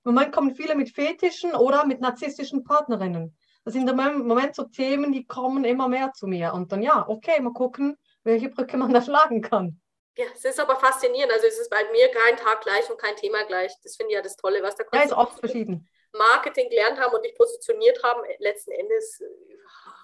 Im 0.06 0.14
Moment 0.14 0.34
kommen 0.34 0.56
viele 0.56 0.76
mit 0.76 0.90
Fetischen 0.92 1.54
oder 1.54 1.86
mit 1.86 2.00
narzisstischen 2.00 2.64
Partnerinnen 2.64 3.38
das 3.68 3.74
sind 3.74 3.90
im 3.90 3.98
Moment 3.98 4.56
so 4.56 4.64
Themen, 4.64 5.12
die 5.12 5.28
kommen 5.28 5.66
immer 5.66 5.90
mehr 5.90 6.14
zu 6.14 6.26
mir. 6.26 6.54
Und 6.54 6.72
dann 6.72 6.82
ja, 6.82 7.06
okay, 7.06 7.42
mal 7.42 7.52
gucken, 7.52 7.98
welche 8.24 8.48
Brücke 8.48 8.78
man 8.78 8.94
da 8.94 9.02
schlagen 9.02 9.42
kann. 9.42 9.82
Ja, 10.16 10.24
es 10.34 10.46
ist 10.46 10.58
aber 10.62 10.78
faszinierend. 10.78 11.34
Also 11.34 11.48
es 11.48 11.60
ist 11.60 11.70
bei 11.70 11.84
mir 11.92 12.08
kein 12.08 12.38
Tag 12.38 12.62
gleich 12.62 12.90
und 12.90 12.98
kein 12.98 13.18
Thema 13.18 13.44
gleich. 13.44 13.74
Das 13.84 13.98
finde 13.98 14.12
ich 14.12 14.16
ja 14.16 14.22
das 14.22 14.38
Tolle, 14.38 14.64
was 14.64 14.78
da 14.78 14.86
kommt. 14.86 14.96
Ja, 14.96 15.06
ist 15.06 15.12
oft 15.12 15.38
verschieden. 15.42 15.86
Marketing 16.14 16.70
gelernt 16.70 16.98
haben 16.98 17.14
und 17.14 17.26
dich 17.26 17.36
positioniert 17.36 18.02
haben. 18.04 18.22
Letzten 18.40 18.72
Endes 18.72 19.20
äh, 19.20 19.26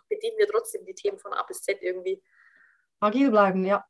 bedienen 0.09 0.37
wir 0.39 0.49
trotzdem 0.49 0.83
die 0.83 0.93
Themen 0.93 1.17
von 1.17 1.31
A 1.31 1.43
bis 1.43 1.61
Z 1.61 1.81
irgendwie. 1.81 2.21
Agil 2.99 3.31
bleiben, 3.31 3.63
ja. 3.63 3.85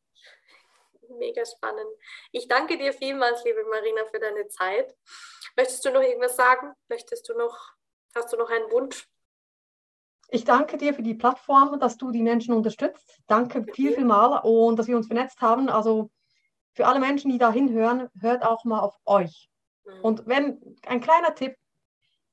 Mega 1.17 1.43
spannend. 1.47 1.89
Ich 2.31 2.47
danke 2.47 2.77
dir 2.77 2.93
vielmals, 2.93 3.43
liebe 3.43 3.63
Marina, 3.63 4.05
für 4.05 4.19
deine 4.19 4.47
Zeit. 4.49 4.95
Möchtest 5.55 5.83
du 5.83 5.89
noch 5.89 6.03
irgendwas 6.03 6.36
sagen? 6.36 6.73
Möchtest 6.89 7.27
du 7.27 7.33
noch, 7.33 7.71
hast 8.13 8.31
du 8.31 8.38
noch 8.38 8.51
einen 8.51 8.69
Wunsch? 8.69 9.07
Ich 10.29 10.45
danke 10.45 10.77
dir 10.77 10.93
für 10.93 11.03
die 11.03 11.13
Plattform, 11.13 11.79
dass 11.79 11.97
du 11.97 12.12
die 12.12 12.23
Menschen 12.23 12.53
unterstützt. 12.53 13.21
Danke 13.27 13.65
viel, 13.73 13.93
viel 13.93 14.05
mal 14.05 14.38
und 14.39 14.77
dass 14.77 14.88
wir 14.88 14.97
uns 14.97 15.07
vernetzt 15.07 15.41
haben. 15.41 15.69
Also 15.69 16.09
für 16.73 16.88
alle 16.88 16.99
Menschen, 16.99 17.31
die 17.31 17.38
da 17.38 17.51
hinhören, 17.51 18.09
hört 18.19 18.43
auch 18.43 18.63
mal 18.63 18.79
auf 18.79 18.97
euch. 19.05 19.49
Mhm. 19.86 20.01
Und 20.01 20.27
wenn, 20.27 20.77
ein 20.88 21.01
kleiner 21.01 21.36
Tipp, 21.36 21.55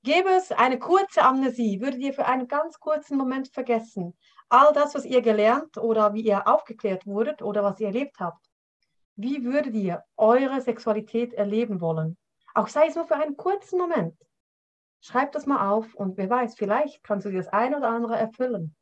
gäbe 0.03 0.31
es 0.31 0.51
eine 0.51 0.79
kurze 0.79 1.23
Amnesie, 1.23 1.81
würdet 1.81 2.01
ihr 2.01 2.15
für 2.15 2.27
einen 2.27 2.49
ganz 2.49 2.81
kurzen 2.81 3.19
Moment 3.19 3.49
vergessen, 3.49 4.17
all 4.49 4.73
das, 4.73 4.95
was 4.95 5.05
ihr 5.05 5.23
gelernt 5.23 5.77
oder 5.77 6.15
wie 6.15 6.23
ihr 6.23 6.49
aufgeklärt 6.49 7.07
wurdet 7.07 7.43
oder 7.43 7.63
was 7.63 7.81
ihr 7.81 7.89
erlebt 7.89 8.19
habt. 8.19 8.45
Wie 9.17 9.45
würdet 9.45 9.75
ihr 9.75 10.03
eure 10.17 10.61
Sexualität 10.61 11.35
erleben 11.35 11.81
wollen? 11.81 12.17
Auch 12.55 12.69
sei 12.69 12.87
es 12.87 12.95
nur 12.95 13.07
für 13.07 13.17
einen 13.17 13.37
kurzen 13.37 13.79
Moment. 13.79 14.15
Schreib 15.01 15.33
das 15.33 15.47
mal 15.47 15.71
auf 15.71 15.95
und 15.95 16.17
wer 16.19 16.29
weiß, 16.29 16.57
vielleicht 16.57 17.03
kannst 17.03 17.27
du 17.27 17.31
dir 17.31 17.39
das 17.39 17.49
ein 17.49 17.75
oder 17.75 17.89
andere 17.89 18.17
erfüllen. 18.17 18.77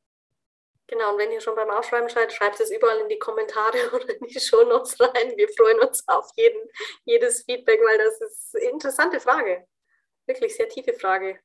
Genau, 0.89 1.13
und 1.13 1.19
wenn 1.19 1.31
ihr 1.31 1.41
schon 1.41 1.55
beim 1.55 1.71
Aufschreiben 1.71 2.09
seid, 2.09 2.33
schreibt 2.33 2.59
es 2.61 2.71
überall 2.71 2.99
in 3.01 3.09
die 3.09 3.19
Kommentare 3.19 3.77
oder 3.93 4.09
in 4.09 4.27
die 4.27 4.41
Shownotes 4.41 4.99
rein. 5.01 5.37
Wir 5.37 5.49
freuen 5.51 5.81
uns 5.81 6.07
auf 6.09 6.31
jeden, 6.35 6.69
jedes 7.05 7.43
Feedback, 7.45 7.81
weil 7.85 7.99
das 7.99 8.21
ist 8.21 8.57
eine 8.57 8.71
interessante 8.71 9.21
Frage. 9.21 9.67
Wirklich 10.27 10.57
sehr 10.57 10.69
tiefe 10.69 10.95
Frage. 10.95 11.39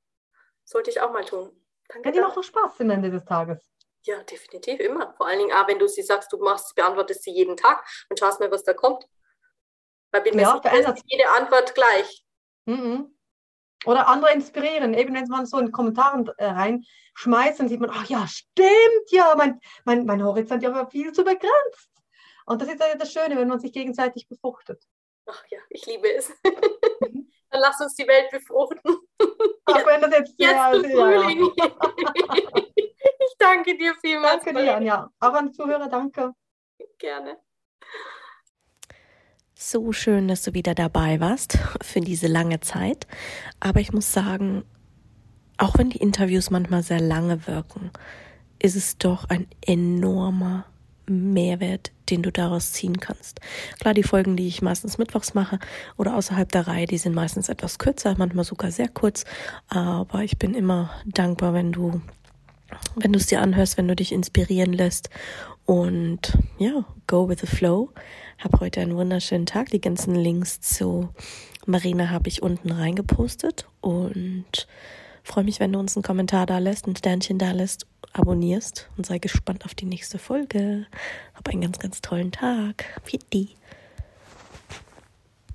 Sollte 0.63 0.89
ich 0.89 1.01
auch 1.01 1.11
mal 1.11 1.25
tun. 1.25 1.51
Danke. 1.89 2.07
Ja, 2.07 2.13
die 2.13 2.21
macht 2.21 2.37
doch 2.37 2.43
Spaß 2.43 2.79
am 2.79 2.89
Ende 2.89 3.11
des 3.11 3.25
Tages. 3.25 3.59
Ja, 4.03 4.23
definitiv 4.23 4.79
immer. 4.79 5.13
Vor 5.15 5.27
allen 5.27 5.39
Dingen 5.39 5.53
auch, 5.53 5.67
wenn 5.67 5.79
du 5.79 5.87
sie 5.87 6.01
sagst, 6.03 6.31
du 6.31 6.37
machst, 6.37 6.73
beantwortest 6.75 7.23
sie 7.23 7.31
jeden 7.31 7.57
Tag 7.57 7.85
und 8.09 8.19
schaust 8.19 8.39
mal, 8.39 8.51
was 8.51 8.63
da 8.63 8.73
kommt. 8.73 9.05
Weil 10.11 10.21
bin 10.21 10.39
ja, 10.39 10.53
mir 10.53 10.61
sicher, 10.61 10.93
ist 10.95 11.03
jede 11.05 11.29
Antwort 11.29 11.75
gleich. 11.75 12.25
Mhm. 12.65 13.12
Oder 13.85 14.07
andere 14.07 14.33
inspirieren. 14.33 14.93
Eben 14.93 15.13
wenn 15.13 15.27
man 15.27 15.45
so 15.45 15.57
in 15.57 15.71
Kommentaren 15.71 16.29
äh, 16.37 16.45
reinschmeißt, 16.45 17.59
dann 17.59 17.67
sieht 17.67 17.79
man, 17.79 17.89
ach 17.91 18.05
ja, 18.07 18.25
stimmt 18.27 19.09
ja, 19.09 19.33
mein, 19.37 19.59
mein, 19.85 20.05
mein 20.05 20.23
Horizont 20.23 20.63
ist 20.63 20.69
ja 20.69 20.85
viel 20.87 21.11
zu 21.11 21.23
begrenzt. 21.23 21.89
Und 22.45 22.61
das 22.61 22.69
ist 22.69 22.79
ja 22.79 22.95
das 22.95 23.11
Schöne, 23.11 23.37
wenn 23.37 23.47
man 23.47 23.59
sich 23.59 23.71
gegenseitig 23.71 24.27
befruchtet. 24.27 24.83
Ach 25.25 25.43
ja, 25.49 25.59
ich 25.69 25.85
liebe 25.85 26.13
es. 26.13 26.29
Mhm. 26.43 27.29
dann 27.53 27.61
lass 27.61 27.79
uns 27.79 27.95
die 27.95 28.07
Welt 28.07 28.31
befruchten. 28.31 28.97
Ach, 29.65 29.85
wenn 29.85 30.01
das 30.01 30.11
jetzt, 30.11 30.33
jetzt 30.37 30.51
ja, 30.51 30.71
Frühling. 30.71 31.51
Ja. 31.55 31.65
ich 32.75 33.35
danke 33.37 33.77
dir 33.77 33.95
vielmals. 34.01 34.43
Danke 34.43 34.61
dir, 34.61 34.75
Anja. 34.75 35.09
Auch 35.19 35.33
an 35.33 35.53
Zuhörer, 35.53 35.87
danke. 35.87 36.33
Gerne. 36.97 37.37
So 39.65 39.93
schön, 39.93 40.27
dass 40.27 40.43
du 40.43 40.53
wieder 40.53 40.75
dabei 40.75 41.21
warst 41.21 41.57
für 41.81 42.01
diese 42.01 42.27
lange 42.27 42.59
Zeit. 42.59 43.07
Aber 43.61 43.79
ich 43.79 43.93
muss 43.93 44.11
sagen, 44.11 44.65
auch 45.57 45.77
wenn 45.77 45.89
die 45.89 45.99
Interviews 45.99 46.49
manchmal 46.49 46.83
sehr 46.83 46.99
lange 46.99 47.47
wirken, 47.47 47.89
ist 48.59 48.75
es 48.75 48.97
doch 48.97 49.29
ein 49.29 49.47
enormer 49.65 50.65
Mehrwert, 51.07 51.93
den 52.09 52.23
du 52.23 52.29
daraus 52.29 52.73
ziehen 52.73 52.99
kannst. 52.99 53.39
Klar, 53.79 53.93
die 53.93 54.03
Folgen, 54.03 54.35
die 54.35 54.49
ich 54.49 54.61
meistens 54.61 54.97
mittwochs 54.97 55.33
mache 55.33 55.59
oder 55.95 56.17
außerhalb 56.17 56.51
der 56.51 56.67
Reihe, 56.67 56.85
die 56.85 56.97
sind 56.97 57.15
meistens 57.15 57.47
etwas 57.47 57.79
kürzer, 57.79 58.15
manchmal 58.17 58.43
sogar 58.43 58.69
sehr 58.69 58.89
kurz. 58.89 59.23
Aber 59.69 60.25
ich 60.25 60.37
bin 60.37 60.55
immer 60.55 60.91
dankbar, 61.05 61.53
wenn 61.53 61.71
du, 61.71 62.01
wenn 62.97 63.13
du 63.13 63.17
es 63.17 63.27
dir 63.27 63.41
anhörst, 63.41 63.77
wenn 63.77 63.87
du 63.87 63.95
dich 63.95 64.11
inspirieren 64.11 64.73
lässt 64.73 65.09
und 65.65 66.37
ja, 66.57 66.83
go 67.07 67.29
with 67.29 67.39
the 67.39 67.47
flow. 67.47 67.93
Hab 68.43 68.59
heute 68.59 68.81
einen 68.81 68.97
wunderschönen 68.97 69.45
Tag. 69.45 69.69
Die 69.69 69.79
ganzen 69.79 70.15
Links 70.15 70.59
zu 70.59 71.07
Marina 71.65 72.09
habe 72.09 72.27
ich 72.27 72.43
unten 72.43 72.71
reingepostet 72.71 73.69
und 73.79 74.67
freue 75.23 75.45
mich, 75.45 75.61
wenn 75.61 75.71
du 75.71 75.79
uns 75.79 75.95
einen 75.95 76.03
Kommentar 76.03 76.45
da 76.45 76.57
lässt, 76.57 76.85
ein 76.85 76.95
Sternchen 76.97 77.39
da 77.39 77.51
lässt, 77.51 77.87
abonnierst 78.11 78.89
und 78.97 79.05
sei 79.05 79.19
gespannt 79.19 79.63
auf 79.63 79.75
die 79.75 79.85
nächste 79.85 80.19
Folge. 80.19 80.87
Hab 81.33 81.47
einen 81.47 81.61
ganz, 81.61 81.79
ganz 81.79 82.01
tollen 82.01 82.33
Tag. 82.33 82.83
Fitti. 83.05 83.55